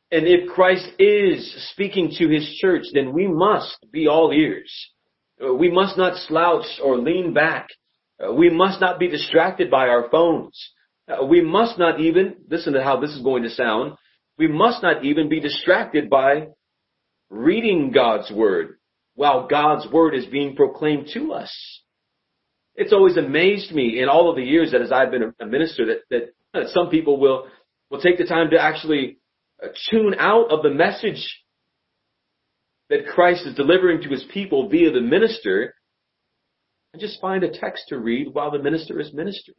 And 0.09 0.25
if 0.25 0.49
Christ 0.49 0.87
is 0.97 1.69
speaking 1.73 2.11
to 2.17 2.27
his 2.27 2.57
church, 2.59 2.85
then 2.93 3.13
we 3.13 3.27
must 3.27 3.77
be 3.91 4.07
all 4.07 4.31
ears. 4.31 4.73
Uh, 5.43 5.53
we 5.53 5.69
must 5.69 5.95
not 5.95 6.17
slouch 6.27 6.65
or 6.83 6.97
lean 6.97 7.35
back. 7.35 7.67
Uh, 8.19 8.33
we 8.33 8.49
must 8.49 8.81
not 8.81 8.97
be 8.97 9.09
distracted 9.09 9.69
by 9.69 9.89
our 9.89 10.09
phones. 10.09 10.71
Uh, 11.07 11.25
we 11.25 11.41
must 11.41 11.77
not 11.77 11.99
even, 11.99 12.35
listen 12.49 12.73
to 12.73 12.83
how 12.83 12.99
this 12.99 13.11
is 13.11 13.21
going 13.21 13.43
to 13.43 13.49
sound, 13.49 13.93
we 14.37 14.47
must 14.47 14.83
not 14.83 15.03
even 15.03 15.29
be 15.29 15.39
distracted 15.39 16.09
by 16.09 16.47
reading 17.29 17.91
God's 17.91 18.31
Word 18.31 18.77
while 19.15 19.47
God's 19.47 19.91
Word 19.91 20.13
is 20.13 20.25
being 20.25 20.55
proclaimed 20.55 21.09
to 21.13 21.33
us. 21.33 21.51
It's 22.75 22.93
always 22.93 23.17
amazed 23.17 23.71
me 23.71 23.99
in 23.99 24.09
all 24.09 24.29
of 24.29 24.35
the 24.35 24.43
years 24.43 24.71
that 24.71 24.81
as 24.81 24.91
I've 24.91 25.09
been 25.09 25.33
a 25.39 25.45
minister 25.45 25.97
that, 26.09 26.31
that 26.53 26.67
some 26.69 26.89
people 26.89 27.19
will, 27.19 27.47
will 27.89 27.99
take 27.99 28.19
the 28.19 28.25
time 28.25 28.51
to 28.51 28.61
actually 28.61 29.17
uh, 29.63 29.69
tune 29.89 30.15
out 30.19 30.51
of 30.51 30.61
the 30.61 30.69
message 30.69 31.43
that 32.89 33.07
Christ 33.07 33.47
is 33.47 33.55
delivering 33.55 34.01
to 34.03 34.09
his 34.09 34.25
people 34.31 34.69
via 34.69 34.91
the 34.91 35.01
minister 35.01 35.73
and 36.93 37.01
just 37.01 37.19
find 37.19 37.43
a 37.43 37.49
text 37.49 37.85
to 37.89 37.97
read 37.97 38.33
while 38.33 38.51
the 38.51 38.59
minister 38.59 38.99
is 38.99 39.11
ministering. 39.13 39.57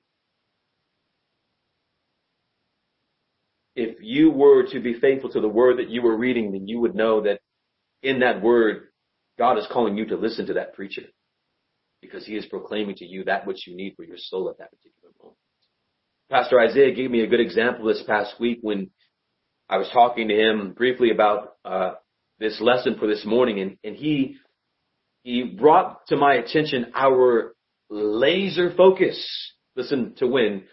If 3.80 3.98
you 4.00 4.32
were 4.32 4.64
to 4.72 4.80
be 4.80 4.98
faithful 4.98 5.30
to 5.30 5.40
the 5.40 5.48
word 5.48 5.78
that 5.78 5.88
you 5.88 6.02
were 6.02 6.16
reading, 6.16 6.50
then 6.50 6.66
you 6.66 6.80
would 6.80 6.96
know 6.96 7.22
that 7.22 7.38
in 8.02 8.18
that 8.20 8.42
word, 8.42 8.88
God 9.38 9.56
is 9.56 9.68
calling 9.70 9.96
you 9.96 10.06
to 10.06 10.16
listen 10.16 10.46
to 10.46 10.54
that 10.54 10.74
preacher 10.74 11.02
because 12.02 12.26
he 12.26 12.34
is 12.34 12.44
proclaiming 12.46 12.96
to 12.96 13.04
you 13.04 13.22
that 13.24 13.46
which 13.46 13.68
you 13.68 13.76
need 13.76 13.94
for 13.94 14.02
your 14.02 14.16
soul 14.18 14.50
at 14.50 14.58
that 14.58 14.72
particular 14.72 15.10
moment. 15.22 15.38
Pastor 16.28 16.58
Isaiah 16.58 16.92
gave 16.92 17.08
me 17.08 17.20
a 17.20 17.28
good 17.28 17.38
example 17.38 17.86
this 17.86 18.02
past 18.04 18.34
week 18.40 18.58
when 18.62 18.90
I 19.68 19.76
was 19.76 19.88
talking 19.92 20.26
to 20.26 20.34
him 20.34 20.72
briefly 20.72 21.12
about 21.12 21.52
uh, 21.64 21.92
this 22.40 22.60
lesson 22.60 22.96
for 22.98 23.06
this 23.06 23.24
morning, 23.24 23.60
and, 23.60 23.76
and 23.84 23.94
he 23.94 24.38
he 25.22 25.44
brought 25.44 26.04
to 26.08 26.16
my 26.16 26.34
attention 26.34 26.90
our 26.96 27.54
laser 27.90 28.74
focus. 28.76 29.24
Listen 29.76 30.14
to 30.16 30.26
when 30.26 30.64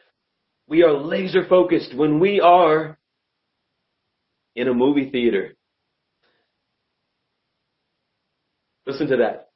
we 0.67 0.83
are 0.83 0.93
laser 0.93 1.45
focused 1.47 1.95
when 1.95 2.19
we 2.19 2.41
are 2.41 2.97
in 4.55 4.67
a 4.67 4.73
movie 4.73 5.09
theater 5.09 5.55
Listen 8.85 9.07
to 9.07 9.17
that. 9.17 9.49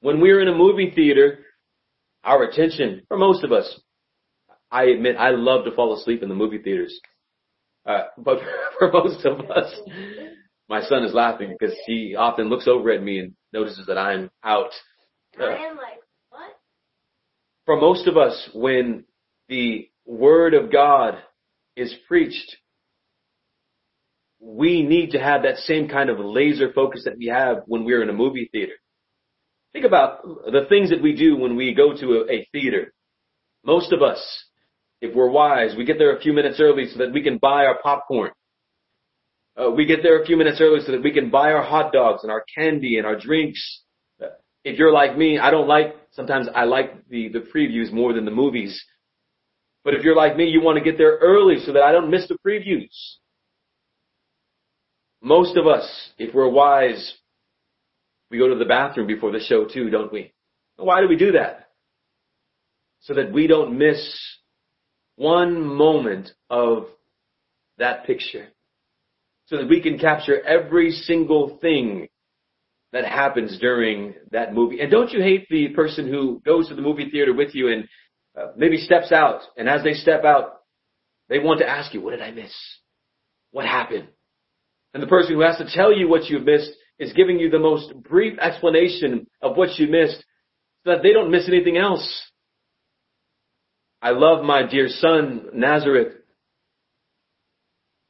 When 0.00 0.20
we're 0.20 0.40
in 0.40 0.48
a 0.48 0.54
movie 0.54 0.92
theater, 0.94 1.38
our 2.24 2.42
attention, 2.42 3.02
for 3.08 3.16
most 3.16 3.44
of 3.44 3.52
us, 3.52 3.80
I 4.70 4.84
admit 4.84 5.16
I 5.16 5.30
love 5.30 5.64
to 5.64 5.74
fall 5.74 5.96
asleep 5.96 6.22
in 6.22 6.28
the 6.28 6.34
movie 6.34 6.58
theaters. 6.58 6.98
Uh, 7.86 8.04
but 8.18 8.38
for 8.78 8.90
most 8.90 9.24
of 9.24 9.40
us, 9.50 9.72
my 10.68 10.82
son 10.82 11.04
is 11.04 11.14
laughing 11.14 11.54
because 11.58 11.76
he 11.86 12.16
often 12.18 12.48
looks 12.48 12.66
over 12.66 12.90
at 12.90 13.02
me 13.02 13.20
and 13.20 13.34
notices 13.52 13.86
that 13.86 13.98
I'm 13.98 14.30
out. 14.42 14.70
Uh, 15.38 15.44
I 15.44 15.66
am 15.66 15.76
like, 15.76 16.00
what? 16.30 16.58
For 17.66 17.76
most 17.80 18.08
of 18.08 18.16
us, 18.16 18.50
when 18.52 19.04
the 19.48 19.88
word 20.06 20.54
of 20.54 20.72
God 20.72 21.18
is 21.76 21.94
preached, 22.06 22.56
we 24.40 24.82
need 24.82 25.10
to 25.10 25.18
have 25.18 25.42
that 25.42 25.56
same 25.58 25.88
kind 25.88 26.10
of 26.10 26.18
laser 26.18 26.72
focus 26.72 27.02
that 27.04 27.16
we 27.18 27.26
have 27.26 27.62
when 27.66 27.84
we're 27.84 28.02
in 28.02 28.10
a 28.10 28.14
movie 28.14 28.48
theater. 28.52 28.74
Think 29.72 29.86
about 29.86 30.22
the 30.22 30.66
things 30.68 30.90
that 30.90 31.02
we 31.02 31.14
do 31.14 31.36
when 31.36 31.56
we 31.56 31.74
go 31.74 31.96
to 31.96 32.24
a, 32.28 32.32
a 32.32 32.48
theater. 32.52 32.92
Most 33.64 33.92
of 33.92 34.02
us, 34.02 34.20
if 35.00 35.14
we're 35.14 35.30
wise, 35.30 35.74
we 35.76 35.84
get 35.84 35.98
there 35.98 36.16
a 36.16 36.20
few 36.20 36.32
minutes 36.32 36.60
early 36.60 36.86
so 36.86 36.98
that 36.98 37.12
we 37.12 37.22
can 37.22 37.38
buy 37.38 37.64
our 37.64 37.78
popcorn. 37.82 38.30
Uh, 39.56 39.70
we 39.70 39.86
get 39.86 40.02
there 40.02 40.20
a 40.20 40.26
few 40.26 40.36
minutes 40.36 40.60
early 40.60 40.80
so 40.84 40.92
that 40.92 41.02
we 41.02 41.12
can 41.12 41.30
buy 41.30 41.52
our 41.52 41.62
hot 41.62 41.92
dogs 41.92 42.22
and 42.22 42.30
our 42.30 42.44
candy 42.56 42.98
and 42.98 43.06
our 43.06 43.18
drinks. 43.18 43.82
Uh, 44.22 44.26
if 44.64 44.78
you're 44.78 44.92
like 44.92 45.16
me, 45.16 45.38
I 45.38 45.50
don't 45.50 45.68
like, 45.68 45.96
sometimes 46.12 46.48
I 46.54 46.64
like 46.64 47.08
the, 47.08 47.28
the 47.28 47.40
previews 47.40 47.92
more 47.92 48.12
than 48.12 48.24
the 48.24 48.30
movies. 48.30 48.84
But 49.84 49.94
if 49.94 50.02
you're 50.02 50.16
like 50.16 50.36
me, 50.36 50.46
you 50.46 50.62
want 50.62 50.78
to 50.78 50.84
get 50.84 50.96
there 50.96 51.18
early 51.18 51.58
so 51.64 51.72
that 51.74 51.82
I 51.82 51.92
don't 51.92 52.10
miss 52.10 52.26
the 52.26 52.38
previews. 52.44 52.88
Most 55.22 55.56
of 55.56 55.66
us, 55.66 55.86
if 56.18 56.34
we're 56.34 56.48
wise, 56.48 57.14
we 58.30 58.38
go 58.38 58.48
to 58.48 58.56
the 58.56 58.64
bathroom 58.64 59.06
before 59.06 59.30
the 59.30 59.40
show 59.40 59.66
too, 59.66 59.90
don't 59.90 60.12
we? 60.12 60.32
Why 60.76 61.00
do 61.00 61.08
we 61.08 61.16
do 61.16 61.32
that? 61.32 61.68
So 63.00 63.14
that 63.14 63.32
we 63.32 63.46
don't 63.46 63.78
miss 63.78 64.18
one 65.16 65.62
moment 65.62 66.30
of 66.48 66.86
that 67.78 68.06
picture. 68.06 68.48
So 69.46 69.58
that 69.58 69.68
we 69.68 69.82
can 69.82 69.98
capture 69.98 70.40
every 70.40 70.90
single 70.90 71.58
thing 71.58 72.08
that 72.92 73.04
happens 73.04 73.58
during 73.58 74.14
that 74.30 74.54
movie. 74.54 74.80
And 74.80 74.90
don't 74.90 75.12
you 75.12 75.20
hate 75.20 75.46
the 75.50 75.68
person 75.70 76.08
who 76.08 76.40
goes 76.46 76.68
to 76.68 76.74
the 76.74 76.82
movie 76.82 77.10
theater 77.10 77.34
with 77.34 77.54
you 77.54 77.68
and 77.68 77.86
uh, 78.38 78.48
maybe 78.56 78.76
steps 78.78 79.12
out, 79.12 79.40
and 79.56 79.68
as 79.68 79.82
they 79.82 79.94
step 79.94 80.24
out, 80.24 80.60
they 81.28 81.38
want 81.38 81.60
to 81.60 81.68
ask 81.68 81.94
you, 81.94 82.00
what 82.00 82.10
did 82.10 82.22
I 82.22 82.30
miss? 82.30 82.52
What 83.50 83.66
happened? 83.66 84.08
And 84.92 85.02
the 85.02 85.08
person 85.08 85.34
who 85.34 85.40
has 85.40 85.58
to 85.58 85.68
tell 85.72 85.92
you 85.92 86.08
what 86.08 86.24
you 86.26 86.38
missed 86.38 86.70
is 86.98 87.12
giving 87.12 87.38
you 87.38 87.50
the 87.50 87.58
most 87.58 87.92
brief 88.02 88.38
explanation 88.38 89.26
of 89.42 89.56
what 89.56 89.78
you 89.78 89.88
missed 89.88 90.24
so 90.84 90.92
that 90.92 91.02
they 91.02 91.12
don't 91.12 91.30
miss 91.30 91.48
anything 91.48 91.76
else. 91.76 92.22
I 94.00 94.10
love 94.10 94.44
my 94.44 94.66
dear 94.66 94.88
son, 94.88 95.46
Nazareth. 95.54 96.12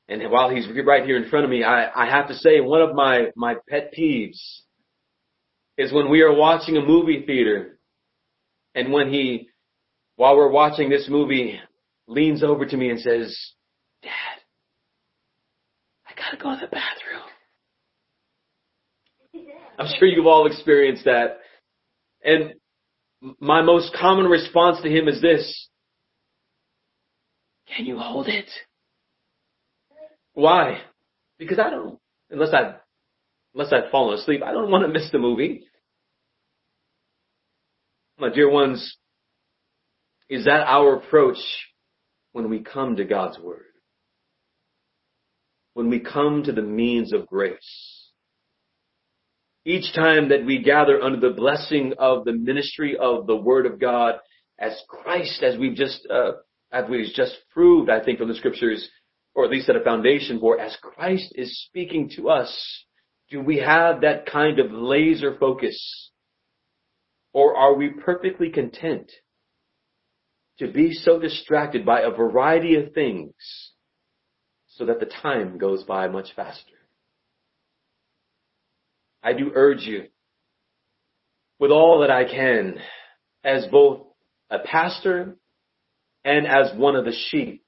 And 0.08 0.22
while 0.30 0.50
he's 0.50 0.66
right 0.84 1.04
here 1.04 1.16
in 1.16 1.30
front 1.30 1.44
of 1.44 1.50
me, 1.50 1.64
I, 1.64 1.88
I 1.94 2.10
have 2.10 2.28
to 2.28 2.34
say 2.34 2.60
one 2.60 2.82
of 2.82 2.94
my, 2.94 3.28
my 3.36 3.54
pet 3.68 3.92
peeves 3.98 4.38
is 5.78 5.92
when 5.92 6.10
we 6.10 6.20
are 6.20 6.34
watching 6.34 6.76
a 6.76 6.84
movie 6.84 7.24
theater 7.26 7.78
and 8.74 8.92
when 8.92 9.10
he, 9.10 9.48
while 10.16 10.36
we're 10.36 10.50
watching 10.50 10.90
this 10.90 11.06
movie, 11.08 11.58
leans 12.06 12.42
over 12.42 12.66
to 12.66 12.76
me 12.76 12.90
and 12.90 13.00
says, 13.00 13.36
Dad, 14.02 14.10
I 16.06 16.12
gotta 16.16 16.36
go 16.36 16.54
to 16.54 16.60
the 16.60 16.70
bathroom. 16.70 17.22
I'm 19.78 19.88
sure 19.98 20.08
you've 20.08 20.26
all 20.26 20.46
experienced 20.46 21.04
that. 21.04 21.38
And 22.22 22.54
my 23.40 23.62
most 23.62 23.94
common 23.98 24.26
response 24.26 24.80
to 24.82 24.88
him 24.88 25.08
is 25.08 25.20
this. 25.20 25.68
Can 27.74 27.86
you 27.86 27.98
hold 27.98 28.28
it? 28.28 28.48
Why? 30.34 30.80
Because 31.38 31.58
I 31.58 31.70
don't, 31.70 31.98
unless 32.30 32.52
I, 32.52 32.74
unless 33.54 33.72
I've 33.72 33.90
fallen 33.90 34.18
asleep, 34.18 34.42
I 34.44 34.52
don't 34.52 34.70
want 34.70 34.84
to 34.86 34.92
miss 34.92 35.10
the 35.10 35.18
movie. 35.18 35.64
My 38.18 38.28
dear 38.32 38.50
ones, 38.50 38.96
is 40.34 40.44
that 40.44 40.66
our 40.66 40.96
approach 40.96 41.38
when 42.32 42.50
we 42.50 42.60
come 42.60 42.96
to 42.96 43.04
God's 43.04 43.38
Word? 43.38 43.64
when 45.74 45.90
we 45.90 46.00
come 46.00 46.44
to 46.44 46.52
the 46.52 46.62
means 46.62 47.12
of 47.12 47.26
grace. 47.26 48.10
Each 49.66 49.92
time 49.94 50.28
that 50.28 50.44
we 50.44 50.62
gather 50.62 51.00
under 51.00 51.20
the 51.20 51.34
blessing 51.34 51.94
of 51.98 52.24
the 52.24 52.32
ministry 52.32 52.96
of 52.96 53.26
the 53.26 53.36
Word 53.36 53.66
of 53.66 53.80
God, 53.80 54.14
as 54.58 54.80
Christ, 54.88 55.42
as 55.42 55.58
we've 55.58 55.74
just, 55.74 56.06
uh, 56.08 56.32
as 56.72 56.88
we've 56.88 57.12
just 57.12 57.36
proved, 57.52 57.90
I 57.90 58.02
think 58.02 58.18
from 58.18 58.28
the 58.28 58.34
scriptures, 58.34 58.88
or 59.34 59.44
at 59.44 59.50
least 59.50 59.66
set 59.66 59.76
a 59.76 59.82
foundation 59.82 60.38
for, 60.38 60.60
as 60.60 60.76
Christ 60.80 61.32
is 61.34 61.64
speaking 61.66 62.10
to 62.16 62.30
us, 62.30 62.84
do 63.30 63.40
we 63.40 63.58
have 63.58 64.02
that 64.02 64.26
kind 64.26 64.60
of 64.60 64.70
laser 64.70 65.36
focus? 65.40 66.10
Or 67.32 67.56
are 67.56 67.74
we 67.74 67.88
perfectly 67.88 68.50
content 68.50 69.10
to 70.58 70.68
be 70.68 70.92
so 70.92 71.18
distracted 71.18 71.84
by 71.84 72.00
a 72.00 72.10
variety 72.10 72.76
of 72.76 72.92
things 72.92 73.32
so 74.68 74.86
that 74.86 75.00
the 75.00 75.06
time 75.06 75.58
goes 75.58 75.84
by 75.84 76.08
much 76.08 76.28
faster. 76.34 76.72
I 79.22 79.32
do 79.32 79.50
urge 79.54 79.82
you 79.82 80.04
with 81.58 81.70
all 81.70 82.00
that 82.00 82.10
I 82.10 82.24
can 82.24 82.76
as 83.42 83.66
both 83.70 84.02
a 84.50 84.58
pastor 84.58 85.36
and 86.24 86.46
as 86.46 86.76
one 86.76 86.96
of 86.96 87.04
the 87.04 87.16
sheep 87.30 87.64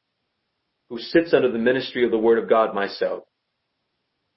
who 0.89 0.99
sits 0.99 1.33
under 1.33 1.51
the 1.51 1.59
ministry 1.59 2.05
of 2.05 2.11
the 2.11 2.19
Word 2.19 2.39
of 2.39 2.49
God 2.49 2.75
myself. 2.75 3.25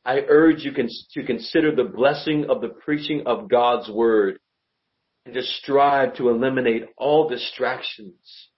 I 0.06 0.22
urge 0.28 0.64
you 0.64 0.72
to 0.72 1.24
consider 1.24 1.76
the 1.76 1.84
blessing 1.84 2.46
of 2.50 2.62
the 2.62 2.70
preaching 2.70 3.24
of 3.26 3.50
God's 3.50 3.90
Word 3.90 4.40
and 5.26 5.34
to 5.34 5.42
strive 5.42 6.16
to 6.16 6.30
eliminate 6.30 6.86
all 6.98 7.30
distractions 7.30 8.50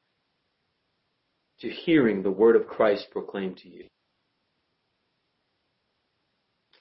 to 1.60 1.70
hearing 1.70 2.24
the 2.24 2.32
Word 2.32 2.56
of 2.56 2.68
Christ 2.68 3.08
proclaimed 3.12 3.58
to 3.58 3.70
you. 3.70 3.86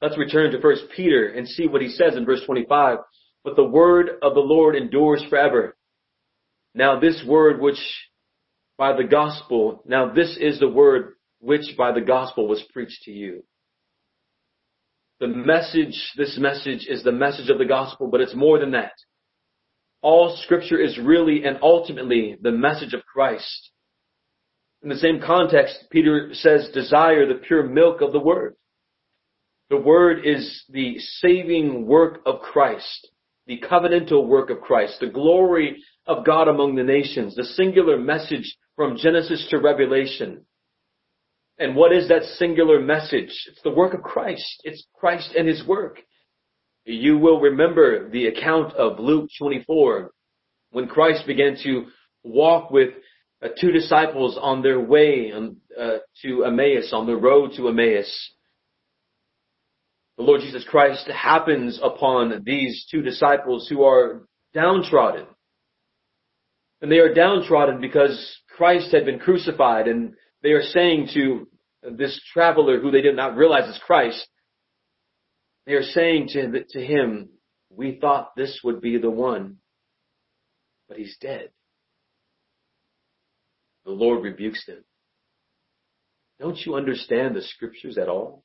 Let's 0.01 0.17
return 0.17 0.51
to 0.53 0.59
1 0.59 0.77
Peter 0.97 1.29
and 1.29 1.47
see 1.47 1.67
what 1.67 1.83
he 1.83 1.89
says 1.89 2.17
in 2.17 2.25
verse 2.25 2.43
25. 2.47 2.99
But 3.45 3.57
the 3.57 3.65
word 3.65 4.11
of 4.23 4.35
the 4.35 4.41
Lord 4.41 4.77
endures 4.77 5.25
forever. 5.29 5.77
Now 6.75 7.01
this 7.01 7.23
word 7.27 7.61
which 7.61 7.79
by 8.79 8.97
the 8.97 9.05
gospel, 9.05 9.83
now 9.87 10.13
this 10.13 10.37
is 10.41 10.59
the 10.59 10.69
word 10.69 11.15
which 11.41 11.77
by 11.77 11.93
the 11.93 12.01
gospel 12.01 12.49
was 12.49 12.63
preached 12.73 13.03
to 13.03 13.11
you. 13.11 13.45
The 15.21 15.29
message, 15.29 16.13
this 16.17 16.39
message 16.39 16.87
is 16.89 17.03
the 17.03 17.13
message 17.13 17.51
of 17.51 17.59
the 17.59 17.67
gospel, 17.67 18.09
but 18.09 18.23
it's 18.23 18.35
more 18.35 18.59
than 18.59 18.71
that. 18.73 18.93
All 20.03 20.37
scripture 20.43 20.81
is 20.81 20.99
really 20.99 21.45
and 21.45 21.59
ultimately 21.63 22.37
the 22.41 22.53
message 22.53 22.95
of 22.95 23.05
Christ. 23.05 23.71
In 24.83 24.89
the 24.89 24.97
same 24.97 25.21
context, 25.21 25.85
Peter 25.91 26.31
says, 26.33 26.71
desire 26.73 27.27
the 27.27 27.41
pure 27.47 27.65
milk 27.65 28.01
of 28.01 28.13
the 28.13 28.21
word. 28.21 28.55
The 29.69 29.77
word 29.77 30.27
is 30.27 30.65
the 30.71 30.99
saving 30.99 31.87
work 31.87 32.21
of 32.25 32.41
Christ, 32.41 33.09
the 33.47 33.61
covenantal 33.61 34.27
work 34.27 34.51
of 34.51 34.61
Christ, 34.61 34.99
the 35.01 35.07
glory 35.07 35.83
of 36.07 36.25
God 36.25 36.49
among 36.49 36.75
the 36.75 36.83
nations, 36.83 37.37
the 37.37 37.45
singular 37.45 37.99
message 37.99 38.57
from 38.75 38.97
Genesis 38.97 39.47
to 39.51 39.59
Revelation. 39.59 40.47
And 41.59 41.77
what 41.77 41.93
is 41.93 42.09
that 42.09 42.25
singular 42.25 42.81
message? 42.81 43.29
It's 43.49 43.63
the 43.63 43.71
work 43.71 43.93
of 43.93 44.03
Christ. 44.03 44.63
It's 44.65 44.87
Christ 44.95 45.35
and 45.37 45.47
His 45.47 45.65
work. 45.67 46.01
You 46.85 47.19
will 47.19 47.41
remember 47.41 48.09
the 48.09 48.27
account 48.27 48.75
of 48.75 48.99
Luke 48.99 49.31
24 49.39 50.11
when 50.71 50.87
Christ 50.87 51.27
began 51.27 51.57
to 51.63 51.87
walk 52.23 52.71
with 52.71 52.91
uh, 53.43 53.49
two 53.61 53.73
disciples 53.73 54.39
on 54.41 54.63
their 54.63 54.81
way 54.81 55.33
um, 55.33 55.57
uh, 55.79 55.99
to 56.23 56.45
Emmaus, 56.45 56.93
on 56.93 57.07
the 57.07 57.17
road 57.17 57.53
to 57.57 57.69
Emmaus 57.69 58.33
the 60.21 60.27
Lord 60.27 60.43
Jesus 60.43 60.67
Christ 60.69 61.09
happens 61.09 61.81
upon 61.83 62.43
these 62.45 62.87
two 62.91 63.01
disciples 63.01 63.67
who 63.71 63.85
are 63.85 64.27
downtrodden. 64.53 65.25
And 66.83 66.93
they 66.93 66.99
are 66.99 67.15
downtrodden 67.15 67.81
because 67.81 68.39
Christ 68.55 68.93
had 68.93 69.07
been 69.07 69.19
crucified 69.19 69.89
and 69.89 70.13
they 70.43 70.51
are 70.51 70.61
saying 70.61 71.09
to 71.15 71.49
this 71.97 72.21
traveler 72.35 72.81
who 72.81 72.91
they 72.91 73.01
did 73.01 73.17
not 73.17 73.35
realize 73.35 73.67
is 73.75 73.81
Christ, 73.83 74.29
they 75.67 75.73
are 75.75 75.83
saying 75.83 76.29
to, 76.29 76.81
him, 76.81 77.29
we 77.71 77.99
thought 78.01 78.35
this 78.37 78.61
would 78.65 78.81
be 78.81 78.99
the 78.99 79.11
one, 79.11 79.57
but 80.89 80.99
he's 80.99 81.17
dead. 81.21 81.51
The 83.85 83.93
Lord 83.93 84.23
rebukes 84.23 84.65
them. 84.67 84.85
Don't 86.39 86.59
you 86.65 86.75
understand 86.75 87.37
the 87.37 87.43
scriptures 87.43 87.99
at 87.99 88.09
all? 88.09 88.45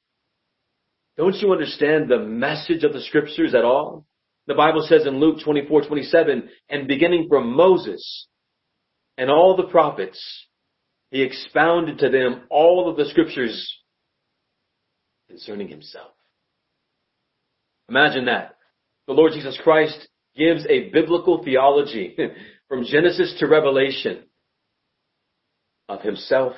Don't 1.18 1.36
you 1.36 1.52
understand 1.54 2.10
the 2.10 2.20
message 2.20 2.84
of 2.84 2.94
the 2.94 3.02
scriptures 3.02 3.56
at 3.56 3.64
all? 3.64 4.06
The 4.48 4.54
Bible 4.54 4.86
says 4.88 5.08
in 5.08 5.20
Luke 5.20 5.38
24, 5.44 5.88
27, 5.88 6.50
and 6.70 6.88
beginning 6.88 7.28
from 7.30 7.56
Moses 7.56 8.28
and 9.18 9.32
all 9.32 9.56
the 9.56 9.68
prophets, 9.68 10.22
he 11.10 11.24
expounded 11.24 12.00
to 12.00 12.10
them 12.10 12.44
all 12.50 12.90
of 12.90 12.98
the 12.98 13.06
scriptures 13.06 13.74
concerning 15.30 15.70
himself. 15.70 16.12
Imagine 17.90 18.26
that. 18.26 18.56
The 19.08 19.14
Lord 19.14 19.34
Jesus 19.34 19.60
Christ 19.64 20.08
gives 20.36 20.66
a 20.68 20.90
biblical 20.90 21.44
theology 21.44 22.18
from 22.68 22.84
Genesis 22.86 23.36
to 23.40 23.48
Revelation 23.48 24.24
of 25.88 26.02
himself 26.02 26.54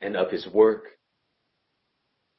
and 0.00 0.16
of 0.16 0.30
his 0.30 0.46
work 0.46 0.84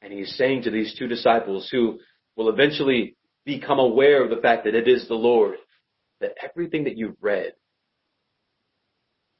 and 0.06 0.12
he's 0.12 0.36
saying 0.36 0.62
to 0.62 0.70
these 0.70 0.94
two 0.96 1.08
disciples 1.08 1.68
who 1.70 1.98
will 2.36 2.48
eventually 2.48 3.16
become 3.44 3.78
aware 3.78 4.22
of 4.22 4.30
the 4.30 4.40
fact 4.40 4.64
that 4.64 4.74
it 4.74 4.86
is 4.86 5.08
the 5.08 5.14
Lord, 5.14 5.56
that 6.20 6.34
everything 6.42 6.84
that 6.84 6.96
you've 6.96 7.16
read 7.20 7.52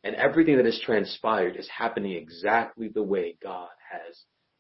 and 0.03 0.17
everything 0.17 0.57
that 0.57 0.67
has 0.67 0.81
transpired 0.85 1.57
is 1.57 1.69
happening 1.69 2.13
exactly 2.13 2.89
the 2.89 3.03
way 3.03 3.37
God 3.43 3.69
has 3.91 4.17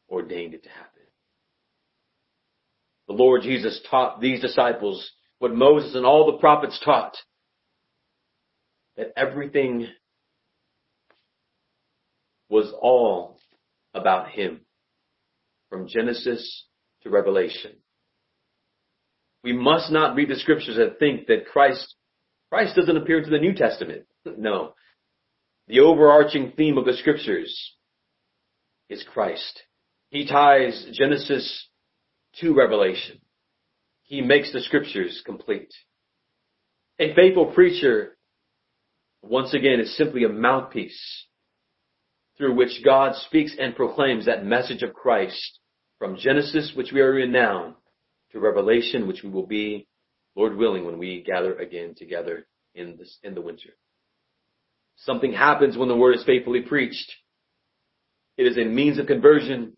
ordained 0.09 0.55
it 0.55 0.63
to 0.65 0.69
happen. 0.69 0.96
The 3.09 3.15
Lord 3.15 3.43
Jesus 3.43 3.81
taught 3.91 4.21
these 4.21 4.41
disciples 4.41 5.11
what 5.39 5.55
Moses 5.55 5.95
and 5.95 6.05
all 6.05 6.27
the 6.27 6.39
prophets 6.39 6.81
taught. 6.85 7.17
That 8.97 9.13
everything 9.17 9.89
was 12.49 12.73
all 12.81 13.39
about 13.95 14.31
Him 14.31 14.61
from 15.69 15.89
Genesis 15.89 16.65
to 17.03 17.11
Revelation. 17.11 17.73
We 19.45 19.53
must 19.53 19.93
not 19.93 20.17
read 20.17 20.29
the 20.29 20.37
scriptures 20.37 20.79
and 20.79 20.97
think 20.99 21.27
that 21.27 21.47
Christ, 21.47 21.95
Christ 22.51 22.75
doesn't 22.75 22.97
appear 22.97 23.23
to 23.23 23.31
the 23.31 23.39
New 23.39 23.55
Testament. 23.55 24.05
No. 24.37 24.73
The 25.69 25.81
overarching 25.81 26.53
theme 26.57 26.79
of 26.79 26.85
the 26.85 26.95
scriptures 26.95 27.75
is 28.89 29.05
Christ. 29.13 29.63
He 30.11 30.27
ties 30.27 30.87
Genesis 30.93 31.69
to 32.41 32.55
Revelation. 32.55 33.21
He 34.03 34.21
makes 34.21 34.53
the 34.53 34.61
scriptures 34.61 35.23
complete. 35.25 35.73
A 36.99 37.15
faithful 37.15 37.47
preacher, 37.47 38.17
once 39.23 39.53
again, 39.53 39.81
is 39.81 39.97
simply 39.97 40.25
a 40.25 40.29
mouthpiece 40.29 41.27
through 42.39 42.55
which 42.55 42.83
God 42.85 43.15
speaks 43.17 43.57
and 43.59 43.75
proclaims 43.75 44.27
that 44.27 44.45
message 44.45 44.83
of 44.83 44.95
Christ 44.95 45.59
from 45.99 46.17
Genesis, 46.17 46.73
which 46.75 46.93
we 46.93 47.01
are 47.01 47.19
in 47.19 47.33
now, 47.33 47.77
to 48.33 48.41
Revelation, 48.41 49.07
which 49.07 49.23
we 49.23 49.31
will 49.31 49.47
be, 49.47 49.87
Lord 50.35 50.57
willing, 50.57 50.85
when 50.85 50.99
we 50.99 51.23
gather 51.23 51.57
again 51.57 51.95
together 51.97 52.47
in 52.75 52.97
this, 52.99 53.19
in 53.23 53.35
the 53.35 53.41
winter. 53.41 53.71
Something 54.97 55.33
happens 55.33 55.77
when 55.77 55.89
the 55.89 55.97
word 55.97 56.17
is 56.17 56.25
faithfully 56.25 56.63
preached. 56.63 57.13
It 58.37 58.47
is 58.47 58.59
a 58.59 58.65
means 58.65 58.99
of 58.99 59.07
conversion. 59.07 59.77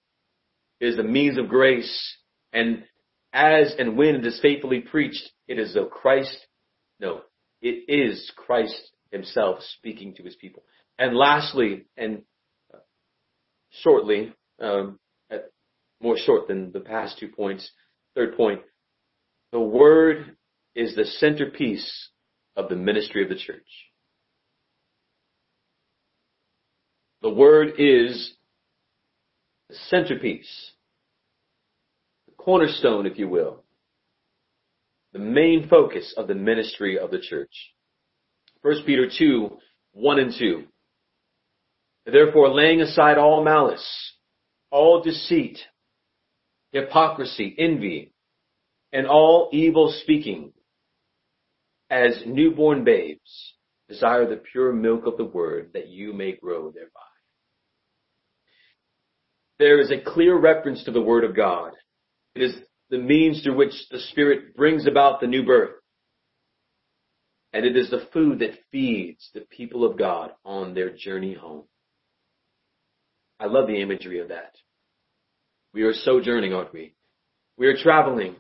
It 0.81 0.89
is 0.89 0.99
a 0.99 1.05
means 1.05 1.39
of 1.39 1.49
grace. 1.49 2.18
And 2.53 2.85
as 3.33 3.75
and 3.79 3.97
when 3.97 4.17
it 4.17 4.27
is 4.27 4.41
faithfully 4.41 4.81
preached, 4.81 5.31
it 5.47 5.59
is 5.59 5.77
of 5.77 5.91
Christ. 5.91 6.37
No, 7.01 7.23
it 7.61 7.85
is 7.89 8.31
Christ 8.37 8.91
himself 9.13 9.61
speaking 9.79 10.15
to 10.15 10.23
his 10.23 10.37
people. 10.37 10.63
And 10.99 11.17
lastly, 11.17 11.87
and 11.97 12.23
shortly, 13.71 14.33
um, 14.61 14.99
more 16.01 16.17
short 16.17 16.49
than 16.49 16.73
the 16.73 16.81
past 16.81 17.19
two 17.19 17.29
points. 17.29 17.71
Third 18.15 18.37
point, 18.37 18.61
the 19.53 19.61
word 19.61 20.37
is 20.75 20.95
the 20.95 21.05
centerpiece 21.05 22.11
of 22.57 22.69
the 22.69 22.77
ministry 22.77 23.23
of 23.23 23.29
the 23.29 23.37
church. 23.37 23.69
The 27.23 27.31
word 27.31 27.75
is 27.79 28.33
the 29.69 29.77
centerpiece, 29.89 30.73
cornerstone, 32.39 33.07
if 33.07 33.19
you 33.19 33.29
will, 33.29 33.65
the 35.13 35.19
main 35.19 35.69
focus 35.69 36.15
of 36.17 36.29
the 36.29 36.35
ministry 36.35 36.99
of 36.99 37.11
the 37.11 37.21
church. 37.21 37.53
1 38.63 38.83
Peter 38.87 39.09
2, 39.17 39.51
1 39.93 40.19
and 40.19 40.35
2. 40.39 40.65
Therefore, 42.07 42.55
laying 42.55 42.81
aside 42.81 43.19
all 43.19 43.45
malice, 43.45 43.87
all 44.71 45.03
deceit, 45.03 45.59
hypocrisy, 46.73 47.55
envy, 47.59 48.13
and 48.93 49.07
all 49.07 49.51
evil 49.53 49.95
speaking, 50.03 50.53
as 51.91 52.23
newborn 52.27 52.85
babes, 52.85 53.55
desire 53.89 54.29
the 54.29 54.41
pure 54.53 54.73
milk 54.73 55.07
of 55.07 55.17
the 55.17 55.25
word 55.25 55.71
that 55.75 55.89
you 55.89 56.13
may 56.13 56.33
grow 56.33 56.71
thereby. 56.71 57.01
There 59.59 59.81
is 59.81 59.91
a 59.91 60.01
clear 60.01 60.39
reference 60.39 60.85
to 60.85 60.93
the 60.93 61.01
word 61.01 61.25
of 61.25 61.35
God. 61.35 61.73
It 62.39 62.45
is 62.45 62.57
the 62.89 62.99
means 62.99 63.43
through 63.43 63.57
which 63.57 63.75
the 63.91 63.99
Spirit 63.99 64.55
brings 64.57 64.87
about 64.87 65.21
the 65.21 65.27
new 65.27 65.45
birth. 65.45 65.73
And 67.53 67.67
it 67.67 67.77
is 67.77 67.91
the 67.91 68.07
food 68.13 68.39
that 68.39 68.61
feeds 68.71 69.29
the 69.35 69.41
people 69.41 69.85
of 69.85 69.99
God 69.99 70.31
on 70.45 70.73
their 70.73 70.91
journey 70.91 71.35
home. 71.35 71.65
I 73.41 73.47
love 73.47 73.67
the 73.67 73.83
imagery 73.83 74.21
of 74.21 74.29
that. 74.29 74.55
We 75.75 75.83
are 75.83 75.93
sojourning, 75.93 76.55
aren't 76.55 76.73
we? 76.73 76.95
We 77.57 77.67
are 77.67 77.77
traveling. 77.77 78.37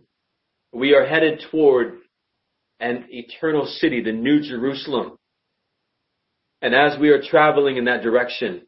We 0.72 0.94
are 0.94 1.05
headed 1.05 1.42
toward 1.51 1.99
an 2.78 3.07
eternal 3.09 3.66
city, 3.66 4.01
the 4.01 4.12
New 4.12 4.42
Jerusalem. 4.42 5.18
And 6.62 6.72
as 6.72 6.96
we 7.01 7.09
are 7.09 7.20
traveling 7.20 7.78
in 7.78 7.86
that 7.86 8.03
direction, 8.03 8.62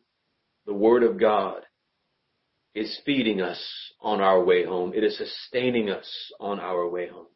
the 0.67 0.75
Word 0.75 1.05
of 1.05 1.21
God 1.21 1.63
is 2.75 3.01
feeding 3.05 3.41
us 3.41 3.61
on 4.01 4.21
our 4.21 4.43
way 4.43 4.65
home. 4.65 4.93
It 4.95 5.05
is 5.05 5.19
sustaining 5.19 5.91
us 5.91 6.09
on 6.39 6.61
our 6.61 6.89
way 6.89 7.09
home 7.09 7.27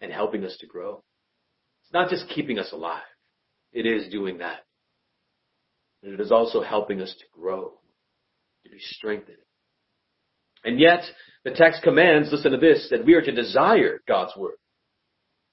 and 0.00 0.12
helping 0.12 0.44
us 0.44 0.56
to 0.60 0.66
grow. 0.66 1.02
It's 1.82 1.92
not 1.92 2.10
just 2.10 2.28
keeping 2.28 2.58
us 2.58 2.72
alive. 2.72 3.02
It 3.72 3.86
is 3.86 4.10
doing 4.12 4.38
that. 4.38 4.60
And 6.02 6.12
it 6.12 6.20
is 6.20 6.32
also 6.32 6.62
helping 6.62 7.00
us 7.00 7.14
to 7.18 7.24
grow, 7.32 7.72
to 8.64 8.70
be 8.70 8.78
strengthened. 8.78 9.38
And 10.64 10.78
yet, 10.78 11.02
the 11.44 11.52
text 11.52 11.82
commands, 11.82 12.28
listen 12.30 12.52
to 12.52 12.58
this, 12.58 12.88
that 12.90 13.04
we 13.04 13.14
are 13.14 13.22
to 13.22 13.32
desire 13.32 14.00
God's 14.06 14.36
Word 14.36 14.56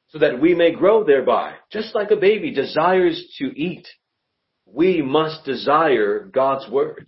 so 0.09 0.19
that 0.19 0.41
we 0.41 0.55
may 0.55 0.71
grow 0.71 1.03
thereby. 1.03 1.53
Just 1.71 1.95
like 1.95 2.11
a 2.11 2.15
baby 2.15 2.51
desires 2.51 3.23
to 3.37 3.45
eat, 3.45 3.87
we 4.65 5.01
must 5.01 5.45
desire 5.45 6.25
God's 6.25 6.69
Word. 6.69 7.07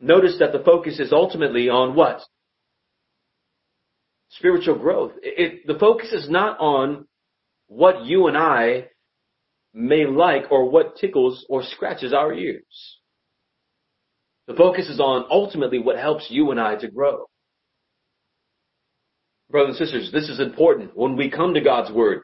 Notice 0.00 0.36
that 0.40 0.52
the 0.52 0.64
focus 0.64 0.98
is 0.98 1.12
ultimately 1.12 1.68
on 1.68 1.94
what? 1.94 2.20
Spiritual 4.30 4.78
growth. 4.78 5.12
It, 5.22 5.66
the 5.66 5.78
focus 5.78 6.12
is 6.12 6.28
not 6.28 6.58
on 6.58 7.06
what 7.68 8.04
you 8.04 8.26
and 8.26 8.36
I 8.36 8.88
may 9.72 10.06
like 10.06 10.50
or 10.50 10.68
what 10.70 10.96
tickles 10.96 11.44
or 11.48 11.62
scratches 11.62 12.12
our 12.12 12.32
ears. 12.32 12.98
The 14.46 14.54
focus 14.54 14.88
is 14.88 15.00
on 15.00 15.26
ultimately 15.30 15.78
what 15.78 15.96
helps 15.96 16.26
you 16.30 16.50
and 16.50 16.60
I 16.60 16.76
to 16.76 16.90
grow. 16.90 17.26
Brothers 19.50 19.78
and 19.78 19.86
sisters, 19.86 20.12
this 20.12 20.28
is 20.28 20.40
important. 20.40 20.96
When 20.96 21.16
we 21.16 21.30
come 21.30 21.54
to 21.54 21.60
God's 21.60 21.92
Word, 21.92 22.22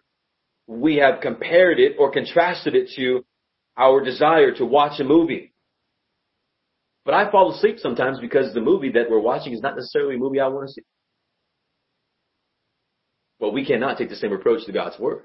we 0.66 0.96
have 0.96 1.20
compared 1.20 1.78
it 1.78 1.96
or 1.98 2.12
contrasted 2.12 2.74
it 2.74 2.90
to 2.96 3.24
our 3.76 4.02
desire 4.02 4.52
to 4.52 4.64
watch 4.64 5.00
a 5.00 5.04
movie. 5.04 5.49
But 7.10 7.26
I 7.26 7.28
fall 7.32 7.52
asleep 7.52 7.80
sometimes 7.80 8.20
because 8.20 8.54
the 8.54 8.60
movie 8.60 8.92
that 8.92 9.10
we're 9.10 9.18
watching 9.18 9.52
is 9.52 9.60
not 9.60 9.74
necessarily 9.74 10.14
a 10.14 10.18
movie 10.18 10.38
I 10.38 10.46
want 10.46 10.68
to 10.68 10.72
see. 10.72 10.82
Well, 13.40 13.50
we 13.50 13.66
cannot 13.66 13.98
take 13.98 14.10
the 14.10 14.14
same 14.14 14.32
approach 14.32 14.64
to 14.66 14.72
God's 14.72 14.96
Word. 14.96 15.24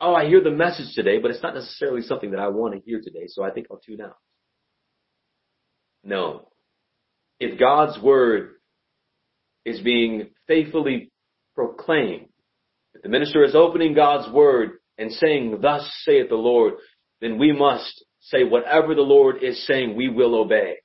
Oh, 0.00 0.14
I 0.14 0.28
hear 0.28 0.40
the 0.40 0.52
message 0.52 0.94
today, 0.94 1.18
but 1.18 1.32
it's 1.32 1.42
not 1.42 1.56
necessarily 1.56 2.02
something 2.02 2.30
that 2.30 2.38
I 2.38 2.50
want 2.50 2.74
to 2.74 2.80
hear 2.86 3.00
today, 3.02 3.24
so 3.26 3.42
I 3.42 3.50
think 3.50 3.66
I'll 3.68 3.80
tune 3.84 4.00
out. 4.00 4.14
No. 6.04 6.46
If 7.40 7.58
God's 7.58 8.00
Word 8.00 8.50
is 9.64 9.80
being 9.80 10.28
faithfully 10.46 11.10
proclaimed, 11.56 12.28
if 12.94 13.02
the 13.02 13.08
minister 13.08 13.42
is 13.42 13.56
opening 13.56 13.92
God's 13.92 14.32
Word 14.32 14.74
and 14.98 15.10
saying, 15.10 15.58
thus 15.60 15.92
saith 16.04 16.28
the 16.28 16.36
Lord, 16.36 16.74
then 17.20 17.38
we 17.38 17.50
must 17.50 18.04
say 18.24 18.44
whatever 18.44 18.94
the 18.94 19.02
Lord 19.02 19.42
is 19.42 19.66
saying, 19.66 19.96
we 19.96 20.08
will 20.08 20.34
obey. 20.34 20.76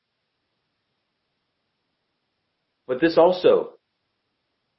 But 2.88 3.00
this 3.00 3.18
also 3.18 3.72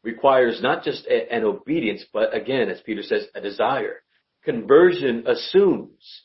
requires 0.03 0.61
not 0.63 0.83
just 0.83 1.07
a, 1.07 1.33
an 1.33 1.45
obedience, 1.45 2.05
but 2.13 2.35
again, 2.35 2.69
as 2.69 2.81
Peter 2.81 3.03
says, 3.03 3.27
a 3.35 3.41
desire. 3.41 4.03
Conversion 4.45 5.25
assumes 5.27 6.25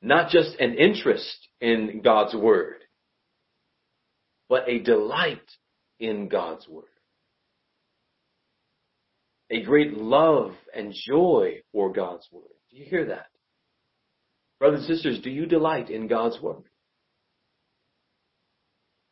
not 0.00 0.30
just 0.30 0.58
an 0.58 0.74
interest 0.74 1.48
in 1.60 2.02
God's 2.02 2.34
word, 2.34 2.78
but 4.48 4.68
a 4.68 4.78
delight 4.78 5.50
in 5.98 6.28
God's 6.28 6.68
word. 6.68 6.84
A 9.50 9.62
great 9.62 9.92
love 9.92 10.52
and 10.74 10.94
joy 10.94 11.60
for 11.72 11.92
God's 11.92 12.26
word. 12.32 12.44
Do 12.70 12.76
you 12.76 12.84
hear 12.84 13.06
that? 13.06 13.26
Brothers 14.62 14.86
and 14.86 14.94
sisters, 14.94 15.18
do 15.18 15.28
you 15.28 15.46
delight 15.46 15.90
in 15.90 16.06
God's 16.06 16.40
word? 16.40 16.62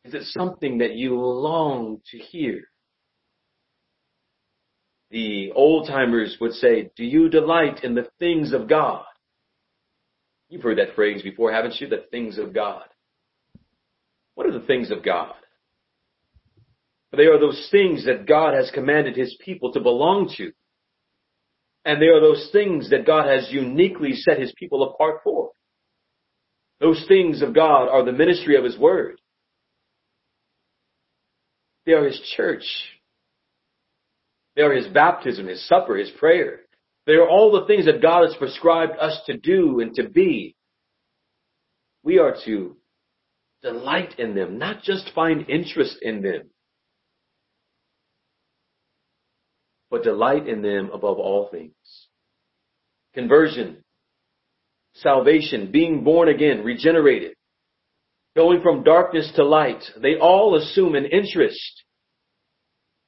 Is 0.05 0.13
it 0.13 0.23
something 0.27 0.77
that 0.77 0.95
you 0.95 1.19
long 1.19 1.99
to 2.11 2.17
hear? 2.17 2.69
The 5.09 5.51
old 5.53 5.89
timers 5.89 6.37
would 6.39 6.53
say, 6.53 6.91
do 6.95 7.03
you 7.03 7.27
delight 7.27 7.83
in 7.83 7.95
the 7.95 8.07
things 8.17 8.53
of 8.53 8.69
God? 8.69 9.03
You've 10.47 10.63
heard 10.63 10.77
that 10.77 10.95
phrase 10.95 11.21
before, 11.21 11.51
haven't 11.51 11.81
you? 11.81 11.89
The 11.89 12.05
things 12.11 12.37
of 12.37 12.53
God. 12.53 12.85
What 14.35 14.47
are 14.47 14.57
the 14.57 14.65
things 14.65 14.89
of 14.89 15.03
God? 15.03 15.33
They 17.11 17.25
are 17.25 17.41
those 17.41 17.67
things 17.69 18.05
that 18.05 18.25
God 18.25 18.53
has 18.53 18.71
commanded 18.73 19.17
His 19.17 19.35
people 19.43 19.73
to 19.73 19.81
belong 19.81 20.33
to. 20.37 20.53
And 21.83 22.01
they 22.01 22.07
are 22.07 22.19
those 22.19 22.49
things 22.51 22.89
that 22.91 23.07
God 23.07 23.27
has 23.27 23.51
uniquely 23.51 24.13
set 24.13 24.39
his 24.39 24.53
people 24.57 24.83
apart 24.83 25.21
for. 25.23 25.51
Those 26.79 27.03
things 27.07 27.41
of 27.41 27.53
God 27.53 27.89
are 27.89 28.03
the 28.03 28.11
ministry 28.11 28.55
of 28.55 28.63
his 28.63 28.77
word. 28.77 29.19
They 31.85 31.93
are 31.93 32.05
his 32.05 32.19
church. 32.35 32.63
They 34.55 34.61
are 34.61 34.73
his 34.73 34.87
baptism, 34.87 35.47
his 35.47 35.67
supper, 35.67 35.95
his 35.95 36.11
prayer. 36.11 36.61
They 37.07 37.13
are 37.13 37.27
all 37.27 37.51
the 37.51 37.65
things 37.65 37.85
that 37.85 38.01
God 38.01 38.23
has 38.23 38.35
prescribed 38.37 38.93
us 38.99 39.19
to 39.25 39.37
do 39.37 39.79
and 39.79 39.93
to 39.95 40.07
be. 40.07 40.55
We 42.03 42.19
are 42.19 42.35
to 42.45 42.77
delight 43.61 44.19
in 44.19 44.35
them, 44.35 44.57
not 44.57 44.83
just 44.83 45.11
find 45.15 45.49
interest 45.49 45.97
in 46.01 46.21
them. 46.21 46.49
But 49.91 50.03
delight 50.03 50.47
in 50.47 50.61
them 50.61 50.89
above 50.91 51.19
all 51.19 51.49
things. 51.51 51.73
Conversion, 53.13 53.83
salvation, 54.95 55.69
being 55.71 56.03
born 56.03 56.29
again, 56.29 56.63
regenerated, 56.63 57.35
going 58.35 58.61
from 58.61 58.83
darkness 58.83 59.29
to 59.35 59.43
light, 59.43 59.83
they 60.01 60.15
all 60.15 60.55
assume 60.55 60.95
an 60.95 61.05
interest, 61.05 61.83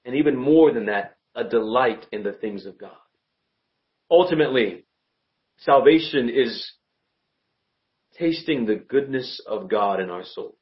and 0.03 0.15
even 0.15 0.35
more 0.35 0.73
than 0.73 0.87
that, 0.87 1.15
a 1.33 1.45
delight 1.45 2.05
in 2.11 2.21
the 2.21 2.33
things 2.33 2.65
of 2.65 2.77
God. 2.77 2.91
Ultimately, 4.11 4.83
salvation 5.59 6.29
is 6.29 6.69
tasting 8.19 8.65
the 8.65 8.75
goodness 8.75 9.41
of 9.47 9.69
God 9.69 10.01
in 10.01 10.09
our 10.09 10.23
souls. 10.23 10.55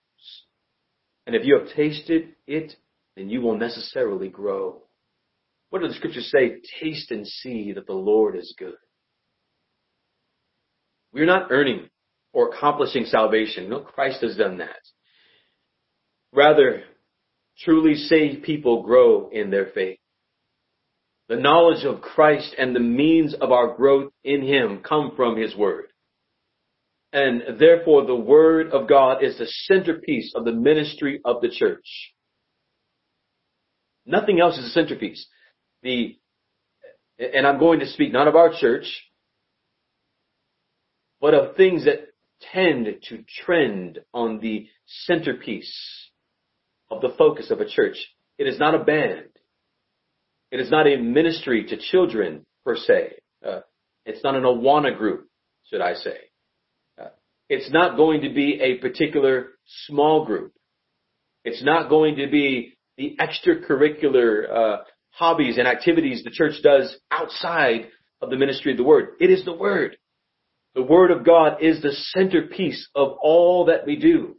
And 1.26 1.36
if 1.36 1.46
you 1.46 1.58
have 1.60 1.76
tasted 1.76 2.36
it, 2.48 2.76
then 3.18 3.30
you 3.30 3.42
will 3.42 3.58
necessarily 3.58 4.30
grow. 4.30 4.84
What 5.72 5.82
do 5.82 5.88
the 5.88 5.94
scriptures 5.94 6.30
say? 6.30 6.58
Taste 6.82 7.12
and 7.12 7.26
see 7.26 7.72
that 7.74 7.88
the 7.88 7.94
Lord 7.94 8.36
is 8.36 8.54
good. 8.60 8.76
We're 11.14 11.26
not 11.26 11.48
earning 11.50 11.90
or 12.34 12.50
accomplishing 12.50 13.06
salvation. 13.06 13.70
No, 13.70 13.80
Christ 13.80 14.22
has 14.22 14.36
done 14.36 14.58
that. 14.58 14.80
Rather, 16.34 16.84
truly 17.58 17.96
saved 17.96 18.44
people 18.44 18.84
grow 18.84 19.30
in 19.30 19.50
their 19.50 19.68
faith. 19.68 19.98
The 21.30 21.38
knowledge 21.38 21.86
of 21.86 22.02
Christ 22.02 22.54
and 22.58 22.76
the 22.76 22.82
means 22.82 23.34
of 23.34 23.54
our 23.54 23.74
growth 23.74 24.12
in 24.26 24.42
Him 24.42 24.82
come 24.84 25.14
from 25.16 25.38
His 25.38 25.56
Word. 25.56 25.86
And 27.14 27.58
therefore 27.60 28.06
the 28.06 28.16
Word 28.16 28.72
of 28.72 28.90
God 28.90 29.24
is 29.24 29.38
the 29.38 29.48
centerpiece 29.48 30.34
of 30.36 30.44
the 30.44 30.52
ministry 30.52 31.22
of 31.24 31.42
the 31.42 31.50
church. 31.50 32.14
Nothing 34.06 34.42
else 34.42 34.58
is 34.58 34.66
a 34.66 34.70
centerpiece 34.70 35.26
the, 35.84 36.18
and 37.20 37.46
I'm 37.46 37.60
going 37.60 37.80
to 37.80 37.88
speak 37.88 38.12
not 38.12 38.28
of 38.28 38.36
our 38.36 38.52
church, 38.60 38.86
but 41.20 41.34
of 41.34 41.56
things 41.56 41.86
that 41.86 42.08
tend 42.54 42.88
to 43.10 43.24
trend 43.44 44.00
on 44.14 44.40
the 44.40 44.68
centerpiece 44.86 46.10
of 46.90 47.02
the 47.02 47.14
focus 47.18 47.52
of 47.52 47.62
a 47.62 47.70
church. 47.70 47.98
It 48.38 48.48
is 48.48 48.60
not 48.60 48.76
a 48.76 48.84
band. 48.84 49.30
It 50.52 50.60
is 50.60 50.70
not 50.70 50.88
a 50.88 50.98
ministry 50.98 51.66
to 51.66 51.78
children 51.78 52.46
per 52.66 52.76
se. 52.76 53.14
Uh, 53.46 53.62
it's 54.06 54.24
not 54.24 54.36
an 54.36 54.44
Awana 54.44 54.98
group, 54.98 55.30
should 55.70 55.82
I 55.82 55.94
say. 55.94 56.18
Uh, 57.00 57.10
it's 57.50 57.72
not 57.72 57.96
going 57.96 58.22
to 58.22 58.34
be 58.34 58.60
a 58.62 58.78
particular 58.80 59.50
small 59.86 60.26
group. 60.26 60.54
It's 61.46 61.64
not 61.64 61.90
going 61.90 62.18
to 62.18 62.28
be 62.28 62.78
the 62.98 63.18
extracurricular 63.20 64.50
uh, 64.52 64.78
hobbies 65.12 65.58
and 65.58 65.68
activities 65.68 66.24
the 66.24 66.32
church 66.32 66.56
does 66.64 66.96
outside 67.12 67.88
of 68.22 68.30
the 68.30 68.38
ministry 68.38 68.72
of 68.72 68.78
the 68.78 68.84
Word. 68.84 69.10
It 69.20 69.30
is 69.30 69.46
the 69.46 69.54
Word. 69.54 69.98
The 70.76 70.84
Word 70.84 71.12
of 71.12 71.26
God 71.26 71.58
is 71.62 71.82
the 71.82 71.92
centerpiece 71.92 72.90
of 72.96 73.18
all 73.22 73.66
that 73.66 73.86
we 73.86 73.98
do. 73.98 74.38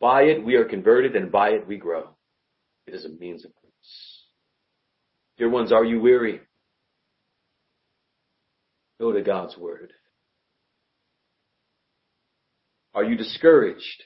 By 0.00 0.22
it 0.22 0.44
we 0.44 0.54
are 0.54 0.64
converted 0.64 1.16
and 1.16 1.32
by 1.32 1.50
it 1.50 1.66
we 1.66 1.76
grow. 1.76 2.10
It 2.86 2.94
is 2.94 3.04
a 3.04 3.08
means 3.08 3.44
of 3.44 3.52
grace. 3.54 4.22
Dear 5.36 5.50
ones, 5.50 5.72
are 5.72 5.84
you 5.84 6.00
weary? 6.00 6.40
Go 9.00 9.12
to 9.12 9.22
God's 9.22 9.56
Word. 9.56 9.92
Are 12.94 13.04
you 13.04 13.16
discouraged? 13.16 14.04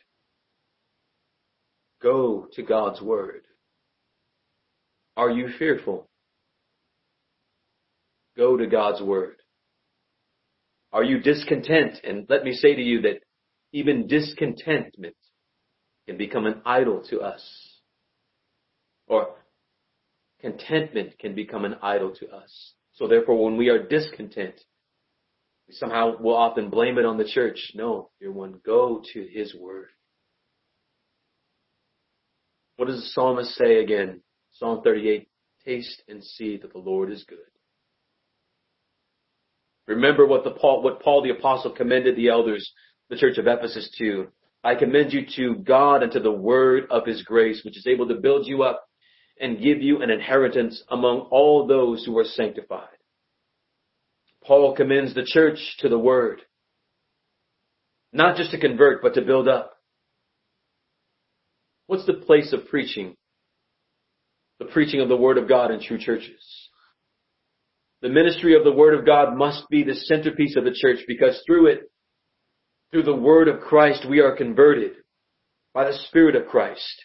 Go 2.02 2.48
to 2.54 2.62
God's 2.62 3.00
Word. 3.00 3.42
Are 5.16 5.30
you 5.30 5.48
fearful? 5.58 6.08
Go 8.36 8.56
to 8.56 8.66
God's 8.66 9.02
Word. 9.02 9.36
Are 10.92 11.04
you 11.04 11.20
discontent? 11.20 11.98
And 12.04 12.26
let 12.28 12.44
me 12.44 12.52
say 12.52 12.74
to 12.74 12.82
you 12.82 13.02
that 13.02 13.20
even 13.72 14.06
discontentment 14.06 15.16
can 16.06 16.16
become 16.16 16.46
an 16.46 16.62
idol 16.64 17.02
to 17.10 17.20
us. 17.20 17.42
Or 19.06 19.34
contentment 20.40 21.18
can 21.18 21.34
become 21.34 21.64
an 21.64 21.76
idol 21.82 22.14
to 22.16 22.28
us. 22.30 22.74
So 22.94 23.06
therefore, 23.06 23.42
when 23.42 23.56
we 23.56 23.68
are 23.68 23.86
discontent, 23.86 24.60
we 25.68 25.74
somehow 25.74 26.18
will 26.18 26.36
often 26.36 26.70
blame 26.70 26.98
it 26.98 27.04
on 27.04 27.16
the 27.16 27.28
church. 27.28 27.72
No, 27.74 28.10
dear 28.20 28.32
one, 28.32 28.60
go 28.64 29.02
to 29.12 29.26
His 29.26 29.54
Word. 29.54 29.88
What 32.76 32.88
does 32.88 33.00
the 33.00 33.08
psalmist 33.08 33.54
say 33.54 33.78
again? 33.78 34.22
Psalm 34.62 34.80
38, 34.84 35.26
taste 35.64 36.04
and 36.06 36.22
see 36.22 36.56
that 36.56 36.72
the 36.72 36.78
Lord 36.78 37.10
is 37.10 37.24
good. 37.28 37.38
Remember 39.88 40.24
what 40.24 40.44
the 40.44 40.52
Paul, 40.52 40.84
what 40.84 41.02
Paul 41.02 41.24
the 41.24 41.30
apostle 41.30 41.72
commended 41.72 42.14
the 42.14 42.28
elders, 42.28 42.72
the 43.10 43.16
church 43.16 43.38
of 43.38 43.48
Ephesus 43.48 43.92
to. 43.98 44.28
I 44.62 44.76
commend 44.76 45.12
you 45.12 45.26
to 45.34 45.56
God 45.56 46.04
and 46.04 46.12
to 46.12 46.20
the 46.20 46.30
word 46.30 46.84
of 46.92 47.04
his 47.04 47.22
grace, 47.22 47.62
which 47.64 47.76
is 47.76 47.88
able 47.88 48.06
to 48.06 48.20
build 48.20 48.46
you 48.46 48.62
up 48.62 48.84
and 49.40 49.60
give 49.60 49.82
you 49.82 50.00
an 50.00 50.10
inheritance 50.10 50.80
among 50.88 51.26
all 51.32 51.66
those 51.66 52.04
who 52.04 52.16
are 52.18 52.24
sanctified. 52.24 52.86
Paul 54.44 54.76
commends 54.76 55.12
the 55.12 55.24
church 55.26 55.58
to 55.80 55.88
the 55.88 55.98
word. 55.98 56.40
Not 58.12 58.36
just 58.36 58.52
to 58.52 58.60
convert, 58.60 59.02
but 59.02 59.14
to 59.14 59.22
build 59.22 59.48
up. 59.48 59.72
What's 61.88 62.06
the 62.06 62.14
place 62.14 62.52
of 62.52 62.68
preaching? 62.68 63.16
The 64.62 64.70
preaching 64.70 65.00
of 65.00 65.08
the 65.08 65.16
word 65.16 65.38
of 65.38 65.48
God 65.48 65.72
in 65.72 65.80
true 65.80 65.98
churches. 65.98 66.68
The 68.00 68.08
ministry 68.08 68.56
of 68.56 68.64
the 68.64 68.72
Word 68.72 68.98
of 68.98 69.04
God 69.04 69.36
must 69.36 69.68
be 69.68 69.82
the 69.82 69.94
centerpiece 69.94 70.56
of 70.56 70.64
the 70.64 70.74
church 70.74 70.98
because 71.06 71.40
through 71.46 71.68
it, 71.68 71.82
through 72.90 73.04
the 73.04 73.14
Word 73.14 73.48
of 73.48 73.60
Christ, 73.60 74.04
we 74.08 74.20
are 74.20 74.36
converted 74.36 74.92
by 75.72 75.84
the 75.84 75.96
Spirit 76.08 76.36
of 76.36 76.48
Christ. 76.48 77.04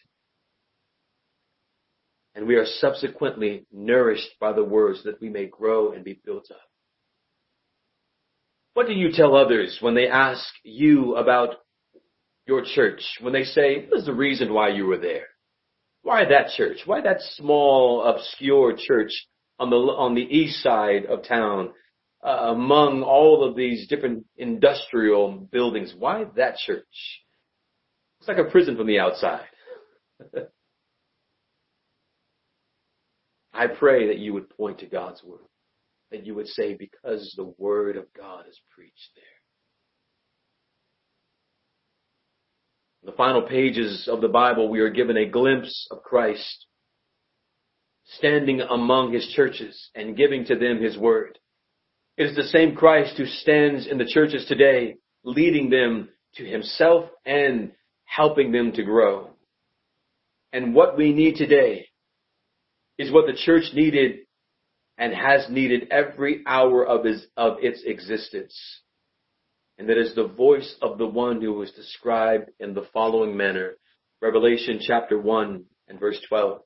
And 2.35 2.47
we 2.47 2.55
are 2.55 2.65
subsequently 2.65 3.65
nourished 3.71 4.29
by 4.39 4.53
the 4.53 4.63
words 4.63 5.03
that 5.03 5.21
we 5.21 5.29
may 5.29 5.45
grow 5.45 5.93
and 5.93 6.03
be 6.03 6.19
built 6.25 6.49
up. 6.51 6.57
What 8.73 8.87
do 8.87 8.93
you 8.93 9.11
tell 9.11 9.35
others 9.35 9.77
when 9.81 9.95
they 9.95 10.07
ask 10.07 10.43
you 10.63 11.15
about 11.15 11.55
your 12.47 12.63
church? 12.63 13.01
When 13.21 13.33
they 13.33 13.43
say, 13.43 13.85
what 13.87 13.99
is 13.99 14.05
the 14.05 14.13
reason 14.13 14.53
why 14.53 14.69
you 14.69 14.85
were 14.85 14.99
there? 14.99 15.27
Why 16.07 16.23
that 16.23 16.51
church? 16.55 16.77
Why 16.85 17.01
that 17.01 17.19
small, 17.19 18.01
obscure 18.01 18.73
church 18.77 19.11
on 19.59 19.69
the 19.69 19.75
on 19.75 20.15
the 20.15 20.21
east 20.21 20.63
side 20.63 21.05
of 21.05 21.27
town, 21.27 21.73
uh, 22.25 22.53
among 22.53 23.03
all 23.03 23.43
of 23.43 23.57
these 23.57 23.89
different 23.89 24.25
industrial 24.37 25.33
buildings. 25.51 25.93
Why 25.99 26.23
that 26.37 26.55
church? 26.65 26.85
It's 28.19 28.27
like 28.29 28.37
a 28.37 28.45
prison 28.49 28.77
from 28.77 28.87
the 28.87 28.99
outside. 28.99 29.47
I 33.53 33.67
pray 33.67 34.07
that 34.07 34.19
you 34.19 34.33
would 34.33 34.49
point 34.51 34.79
to 34.79 34.85
God's 34.85 35.21
word, 35.25 35.49
that 36.11 36.25
you 36.25 36.35
would 36.35 36.47
say, 36.47 36.73
because 36.73 37.33
the 37.35 37.53
word 37.57 37.97
of 37.97 38.05
God 38.13 38.45
is 38.47 38.57
preached 38.73 39.09
there. 39.13 39.36
The 43.07 43.13
final 43.13 43.41
pages 43.41 44.09
of 44.11 44.19
the 44.19 44.27
Bible, 44.27 44.67
we 44.67 44.81
are 44.81 44.89
given 44.89 45.15
a 45.15 45.25
glimpse 45.25 45.87
of 45.91 46.03
Christ 46.03 46.65
standing 48.17 48.59
among 48.59 49.13
his 49.13 49.25
churches 49.33 49.89
and 49.95 50.17
giving 50.17 50.43
to 50.45 50.57
them 50.57 50.81
his 50.81 50.97
word. 50.97 51.39
It 52.17 52.25
is 52.25 52.35
the 52.35 52.43
same 52.43 52.75
Christ 52.75 53.15
who 53.15 53.25
stands 53.25 53.87
in 53.87 53.97
the 53.97 54.05
churches 54.05 54.45
today, 54.45 54.97
leading 55.23 55.69
them 55.69 56.09
to 56.35 56.43
himself 56.43 57.05
and 57.25 57.71
helping 58.03 58.51
them 58.51 58.73
to 58.73 58.83
grow. 58.83 59.29
And 60.51 60.75
what 60.75 60.97
we 60.97 61.13
need 61.13 61.37
today 61.37 61.87
is 62.97 63.09
what 63.09 63.25
the 63.25 63.39
church 63.41 63.73
needed 63.73 64.17
and 64.97 65.13
has 65.13 65.49
needed 65.49 65.87
every 65.91 66.43
hour 66.45 66.85
of, 66.85 67.05
his, 67.05 67.25
of 67.37 67.59
its 67.61 67.83
existence. 67.85 68.53
And 69.78 69.89
that 69.89 69.97
is 69.97 70.15
the 70.15 70.28
voice 70.28 70.75
of 70.82 70.97
the 70.97 71.05
one 71.05 71.41
who 71.41 71.53
was 71.53 71.71
described 71.71 72.49
in 72.59 72.73
the 72.73 72.88
following 72.93 73.38
manner. 73.38 73.73
Revelation 74.21 74.80
chapter 74.82 75.19
1 75.19 75.63
and 75.88 75.99
verse 75.99 76.19
12. 76.28 76.61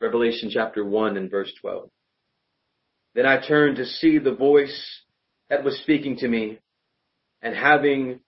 Revelation 0.00 0.50
chapter 0.52 0.84
1 0.84 1.16
and 1.16 1.30
verse 1.30 1.52
12. 1.60 1.88
Then 3.14 3.24
I 3.24 3.46
turned 3.46 3.76
to 3.76 3.84
see 3.84 4.18
the 4.18 4.34
voice 4.34 5.02
that 5.48 5.62
was 5.62 5.78
speaking 5.78 6.16
to 6.16 6.28
me, 6.28 6.58
and 7.40 7.54
having 7.54 8.20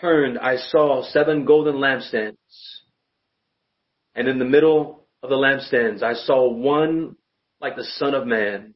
turned, 0.00 0.38
I 0.38 0.56
saw 0.56 1.04
seven 1.04 1.44
golden 1.44 1.76
lampstands. 1.76 2.34
And 4.16 4.26
in 4.26 4.38
the 4.38 4.44
middle 4.44 5.06
of 5.22 5.30
the 5.30 5.36
lampstands, 5.36 6.02
I 6.02 6.14
saw 6.14 6.50
one 6.50 7.16
like 7.60 7.76
the 7.76 7.84
Son 7.84 8.14
of 8.14 8.26
Man, 8.26 8.74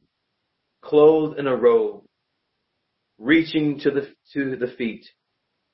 clothed 0.82 1.38
in 1.38 1.46
a 1.46 1.56
robe, 1.56 2.02
reaching 3.18 3.80
to 3.80 3.90
the, 3.90 4.08
to 4.34 4.56
the 4.56 4.72
feet, 4.76 5.06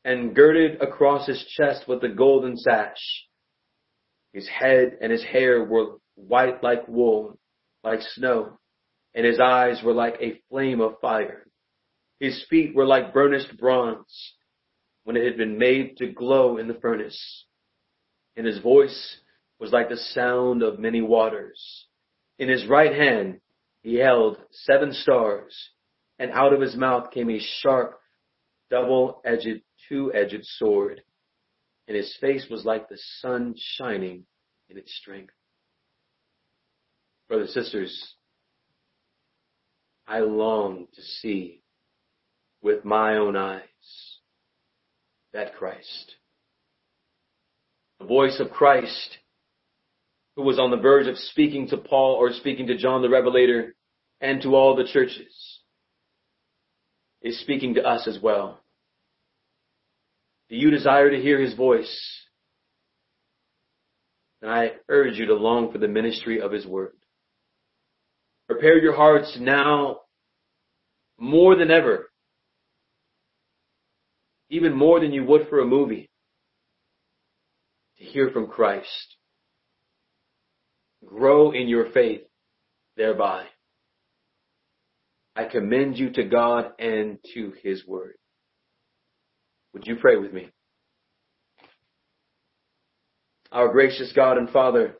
and 0.05 0.35
girded 0.35 0.81
across 0.81 1.27
his 1.27 1.45
chest 1.57 1.89
with 1.89 2.03
a 2.05 2.09
golden 2.09 2.57
sash. 2.57 3.27
His 4.33 4.49
head 4.49 4.97
and 5.01 5.11
his 5.11 5.25
hair 5.25 5.65
were 5.65 5.97
white 6.15 6.63
like 6.63 6.87
wool, 6.87 7.39
like 7.83 8.01
snow, 8.15 8.59
and 9.15 9.27
his 9.27 9.41
eyes 9.41 9.83
were 9.85 9.93
like 9.93 10.17
a 10.21 10.41
flame 10.49 10.81
of 10.81 11.01
fire. 11.01 11.47
His 12.21 12.45
feet 12.49 12.75
were 12.75 12.87
like 12.87 13.13
burnished 13.13 13.57
bronze 13.59 14.35
when 15.05 15.17
it 15.17 15.25
had 15.25 15.37
been 15.37 15.59
made 15.59 15.97
to 15.97 16.07
glow 16.07 16.59
in 16.59 16.69
the 16.69 16.75
furnace. 16.75 17.47
And 18.37 18.47
his 18.47 18.59
voice 18.61 19.17
was 19.59 19.73
like 19.73 19.89
the 19.89 19.97
sound 19.97 20.63
of 20.63 20.79
many 20.79 21.01
waters. 21.01 21.87
In 22.41 22.49
his 22.49 22.67
right 22.67 22.95
hand 22.95 23.39
he 23.83 23.97
held 23.97 24.39
seven 24.51 24.95
stars, 24.95 25.55
and 26.19 26.31
out 26.31 26.55
of 26.55 26.61
his 26.63 26.75
mouth 26.75 27.11
came 27.11 27.29
a 27.29 27.39
sharp, 27.39 28.01
double-edged, 28.71 29.61
two-edged 29.89 30.45
sword, 30.45 31.03
and 31.87 31.95
his 31.95 32.17
face 32.19 32.47
was 32.51 32.65
like 32.65 32.89
the 32.89 32.99
sun 33.21 33.55
shining 33.57 34.25
in 34.71 34.79
its 34.79 34.91
strength. 34.97 35.35
Brothers 37.29 37.55
and 37.55 37.65
sisters, 37.65 38.15
I 40.09 40.21
long 40.21 40.87
to 40.95 41.03
see 41.03 41.63
with 42.63 42.87
my 42.87 43.19
own 43.19 43.37
eyes 43.37 43.61
that 45.35 45.57
Christ. 45.57 46.17
The 47.99 48.07
voice 48.07 48.41
of 48.41 48.51
Christ 48.51 49.19
who 50.41 50.47
was 50.47 50.59
on 50.59 50.71
the 50.71 50.77
verge 50.79 51.07
of 51.07 51.19
speaking 51.19 51.69
to 51.69 51.77
Paul 51.77 52.15
or 52.15 52.33
speaking 52.33 52.69
to 52.69 52.77
John 52.79 53.03
the 53.03 53.11
Revelator 53.11 53.75
and 54.23 54.41
to 54.41 54.55
all 54.55 54.75
the 54.75 54.89
churches 54.91 55.61
is 57.21 57.39
speaking 57.41 57.75
to 57.75 57.83
us 57.83 58.09
as 58.09 58.19
well. 58.23 58.59
Do 60.49 60.57
you 60.57 60.71
desire 60.71 61.11
to 61.11 61.21
hear 61.21 61.39
his 61.39 61.53
voice? 61.53 61.95
And 64.41 64.51
I 64.51 64.73
urge 64.89 65.19
you 65.19 65.27
to 65.27 65.35
long 65.35 65.71
for 65.71 65.77
the 65.77 65.89
ministry 65.89 66.41
of 66.41 66.53
his 66.53 66.67
word. 66.67 66.93
Prepare 68.49 68.79
your 68.79 68.97
hearts 68.97 69.37
now 69.39 69.99
more 71.19 71.55
than 71.55 71.71
ever. 71.71 72.09
Even 74.49 74.75
more 74.75 75.01
than 75.01 75.13
you 75.13 75.23
would 75.25 75.49
for 75.51 75.61
a 75.61 75.67
movie. 75.67 76.09
To 77.99 78.05
hear 78.05 78.31
from 78.31 78.47
Christ. 78.47 79.17
Grow 81.07 81.53
in 81.53 81.69
your 81.69 81.91
faith 81.93 82.23
thereby. 82.97 83.47
I 85.35 85.45
commend 85.45 85.97
you 85.97 86.11
to 86.11 86.25
God 86.25 86.73
and 86.79 87.19
to 87.35 87.53
His 87.63 87.87
Word. 87.87 88.15
Would 89.73 89.87
you 89.87 89.97
pray 89.97 90.17
with 90.17 90.33
me? 90.33 90.51
Our 93.53 93.73
gracious 93.73 94.13
God 94.15 94.39
and 94.39 94.51
Father, 94.51 94.97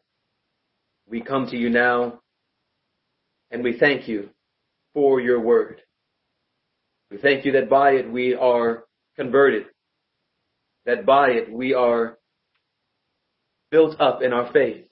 we 1.09 1.21
come 1.21 1.47
to 1.49 1.57
you 1.57 1.71
now 1.71 2.21
and 3.51 3.63
we 3.63 3.79
thank 3.79 4.09
you 4.09 4.31
for 4.95 5.21
your 5.21 5.41
word. 5.41 5.81
We 7.11 7.19
thank 7.19 7.45
you 7.45 7.53
that 7.53 7.69
by 7.69 7.93
it 7.93 8.11
we 8.11 8.35
are 8.35 8.85
converted, 9.17 9.67
that 10.87 11.05
by 11.05 11.31
it 11.31 11.53
we 11.53 11.75
are 11.75 12.19
built 13.71 14.01
up 14.01 14.23
in 14.23 14.33
our 14.33 14.53
faith. 14.53 14.85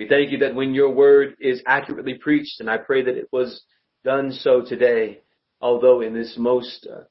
We 0.00 0.08
thank 0.08 0.30
you 0.30 0.38
that 0.38 0.54
when 0.54 0.72
your 0.72 0.90
word 0.90 1.36
is 1.40 1.62
accurately 1.66 2.14
preached, 2.14 2.60
and 2.60 2.70
I 2.70 2.78
pray 2.78 3.02
that 3.04 3.18
it 3.18 3.28
was 3.30 3.62
done 4.02 4.32
so 4.32 4.62
today, 4.62 5.20
although 5.60 6.00
in 6.00 6.14
this 6.14 6.36
most 6.38 6.88
uh, 6.90 7.02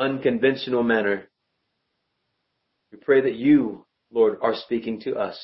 unconventional 0.00 0.84
manner, 0.84 1.28
we 2.92 2.98
pray 2.98 3.22
that 3.22 3.34
you, 3.34 3.84
Lord, 4.12 4.38
are 4.42 4.54
speaking 4.54 5.00
to 5.00 5.16
us. 5.16 5.36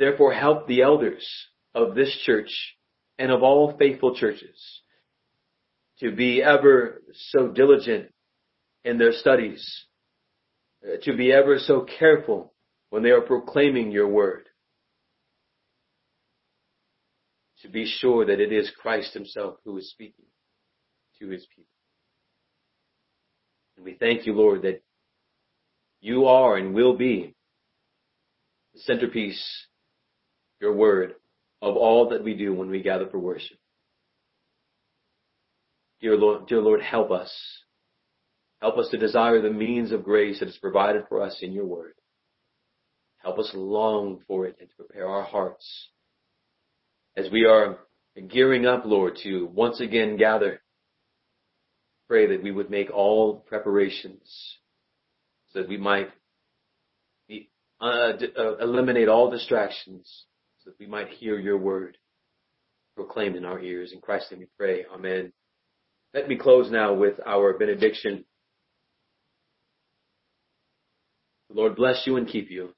Therefore, 0.00 0.32
help 0.32 0.66
the 0.66 0.82
elders 0.82 1.24
of 1.76 1.94
this 1.94 2.12
church 2.24 2.50
and 3.16 3.30
of 3.30 3.44
all 3.44 3.76
faithful 3.78 4.16
churches 4.16 4.82
to 6.00 6.10
be 6.10 6.42
ever 6.42 7.04
so 7.30 7.46
diligent 7.46 8.12
in 8.84 8.98
their 8.98 9.12
studies, 9.12 9.64
uh, 10.84 10.96
to 11.04 11.16
be 11.16 11.32
ever 11.32 11.60
so 11.60 11.86
careful 12.00 12.52
when 12.90 13.04
they 13.04 13.10
are 13.10 13.20
proclaiming 13.20 13.92
your 13.92 14.08
word, 14.08 14.45
to 17.62 17.68
be 17.68 17.86
sure 17.86 18.26
that 18.26 18.40
it 18.40 18.52
is 18.52 18.70
Christ 18.80 19.14
himself 19.14 19.56
who 19.64 19.76
is 19.78 19.90
speaking 19.90 20.26
to 21.18 21.28
his 21.28 21.46
people. 21.54 21.64
And 23.76 23.84
we 23.84 23.94
thank 23.94 24.26
you, 24.26 24.34
Lord, 24.34 24.62
that 24.62 24.82
you 26.00 26.26
are 26.26 26.56
and 26.56 26.74
will 26.74 26.96
be 26.96 27.34
the 28.74 28.80
centerpiece, 28.80 29.66
your 30.60 30.74
word, 30.74 31.14
of 31.62 31.76
all 31.76 32.10
that 32.10 32.22
we 32.22 32.34
do 32.34 32.54
when 32.54 32.70
we 32.70 32.82
gather 32.82 33.06
for 33.08 33.18
worship. 33.18 33.58
Dear 36.00 36.16
Lord, 36.16 36.46
dear 36.46 36.60
Lord, 36.60 36.82
help 36.82 37.10
us. 37.10 37.34
Help 38.60 38.78
us 38.78 38.88
to 38.90 38.98
desire 38.98 39.40
the 39.40 39.50
means 39.50 39.92
of 39.92 40.04
grace 40.04 40.40
that 40.40 40.48
is 40.48 40.58
provided 40.58 41.04
for 41.08 41.22
us 41.22 41.38
in 41.40 41.52
your 41.52 41.64
word. 41.64 41.92
Help 43.18 43.38
us 43.38 43.50
long 43.54 44.20
for 44.26 44.46
it 44.46 44.56
and 44.60 44.68
to 44.68 44.76
prepare 44.76 45.08
our 45.08 45.24
hearts 45.24 45.88
as 47.16 47.30
we 47.30 47.44
are 47.46 47.78
gearing 48.28 48.66
up, 48.66 48.84
Lord, 48.84 49.18
to 49.22 49.46
once 49.46 49.80
again 49.80 50.16
gather. 50.16 50.60
Pray 52.08 52.26
that 52.28 52.42
we 52.42 52.52
would 52.52 52.70
make 52.70 52.90
all 52.90 53.44
preparations 53.48 54.58
so 55.48 55.60
that 55.60 55.68
we 55.68 55.76
might 55.76 56.10
be, 57.28 57.50
uh, 57.80 58.12
uh, 58.38 58.56
eliminate 58.58 59.08
all 59.08 59.30
distractions 59.30 60.26
so 60.60 60.70
that 60.70 60.78
we 60.78 60.86
might 60.86 61.08
hear 61.08 61.38
your 61.38 61.58
word 61.58 61.96
proclaimed 62.94 63.36
in 63.36 63.44
our 63.44 63.60
ears. 63.60 63.92
In 63.92 64.00
Christ's 64.00 64.30
name 64.30 64.40
we 64.40 64.46
pray. 64.56 64.84
Amen. 64.92 65.32
Let 66.14 66.28
me 66.28 66.36
close 66.36 66.70
now 66.70 66.94
with 66.94 67.14
our 67.26 67.58
benediction. 67.58 68.24
The 71.48 71.56
Lord 71.56 71.76
bless 71.76 72.06
you 72.06 72.16
and 72.16 72.28
keep 72.28 72.50
you. 72.50 72.70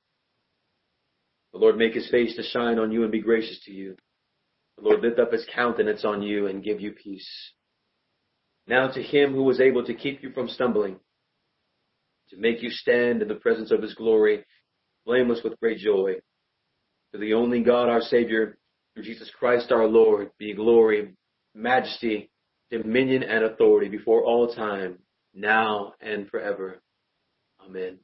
The 1.52 1.58
Lord 1.58 1.76
make 1.76 1.94
his 1.94 2.10
face 2.10 2.34
to 2.36 2.42
shine 2.42 2.78
on 2.78 2.92
you 2.92 3.02
and 3.02 3.12
be 3.12 3.20
gracious 3.20 3.60
to 3.64 3.72
you. 3.72 3.96
The 4.78 4.88
Lord 4.88 5.02
lift 5.02 5.18
up 5.18 5.32
his 5.32 5.46
countenance 5.52 6.04
on 6.04 6.22
you 6.22 6.46
and 6.46 6.62
give 6.62 6.80
you 6.80 6.92
peace. 6.92 7.28
Now 8.66 8.88
to 8.88 9.02
him 9.02 9.32
who 9.32 9.42
was 9.42 9.60
able 9.60 9.84
to 9.84 9.94
keep 9.94 10.22
you 10.22 10.30
from 10.30 10.48
stumbling, 10.48 11.00
to 12.30 12.36
make 12.36 12.62
you 12.62 12.70
stand 12.70 13.22
in 13.22 13.28
the 13.28 13.34
presence 13.34 13.70
of 13.72 13.82
his 13.82 13.94
glory, 13.94 14.44
blameless 15.04 15.40
with 15.42 15.58
great 15.58 15.78
joy. 15.78 16.16
To 17.12 17.18
the 17.18 17.34
only 17.34 17.62
God 17.62 17.88
our 17.88 18.02
Savior, 18.02 18.58
through 18.94 19.04
Jesus 19.04 19.30
Christ 19.36 19.72
our 19.72 19.86
Lord, 19.86 20.30
be 20.38 20.54
glory, 20.54 21.14
majesty, 21.54 22.30
dominion, 22.70 23.22
and 23.22 23.44
authority 23.44 23.88
before 23.88 24.22
all 24.22 24.54
time, 24.54 24.98
now 25.34 25.94
and 26.00 26.28
forever. 26.28 26.80
Amen. 27.64 27.98